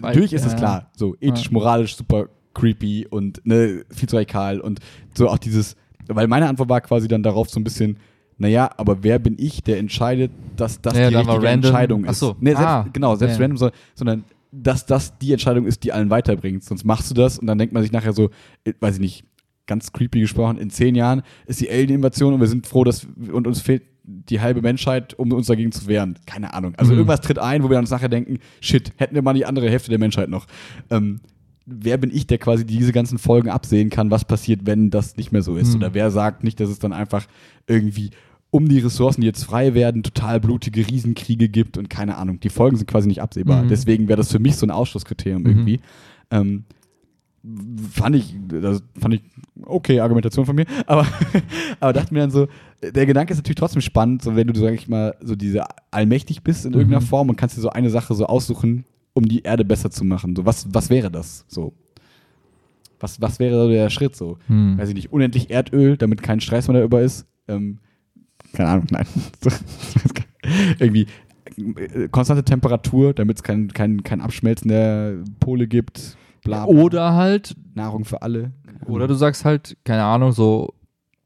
[0.00, 0.58] natürlich ist es ja.
[0.58, 4.80] klar, so ethisch, moralisch super creepy und ne, viel zu radikal und
[5.14, 5.76] so auch dieses,
[6.08, 7.98] weil meine Antwort war quasi dann darauf so ein bisschen,
[8.38, 11.48] naja, aber wer bin ich, der entscheidet, dass das Ja, die dann richtige.
[11.48, 12.10] Entscheidung ist?
[12.10, 12.36] Ach so.
[12.40, 12.86] Nee, selbst, Ah.
[12.92, 13.42] genau, selbst Ja.
[13.42, 16.62] random, so- sondern dass das die Entscheidung ist, die allen weiterbringt.
[16.64, 18.30] Sonst machst du das und dann denkt man sich nachher so,
[18.64, 19.24] äh, weiß ich nicht,
[19.66, 23.46] ganz creepy gesprochen, in zehn Jahren ist die Alien-Invasion und wir sind froh, dass und
[23.46, 26.18] uns fehlt die halbe Menschheit, um uns dagegen zu wehren.
[26.26, 26.74] Keine Ahnung.
[26.76, 26.98] Also Mhm.
[26.98, 29.90] irgendwas tritt ein, wo wir uns nachher denken, shit, hätten wir mal die andere Hälfte
[29.90, 30.46] der Menschheit noch.
[30.90, 31.20] Ähm,
[31.66, 35.32] wer bin ich, der quasi diese ganzen Folgen absehen kann, was passiert, wenn das nicht
[35.32, 35.70] mehr so ist?
[35.70, 35.76] Mhm.
[35.76, 37.26] Oder wer sagt nicht, dass es dann einfach
[37.66, 38.10] irgendwie
[38.50, 42.38] um die Ressourcen, die jetzt frei werden, total blutige Riesenkriege gibt und keine Ahnung.
[42.40, 43.62] Die Folgen sind quasi nicht absehbar.
[43.64, 43.68] Mhm.
[43.68, 45.48] Deswegen wäre das für mich so ein Ausschlusskriterium Mhm.
[45.48, 45.80] irgendwie.
[46.30, 46.64] Ähm,
[47.92, 49.22] fand ich, das fand ich
[49.64, 51.06] okay, Argumentation von mir, aber,
[51.80, 52.46] aber dachte mir dann so,
[52.82, 56.42] der Gedanke ist natürlich trotzdem spannend, so wenn du, sag ich mal, so diese allmächtig
[56.42, 57.06] bist in irgendeiner Mhm.
[57.06, 58.84] Form und kannst dir so eine Sache so aussuchen,
[59.14, 60.34] um die Erde besser zu machen.
[60.36, 61.74] So, was, was wäre das so?
[63.00, 64.38] Was, was wäre so der Schritt so?
[64.46, 64.78] Hm.
[64.78, 67.26] Weiß ich nicht, unendlich Erdöl, damit kein Stress mehr darüber ist.
[67.48, 67.78] Ähm,
[68.52, 69.06] keine Ahnung, nein.
[70.78, 71.06] Irgendwie
[71.56, 76.16] äh, konstante Temperatur, damit es kein, kein, kein Abschmelzen der Pole gibt.
[76.44, 76.74] Bla, bla.
[76.74, 78.52] Oder halt, Nahrung für alle.
[78.86, 80.72] oder du sagst halt, keine Ahnung, so,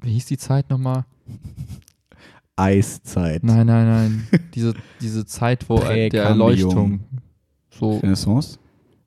[0.00, 1.04] wie hieß die Zeit nochmal?
[2.56, 3.44] Eiszeit.
[3.44, 4.28] Nein, nein, nein.
[4.54, 6.24] diese, diese Zeit, wo äh, der.
[6.24, 7.00] Erleuchtung.
[7.78, 8.58] So, Renaissance.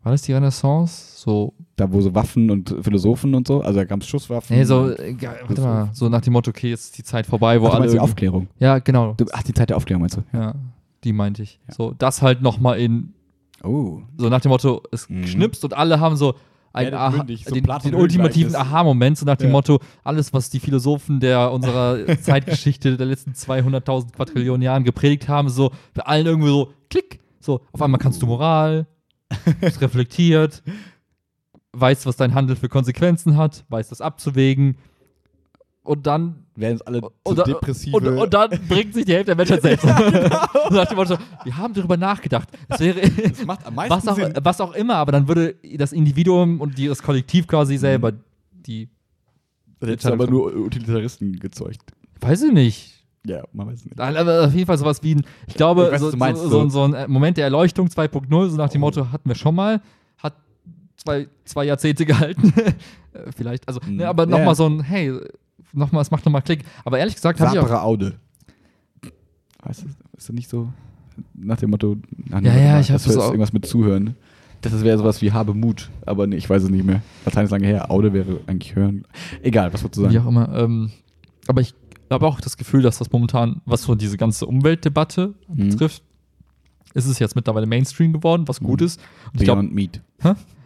[0.03, 1.17] war das die Renaissance?
[1.19, 4.55] So, Da, wo so Waffen und Philosophen und so, also da gab es Schusswaffen.
[4.57, 7.25] nee, so, äh, ja, warte mal, so nach dem Motto, okay, jetzt ist die Zeit
[7.25, 7.91] vorbei, wo Ach, du alle.
[7.91, 8.47] die Aufklärung.
[8.59, 9.13] ja, genau.
[9.17, 10.23] Du, ach, die Zeit der Aufklärung meinst du?
[10.37, 10.55] Ja,
[11.03, 11.59] die meinte ich.
[11.67, 11.73] Ja.
[11.75, 13.13] So, das halt nochmal in,
[13.63, 14.01] Oh.
[14.17, 15.23] so nach dem Motto, es Mhm.
[15.25, 16.35] knipst und alle haben so
[16.71, 18.55] einen Ja, Aha, mündig, so den, den ultimativen.
[18.55, 19.51] Aha-Moment, so nach dem Ja.
[19.53, 25.49] Motto, alles, was die Philosophen der unserer Zeitgeschichte der letzten 200.000 Quadrillionen Jahren gepredigt haben,
[25.49, 28.87] so bei allen irgendwie so, klick, so, auf einmal kannst du Moral,
[29.61, 30.63] bist reflektiert,
[31.73, 34.77] weißt, was dein Handel für Konsequenzen hat, weißt das abzuwägen
[35.83, 37.95] und dann Werden es alle und, so depressive.
[37.95, 39.85] und, und dann bringt sich die Hälfte der Menschheit selbst.
[40.69, 42.47] So nach dem Motto, wir haben darüber nachgedacht.
[42.67, 44.33] Es wäre das macht am meisten was auch, Sinn.
[44.43, 48.13] was auch immer, aber dann würde das Individuum und das Kollektiv quasi selber
[48.51, 48.89] die,
[49.79, 51.81] Das hätte aber nur Utilitaristen gezeugt.
[52.19, 52.98] weiß ich nicht.
[53.25, 53.99] Ja, man weiß es nicht.
[53.99, 56.69] Aber auf jeden Fall sowas wie ein, ich glaube, Ich weiß, so, meinst, so, so,
[56.69, 56.83] so.
[56.83, 58.85] ein äh, Moment der Erleuchtung 2.0, so nach dem Oh.
[58.87, 59.81] Motto, hatten wir schon mal,
[60.17, 60.35] hat
[60.95, 62.53] zwei, zwei Jahrzehnte gehalten.
[63.13, 63.97] Äh, Vielleicht, also, Mhm.
[63.97, 64.55] ne, aber nochmal ja.
[64.55, 65.13] so ein, hey,
[65.73, 66.63] nochmal, es macht nochmal Klick.
[66.85, 67.69] Aber ehrlich gesagt habe ich auch.
[67.83, 68.15] Aude.
[69.63, 69.97] Weißt du, ist
[70.29, 70.71] das nicht so
[71.33, 71.97] nach dem Motto,
[72.31, 74.15] ach, Ja, ja, ich hab das das ist auch- irgendwas mit Zuhören.
[74.61, 77.01] Das wäre sowas wie habe Mut, aber nee, ich weiß es nicht mehr.
[77.25, 77.89] Latein ist lange her.
[77.91, 79.05] Aude wäre eigentlich hören.
[79.41, 80.25] Egal, was wolltest du Wie sagen?
[80.25, 80.53] auch immer.
[80.53, 80.91] Ähm,
[81.47, 81.73] aber ich
[82.11, 85.69] habe auch das Gefühl, dass das momentan, was so diese ganze Umweltdebatte Mhm.
[85.69, 86.03] betrifft,
[86.93, 88.85] ist es jetzt mittlerweile Mainstream geworden, was gut Mhm.
[88.87, 88.99] ist.
[89.33, 90.01] Und ich glaube, Beyond Meat.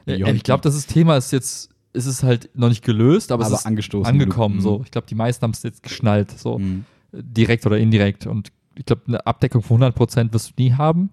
[0.08, 3.54] äh, ich glaube, das Thema ist jetzt, ist es halt noch nicht gelöst, aber, Aber
[3.56, 4.12] es ist angestoßen.
[4.12, 4.56] angekommen.
[4.58, 4.62] Mhm.
[4.62, 6.86] So, ich glaube, die meisten haben es jetzt geschnallt, so Mhm.
[7.12, 8.26] äh, direkt oder indirekt.
[8.26, 11.10] Und ich glaube, eine Abdeckung von 100% wirst du nie haben,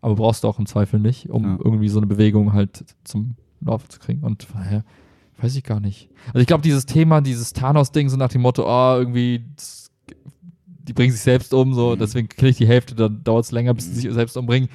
[0.00, 1.58] aber brauchst du auch im Zweifel nicht, um Ja.
[1.64, 4.22] irgendwie so eine Bewegung halt zum Laufen zu kriegen.
[4.22, 4.84] Und daher
[5.40, 6.08] weiß ich gar nicht.
[6.28, 9.90] Also ich glaube, dieses Thema, dieses Thanos-Ding, so nach dem Motto, ah, irgendwie, das,
[10.66, 11.98] die bringen sich selbst um, so, Mhm.
[11.98, 14.68] deswegen kriege ich die Hälfte, dann dauert es länger, bis sie sich selbst umbringen.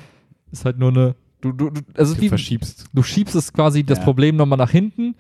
[0.51, 2.85] Ist halt nur eine, du, du, du also Du wie, verschiebst.
[2.93, 4.03] du schiebst es quasi das Ja.
[4.03, 5.15] Problem nochmal nach hinten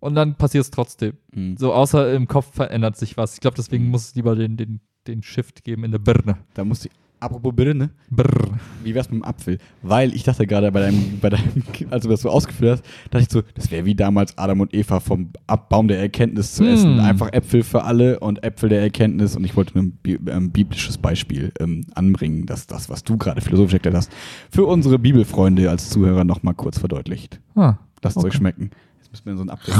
[0.00, 1.14] und dann passiert es trotzdem.
[1.34, 1.56] Mhm.
[1.56, 3.34] So, außer im Kopf verändert sich was.
[3.34, 3.90] Ich glaube, deswegen Mhm.
[3.90, 6.36] muss es lieber den, den, den Shift geben in der Birne.
[6.54, 8.58] Da musste ich, apropos Birne, Brr.
[8.82, 9.58] wie wär's mit dem Apfel?
[9.82, 13.22] Weil ich dachte gerade bei deinem, bei deinem, als du das so ausgeführt hast, dachte
[13.24, 16.64] ich so, das wäre wie damals Adam und Eva vom Ab Baum der Erkenntnis zu
[16.64, 17.00] essen.
[17.00, 19.36] Einfach Äpfel für alle und Äpfel der Erkenntnis.
[19.36, 23.40] Und ich wollte ein bi ähm, biblisches Beispiel ähm, anbringen, dass das, was du gerade
[23.40, 24.12] philosophisch erklärt hast,
[24.50, 27.40] für unsere Bibelfreunde als Zuhörer nochmal kurz verdeutlicht.
[27.54, 28.28] Ah, Lasst es Okay.
[28.28, 28.70] euch schmecken.
[28.98, 29.74] Jetzt müssen wir so einen Apfel.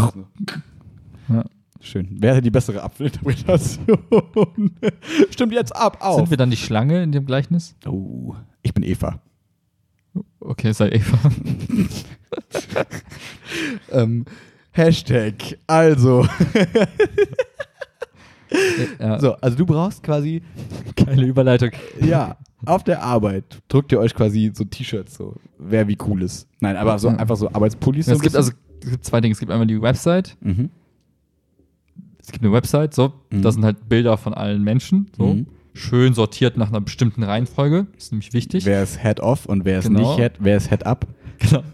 [1.28, 1.44] Ja.
[1.84, 2.08] Schön.
[2.18, 3.86] Wer hätte die bessere Apfelinterpretation?
[5.30, 6.16] Stimmt jetzt ab, auf.
[6.16, 7.76] Sind wir dann die Schlange in dem Gleichnis?
[7.86, 9.20] Oh, ich bin Eva.
[10.40, 11.18] Okay, sei Eva.
[14.02, 14.24] ähm,
[14.70, 16.26] Hashtag, also.
[18.98, 20.42] ja, So, also du brauchst quasi,
[20.96, 21.70] geile Überleitung.
[22.00, 26.48] ja, auf der Arbeit druckt ihr euch quasi so T-Shirts, so, wer wie cool ist.
[26.60, 27.16] Nein, aber so Ja.
[27.16, 28.06] einfach so Arbeitspullis.
[28.06, 29.32] so es gibt also es gibt zwei Dinge.
[29.32, 30.36] Es gibt einmal die Website.
[30.40, 30.70] Mhm.
[32.24, 33.42] Es gibt eine Website, so, Mhm.
[33.42, 35.34] da sind halt Bilder von allen Menschen, so.
[35.34, 35.46] Mhm.
[35.74, 37.86] Schön sortiert nach einer bestimmten Reihenfolge.
[37.98, 38.64] Ist nämlich wichtig.
[38.64, 40.00] Wer ist Head off und wer ist Genau.
[40.10, 41.06] nicht Head, wer ist Head up?
[41.40, 41.64] Genau.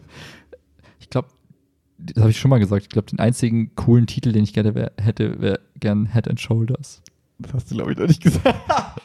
[0.98, 1.28] Ich glaube,
[1.98, 2.82] das habe ich schon mal gesagt.
[2.84, 6.40] Ich glaube, den einzigen coolen Titel, den ich gerne wär, hätte, wäre gern Head and
[6.40, 7.02] Shoulders.
[7.38, 8.56] Das hast du, glaube ich, noch nicht gesagt.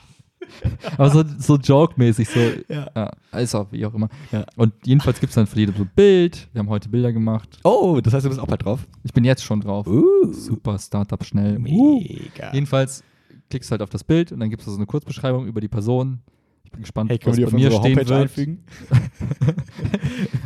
[0.97, 2.39] Aber so, so joke-mäßig, so.
[2.69, 2.89] Ja.
[2.95, 3.11] Ja,
[3.59, 4.09] auch wie auch immer.
[4.31, 4.45] Ja.
[4.55, 6.47] Und jedenfalls gibt es dann für jedem so ein Bild.
[6.53, 7.59] Wir haben heute Bilder gemacht.
[7.63, 8.87] Oh, das heißt, du bist auch bald drauf?
[9.03, 9.87] Ich bin jetzt schon drauf.
[9.87, 11.57] Uh, Super Startup schnell.
[11.57, 11.99] Uh.
[11.99, 12.53] mega.
[12.53, 13.03] Jedenfalls
[13.49, 15.67] klickst du halt auf das Bild und dann gibt es so eine Kurzbeschreibung über die
[15.67, 16.19] Person.
[16.63, 18.11] Ich bin gespannt, Hey, was bei mir stehen Homepage wird.
[18.11, 18.63] einfügen?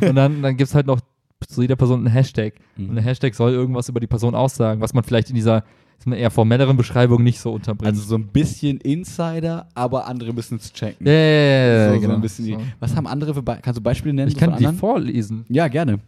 [0.00, 1.00] Und dann, dann gibt es halt noch
[1.46, 2.54] zu jeder Person einen Hashtag.
[2.76, 2.90] Mhm.
[2.90, 5.64] Und der Hashtag soll irgendwas über die Person aussagen, was man vielleicht in dieser
[6.02, 7.92] so einer eher formelleren Beschreibung nicht so unterbringt.
[7.94, 11.06] Also so ein bisschen Insider, aber andere müssen es checken.
[11.06, 12.14] ja, ja, ja, so, so genau.
[12.14, 12.60] ein bisschen die, So.
[12.78, 14.28] was haben andere für Be Kannst du Beispiele nennen?
[14.28, 15.44] Ich so kann die vorlesen.
[15.48, 16.00] Ja, gerne.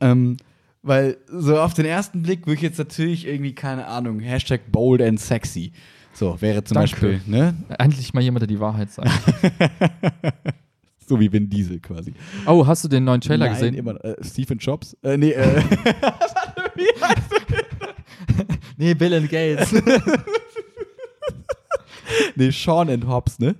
[0.00, 0.36] Ähm,
[0.82, 5.00] weil so auf den ersten Blick würde ich jetzt natürlich irgendwie, keine Ahnung, Hashtag bold
[5.00, 5.72] and sexy.
[6.12, 6.90] So, wäre zum Danke.
[6.90, 7.54] Beispiel, ne?
[7.78, 9.10] Endlich mal jemand, der die Wahrheit sagt.
[11.04, 12.14] So wie Vin Diesel quasi.
[12.46, 13.74] oh, hast du den neuen Trailer Nein, gesehen?
[13.74, 14.96] Immer, äh, Stephen Jobs?
[15.02, 15.60] Äh, nee, äh,
[18.76, 19.72] Nee, Bill and Gates.
[22.36, 23.54] nee, Sean and Hobbs, ne?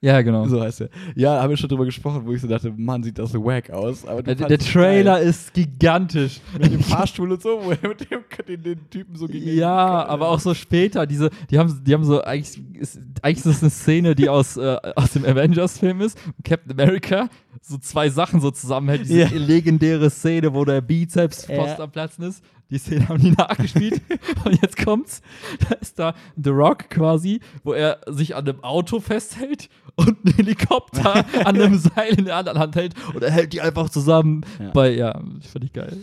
[0.00, 0.46] ja, genau.
[0.46, 0.88] So heißt er.
[1.16, 3.70] Ja, haben wir schon drüber gesprochen, wo ich so dachte, Mann, sieht das so wack
[3.70, 4.06] aus.
[4.06, 5.28] Aber der, der Trailer geil.
[5.28, 6.40] ist gigantisch.
[6.60, 10.06] mit dem Fahrstuhl und so, wo er mit dem, den, den Typen so gegen Ja,
[10.06, 13.62] aber auch so später, diese, die haben, die haben so, eigentlich ist, eigentlich ist das
[13.62, 16.18] eine Szene, die aus, äh, aus dem Avengers-Film ist.
[16.44, 17.28] Captain America
[17.62, 19.02] so zwei Sachen so zusammenhält.
[19.02, 19.28] Diese Ja.
[19.32, 22.44] legendäre Szene, wo der Bizeps fast am Platzen ist.
[22.70, 24.02] Die Szene haben die nachgespielt.
[24.44, 25.22] Und jetzt kommt's.
[25.68, 30.34] Da ist da The Rock quasi, wo er sich an einem Auto festhält und einen
[30.34, 32.94] Helikopter an einem Seil in der anderen Hand hält.
[33.14, 34.44] Und er hält die einfach zusammen.
[34.58, 34.70] Ja.
[34.70, 35.12] Bei, ja,
[35.52, 35.96] finde ich geil.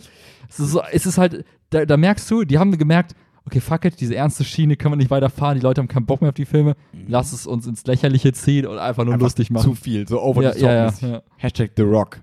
[0.48, 3.14] Es ist, so, es ist halt, da, da merkst du, die haben gemerkt,
[3.46, 6.22] okay, fuck it, diese ernste Schiene können wir nicht weiterfahren, die Leute haben keinen Bock
[6.22, 9.48] mehr auf die Filme, lass es uns ins Lächerliche ziehen und einfach nur Einfach lustig
[9.48, 9.76] Zu machen.
[9.76, 10.68] viel, so over Ja, the top.
[10.68, 11.08] ja, ja, mäßig.
[11.10, 11.22] ja.
[11.36, 12.20] Hashtag The Rock.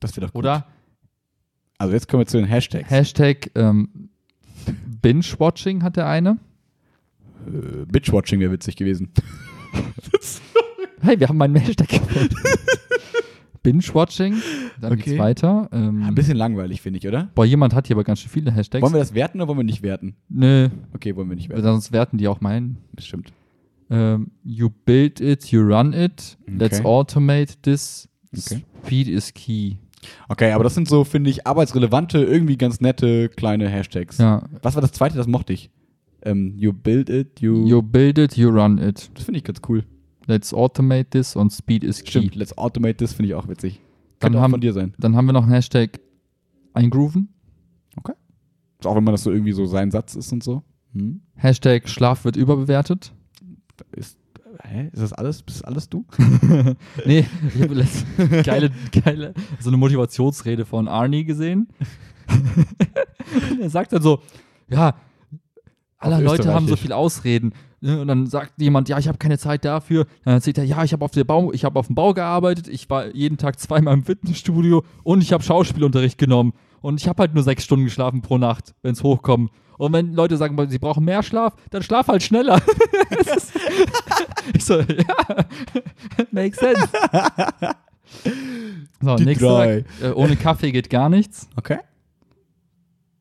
[0.00, 0.40] Das wäre doch gut.
[0.44, 0.66] Oder
[1.78, 2.90] Also jetzt kommen wir zu den Hashtags.
[2.90, 4.08] Hashtag ähm,
[5.00, 6.38] Binge-Watching hat der eine.
[7.46, 9.10] äh, Bitch-Watching wäre witzig gewesen.
[11.00, 12.34] Hey, wir haben einen Hashtag gefunden.
[13.62, 14.34] Binge-Watching,
[14.80, 15.02] dann Okay.
[15.02, 15.68] geht's weiter.
[15.72, 17.30] Ähm, Ein bisschen langweilig, finde ich, oder?
[17.36, 18.82] boah, jemand hat hier aber ganz schön viele Hashtags.
[18.82, 20.16] Wollen wir das werten oder wollen wir nicht werten?
[20.28, 21.62] Nö, Okay, wollen wir nicht werten.
[21.62, 22.78] sonst werten die auch meinen.
[22.94, 23.32] Bestimmt.
[23.90, 26.36] Ähm, you build it, you run it.
[26.48, 26.88] Let's Okay.
[26.88, 28.08] automate this.
[28.36, 28.64] Okay.
[28.84, 29.76] Speed is key.
[30.28, 34.18] Okay, aber das sind so, finde ich, arbeitsrelevante, irgendwie ganz nette kleine Hashtags.
[34.18, 34.42] Ja.
[34.62, 35.16] Was war das zweite?
[35.16, 35.70] Das mochte ich.
[36.22, 37.66] Ähm, you build it, you.
[37.66, 39.10] You build it, you run it.
[39.14, 39.84] das finde ich ganz cool.
[40.26, 42.10] Let's automate this und Speed is key.
[42.10, 43.80] Stimmt, let's automate this, finde ich auch witzig.
[44.20, 44.94] Dann Könnte auch haben- von dir sein.
[44.98, 46.00] Dann haben wir noch einen Hashtag
[46.74, 47.28] eingrooven.
[48.84, 50.62] Auch wenn man das so irgendwie so sein Satz ist und so.
[50.92, 51.20] Hm?
[51.34, 53.12] Hashtag Schlaf wird überbewertet.
[53.90, 54.16] Ist,
[54.62, 54.90] hä?
[54.92, 55.42] Ist das alles?
[55.42, 56.04] Bist das alles du?
[57.04, 58.06] nee, ich habe letzt-
[58.44, 58.70] geile,
[59.04, 61.68] geile, so eine Motivationsrede von Arnie gesehen.
[63.60, 64.20] Er sagt dann so,
[64.68, 64.94] ja,
[65.98, 67.52] alle Leute haben so viel Ausreden.
[67.80, 68.00] Ne?
[68.00, 70.06] Und dann sagt jemand, ja, ich habe keine Zeit dafür.
[70.24, 72.68] Dann erzählt er, ja, ich habe auf, der Bau, ich hab auf dem Bau gearbeitet,
[72.68, 76.52] ich war jeden Tag zweimal im Fitnessstudio und ich habe Schauspielunterricht genommen.
[76.80, 79.50] Und ich habe halt nur sechs Stunden geschlafen pro Nacht, wenn es hochkommt.
[79.78, 82.60] Und wenn Leute sagen, sie brauchen mehr Schlaf, dann schlaf halt schneller.
[84.54, 85.14] Ich so, ja,
[86.30, 86.88] makes sense.
[89.00, 89.84] So, Die nächster, drei.
[90.02, 91.48] äh, ohne Kaffee geht gar nichts.
[91.56, 91.78] Okay.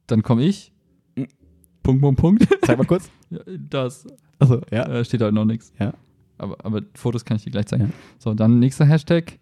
[0.08, 0.72] Dann komme ich.
[1.16, 1.28] Mhm.
[1.84, 2.48] Punkt, Punkt, Punkt.
[2.66, 3.10] Zeig mal kurz.
[3.70, 4.08] Das
[4.40, 4.84] Achso, ja.
[4.88, 5.74] äh, steht halt noch nichts.
[5.80, 5.94] Ja.
[6.38, 7.86] Aber, aber Fotos kann ich dir gleich zeigen.
[7.88, 7.90] Ja.
[8.20, 9.38] So, dann nächster Hashtag.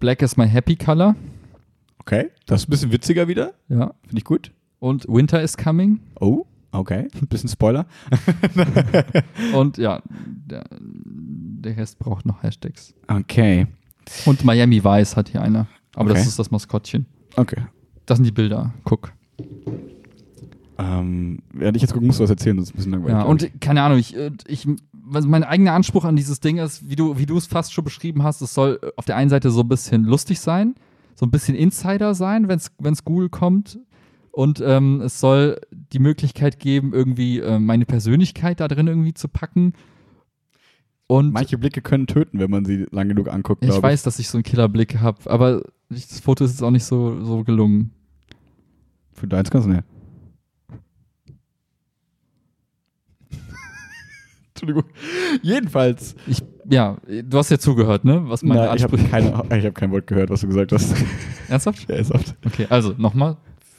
[0.00, 1.14] Black is my happy color.
[2.02, 2.30] Okay.
[2.46, 3.54] Das ist ein bisschen witziger wieder.
[3.68, 3.94] Ja.
[4.02, 4.52] Finde ich gut.
[4.80, 6.00] Und Winter is coming.
[6.20, 7.08] Oh, okay.
[7.14, 7.86] Ein bisschen Spoiler.
[9.54, 12.92] Und ja, der, der Rest braucht noch Hashtags.
[13.06, 13.68] Okay.
[14.26, 15.68] Und Miami Vice hat hier einer.
[15.94, 16.18] Aber Okay.
[16.18, 17.06] das ist das Maskottchen.
[17.36, 17.62] Okay.
[18.06, 18.74] Das sind die Bilder.
[18.84, 19.12] Guck.
[20.78, 23.16] Ähm, während ich jetzt gucken muss, du was erzählen, das ist ein bisschen langweilig.
[23.16, 24.66] Ja, und keine Ahnung, ich, äh, ich,
[25.04, 28.22] mein eigener Anspruch an dieses Ding ist, wie du, wie du es fast schon beschrieben
[28.24, 30.74] hast, es soll auf der einen Seite so ein bisschen lustig sein,
[31.14, 33.78] so ein bisschen Insider sein, wenn es Google kommt.
[34.30, 39.28] Und ähm, es soll die Möglichkeit geben, irgendwie äh, meine Persönlichkeit da drin irgendwie zu
[39.28, 39.74] packen.
[41.06, 44.18] Und Manche Blicke können töten, wenn man sie lang genug anguckt, ich glaube weiß, dass
[44.18, 47.90] ich so einen Killerblick habe, aber das Foto ist jetzt auch nicht so, so gelungen.
[49.12, 49.72] Für deins kannst du
[54.62, 54.84] Entschuldigung.
[55.42, 56.14] Jedenfalls.
[56.26, 58.22] Ich, ja, du hast ja zugehört, ne?
[58.26, 59.66] Was meine Nein, ich habe Ansprüche.
[59.66, 60.94] hab kein Wort gehört, was du gesagt hast.
[61.48, 61.86] Ernsthaft?
[61.88, 62.36] Ja, oft.
[62.46, 63.36] Okay, also nochmal.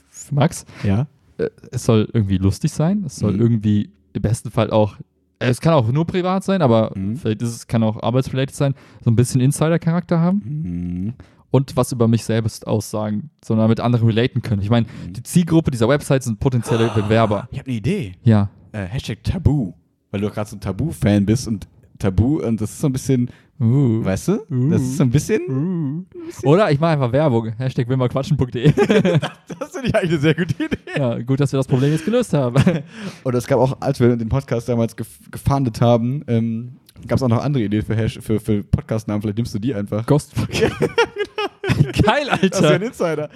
[0.10, 1.08] für Max, Ja.
[1.38, 3.04] äh, es soll irgendwie lustig sein.
[3.06, 3.42] Es soll Mhm.
[3.42, 4.98] irgendwie im besten Fall auch.
[5.40, 7.16] äh, Es kann auch nur privat sein, aber Mhm.
[7.16, 8.76] vielleicht ist es, kann auch arbeitsrelated sein.
[9.04, 10.42] So ein bisschen Insider-Charakter haben.
[10.46, 11.14] Mhm.
[11.52, 14.60] und was über mich selbst aussagen, sondern mit anderen relaten können.
[14.64, 17.48] Ich meine, die Zielgruppe dieser Website sind potenzielle Bewerber.
[17.52, 18.14] Ich habe eine Idee.
[18.24, 18.50] Ja.
[18.72, 19.74] Äh, Hashtag Tabu.
[20.14, 23.30] Weil du gerade so ein Tabu-Fan bist und Tabu, und das ist so ein bisschen,
[23.60, 24.04] Uh.
[24.04, 24.40] weißt du?
[24.70, 26.06] Das ist so ein bisschen.
[26.44, 27.52] Oder ich mache einfach Werbung.
[27.58, 28.72] Hashtag willmalquatschen.de.
[29.60, 30.78] Das finde ich eigentlich eine sehr gute Idee.
[30.98, 32.56] ja, gut, dass wir das Problem jetzt gelöst haben.
[33.24, 36.74] Und es gab auch, als wir den Podcast damals gef gefahndet haben, ähm,
[37.08, 39.22] gab es auch noch andere Ideen für, Hash für, für Podcast-Namen.
[39.22, 40.06] Vielleicht nimmst du die einfach.
[40.06, 40.34] Ghost.
[42.04, 42.82] Geil, Das ist ja ein Alter.
[42.86, 43.30] Insider.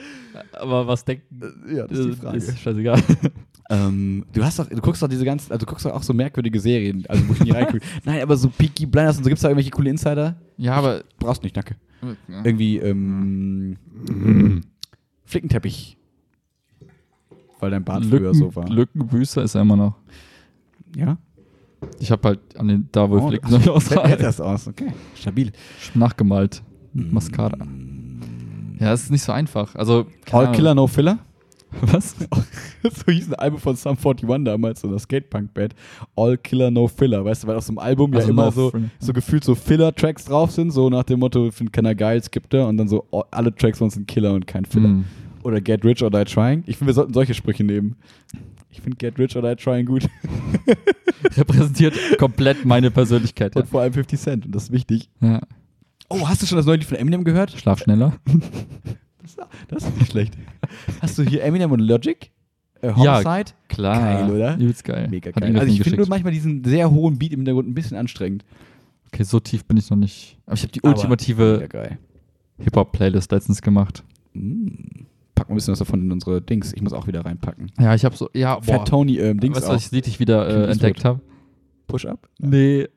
[0.53, 1.23] Aber was denken?
[1.69, 2.37] Äh, Ja, das ist die Frage.
[2.37, 3.01] Ist scheißegal.
[3.69, 6.13] Ähm, du hast doch, du guckst doch diese ganzen, also du guckst doch auch so
[6.13, 7.81] merkwürdige Serien, also wo ich nie reingucke.
[8.05, 10.35] Nein, aber so Peaky Blinders und so, gibt's da irgendwelche coole Insider?
[10.57, 11.03] ja, aber.
[11.19, 11.75] Brauchst nicht, danke.
[12.43, 13.77] Irgendwie, ähm,
[15.25, 15.97] Flickenteppich.
[17.59, 18.69] Weil dein Bart früher so war.
[18.69, 19.95] Lückenbüßer ist er immer noch.
[20.95, 21.17] Ja?
[21.99, 24.93] Ich habe halt an den, da wo Oh, Flicken noch aus erst aus, okay.
[25.15, 25.51] Stabil.
[25.93, 26.63] nachgemalt.
[26.93, 27.57] Mit Mascara.
[28.79, 29.75] Ja, das ist nicht so einfach.
[29.75, 30.07] Also.
[30.31, 30.55] All Ahnung.
[30.55, 31.19] Killer, No Filler?
[31.81, 32.15] Was?
[32.83, 35.75] so hieß ein Album von Sum 41 damals, so eine Skatepunk-Band.
[36.15, 38.51] All Killer, No Filler, weißt du, weil auf so einem Album ja Also immer no
[38.51, 38.89] so, filler.
[38.99, 42.67] so gefühlt so Filler-Tracks drauf sind, so nach dem Motto, findet keiner geil, skippt er
[42.67, 44.87] und dann so all- alle Tracks von uns sind Killer und kein Filler.
[44.89, 45.05] Hm.
[45.43, 46.63] Oder Get Rich or Die Trying.
[46.67, 47.95] Ich finde, wir sollten solche Sprüche nehmen.
[48.69, 50.07] Ich finde Get Rich or Die Trying gut.
[51.37, 53.55] Repräsentiert komplett meine Persönlichkeit.
[53.55, 53.61] Ja.
[53.61, 55.09] Und vor allem 50 Cent und das ist wichtig.
[55.21, 55.41] ja.
[56.09, 57.51] Oh, hast du schon das neue Lied von Eminem gehört?
[57.51, 58.13] Schlaf schneller.
[59.67, 60.37] Das ist nicht schlecht.
[61.01, 62.31] Hast du hier Eminem und Logic?
[62.81, 63.51] Äh, Ja, Homicide?
[63.67, 63.99] Klar.
[63.99, 64.55] Geil, oder?
[64.55, 65.07] Übelst geil.
[65.09, 65.57] Mega Hat geil.
[65.57, 68.45] Also ich finde nur manchmal diesen sehr hohen Beat im Hintergrund ein bisschen anstrengend.
[69.07, 70.37] Okay, so tief bin ich noch nicht.
[70.45, 71.67] Aber ich habe die Aber ultimative.
[72.59, 74.03] Hip-Hop-Playlist letztens gemacht.
[74.33, 75.05] Mm.
[75.35, 76.73] Packen wir ein bisschen was davon in unsere Dings.
[76.73, 77.71] Ich muss auch wieder reinpacken.
[77.79, 78.79] Ja, ich habe so, ja, boah.
[78.79, 81.21] Fat Tony ähm, Dings weißt du, was ich ich wieder äh, entdeckt habe?
[81.87, 82.27] Push-Up?
[82.39, 82.87] Nee.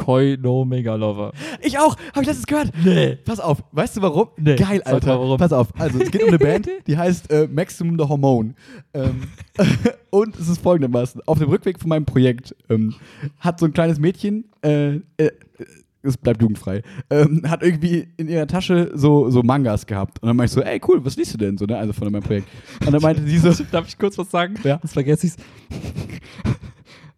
[0.00, 1.32] Koi no Mega Lover.
[1.60, 1.96] Ich auch.
[2.12, 2.72] Habe ich letztens gehört.
[2.82, 3.16] Nee.
[3.16, 3.62] Pass auf.
[3.72, 4.28] Weißt du warum?
[4.38, 4.56] Nee.
[4.56, 5.18] Geil, Alter.
[5.18, 5.36] warum.
[5.38, 5.68] Pass auf.
[5.78, 8.54] Also es geht um eine Band, die heißt äh, Maximum the Hormone.
[8.94, 9.24] Ähm,
[10.10, 11.20] und es ist folgendermaßen.
[11.26, 12.94] Auf dem Rückweg von meinem Projekt ähm,
[13.38, 15.30] hat so ein kleines Mädchen, äh, äh,
[16.02, 20.22] es bleibt jugendfrei, ähm, hat irgendwie in ihrer Tasche so, so Mangas gehabt.
[20.22, 21.58] Und dann meinte ich so, ey cool, was liest du denn?
[21.58, 21.76] So, ne?
[21.76, 22.48] Also von meinem Projekt.
[22.86, 24.54] Und dann meinte sie so, Darf ich kurz was sagen?
[24.64, 24.78] Ja.
[24.78, 25.36] Das vergesse ich's.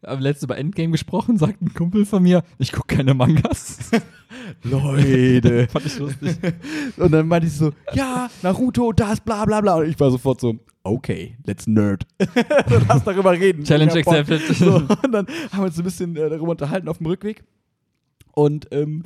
[0.04, 3.90] Am letzten über Endgame gesprochen, sagt ein Kumpel von mir, ich gucke keine Mangas.
[4.64, 5.68] Leute.
[5.68, 6.38] Fand ich lustig.
[6.96, 9.76] Und dann meinte ich so, ja, Naruto, das, bla bla bla.
[9.76, 12.04] Und ich war sofort so, okay, let's nerd.
[12.88, 13.64] lass darüber reden.
[13.64, 14.40] Challenge accepted.
[14.56, 17.44] So, und dann haben wir uns ein bisschen äh, darüber unterhalten auf dem Rückweg.
[18.34, 19.04] Und ähm,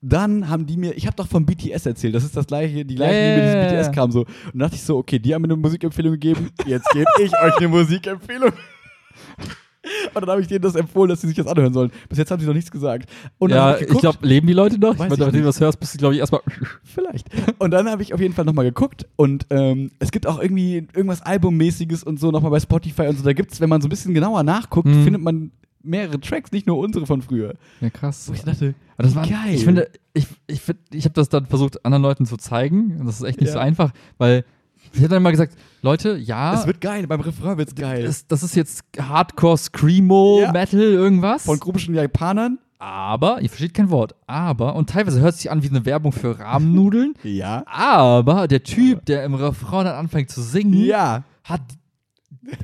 [0.00, 2.94] dann haben die mir, ich habe doch von BTS erzählt, das ist das gleiche, die
[2.94, 4.20] gleiche, die mir dieses BTS kam so.
[4.20, 7.32] Und dann dachte ich so, okay, die haben mir eine Musikempfehlung gegeben, jetzt gebe ich
[7.32, 8.52] euch eine Musikempfehlung.
[10.14, 11.90] Und dann habe ich denen das empfohlen, dass sie sich das anhören sollen.
[12.08, 13.08] Bis jetzt haben sie noch nichts gesagt.
[13.38, 14.00] Und ja, ich geguckt.
[14.00, 14.98] glaube, leben die Leute noch?
[14.98, 16.40] Weiß ich ich meine, nachdem du das hörst, bist du, glaube ich, erstmal.
[16.84, 17.28] Vielleicht.
[17.58, 20.86] Und dann habe ich auf jeden Fall nochmal geguckt und ähm, es gibt auch irgendwie
[20.94, 23.24] irgendwas Albummäßiges und so nochmal bei Spotify und so.
[23.24, 25.04] Da gibt es, wenn man so ein bisschen genauer nachguckt, Mhm.
[25.04, 25.50] findet man
[25.82, 27.54] mehrere Tracks, nicht nur unsere von früher.
[27.80, 28.28] Ja, krass.
[28.28, 29.54] Wo ich dachte, Aber das war, geil.
[29.54, 30.60] Ich finde, ich, ich,
[30.92, 32.98] ich habe das dann versucht, anderen Leuten zu zeigen.
[33.00, 33.54] Und das ist echt nicht Ja.
[33.54, 34.44] so einfach, weil
[34.92, 38.04] ich hätte dann immer gesagt, Leute, ja, es wird geil, beim Refrain wird's geil.
[38.04, 40.52] das, das ist jetzt Hardcore, Screamo, Ja.
[40.52, 41.44] Metal, irgendwas.
[41.44, 42.58] von komischen Japanern.
[42.78, 46.12] aber, ihr versteht kein Wort, aber, und teilweise hört es sich an wie eine Werbung
[46.12, 47.62] für Rahmennudeln, Ja.
[47.66, 51.24] aber der Typ, der im Refrain dann anfängt zu singen, Ja.
[51.44, 51.60] hat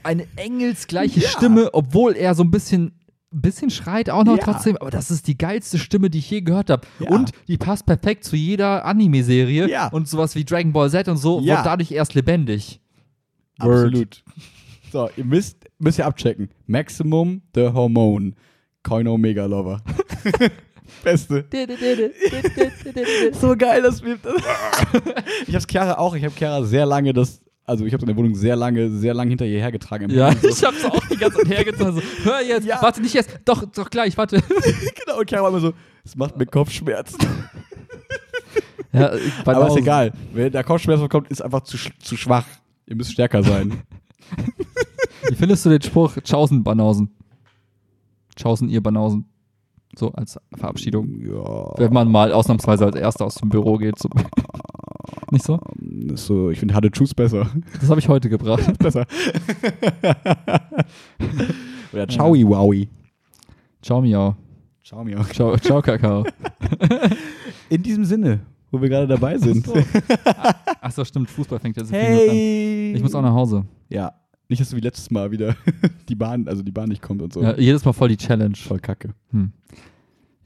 [0.03, 1.29] eine engelsgleiche Ja.
[1.29, 2.93] Stimme, obwohl er so ein bisschen,
[3.33, 4.43] ein bisschen schreit auch noch Ja.
[4.45, 4.77] trotzdem.
[4.77, 6.87] Aber das ist die geilste Stimme, die ich je gehört habe.
[7.01, 7.11] Ja.
[7.11, 9.69] Und die passt perfekt zu jeder Anime-Serie.
[9.69, 9.89] Ja.
[9.89, 11.57] Und sowas wie Dragon Ball Z und so Ja.
[11.57, 12.81] wird dadurch erst lebendig.
[13.59, 14.23] Absolut.
[14.93, 16.51] So, ihr müsst, müsst ihr abchecken.
[16.67, 18.33] Maximum the Hormone.
[18.83, 19.83] Coin Omega Lover.
[21.03, 21.45] Beste.
[23.41, 24.19] so geil, das wir.
[25.49, 26.15] ich hab's Chiara auch.
[26.15, 27.41] Ich habe Chiara sehr lange das.
[27.69, 30.09] Also ich habe in der Wohnung sehr lange, sehr lange hinter ihr hergetragen.
[30.09, 30.31] im Ja.
[30.33, 30.49] So.
[30.49, 31.95] ich hab's auch die ganze Zeit hergetan.
[31.97, 32.81] So, hör jetzt, Ja.
[32.81, 33.41] warte nicht jetzt.
[33.45, 34.37] Doch, doch gleich, warte.
[35.05, 35.73] genau, und Chiara war immer so,
[36.05, 37.19] es macht mir Kopfschmerzen.
[38.93, 39.11] Ja,
[39.45, 40.11] Aber ist egal.
[40.33, 42.47] Wenn der Kopfschmerz bekommt, ist einfach zu, zu schwach.
[42.87, 43.83] Ihr müsst stärker sein.
[45.29, 47.15] Wie findest du den Spruch Tschaußen, Banausen?
[48.37, 49.27] Tschaußen, ihr Banausen.
[49.99, 51.21] So als Verabschiedung.
[51.21, 51.75] Ja.
[51.79, 53.99] Wenn man mal ausnahmsweise als Erster aus dem Büro geht.
[53.99, 54.09] So.
[55.31, 55.61] Nicht so?
[56.15, 57.51] So, ich finde Hade Choose besser.
[57.81, 58.79] Das habe ich heute gebracht.
[58.79, 59.07] besser.
[61.93, 62.89] Oder Chowi Wowi.
[63.83, 64.37] Ciao, Miau.
[64.83, 65.23] Ciao, Mio.
[65.25, 66.25] Ciao, ciao Kakao.
[67.69, 68.39] In diesem Sinne,
[68.71, 69.69] wo wir gerade dabei sind.
[70.81, 72.37] Achso, stimmt, Fußball fängt jetzt in vier Minuten an.
[72.37, 72.93] Hey!
[72.95, 73.65] Ich muss auch nach Hause.
[73.89, 74.13] Ja.
[74.49, 75.57] Nicht, dass du wie letztes Mal wieder
[76.09, 77.43] die Bahn, also die Bahn nicht kommt und so.
[77.43, 78.55] Ja, jedes Mal voll die Challenge.
[78.55, 79.13] Voll kacke.
[79.33, 79.51] Hm.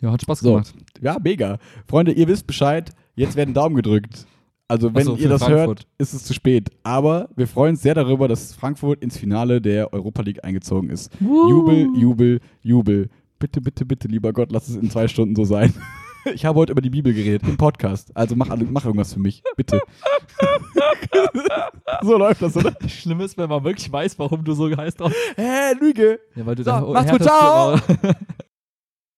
[0.01, 0.53] Ja, hat Spaß So.
[0.53, 0.73] gemacht.
[1.03, 1.59] Ja, mega.
[1.87, 2.93] Freunde, ihr wisst Bescheid.
[3.16, 4.27] Jetzt werden Daumen gedrückt.
[4.70, 5.80] Also, wenn so, ihr das Frankfurt.
[5.80, 6.70] hört, ist es zu spät.
[6.84, 11.10] Aber wir freuen uns sehr darüber, dass Frankfurt ins Finale der Europa League eingezogen ist.
[11.20, 13.09] Jubel, Jubel, Jubel.
[13.40, 15.74] Bitte, bitte, bitte, lieber Gott, lass es in zwei Stunden so sein.
[16.34, 18.14] Ich habe heute über die Bibel geredet im Podcast.
[18.14, 19.42] Also mach, mach irgendwas für mich.
[19.56, 19.80] Bitte.
[22.02, 22.76] so läuft das, oder?
[22.88, 25.01] Schlimm ist, wenn man wirklich weiß, warum du so heißt.
[25.01, 25.10] Auch.
[25.36, 26.20] Hä, Lüge.
[26.34, 27.78] Ja, weil du So, der macht's gut, ciao.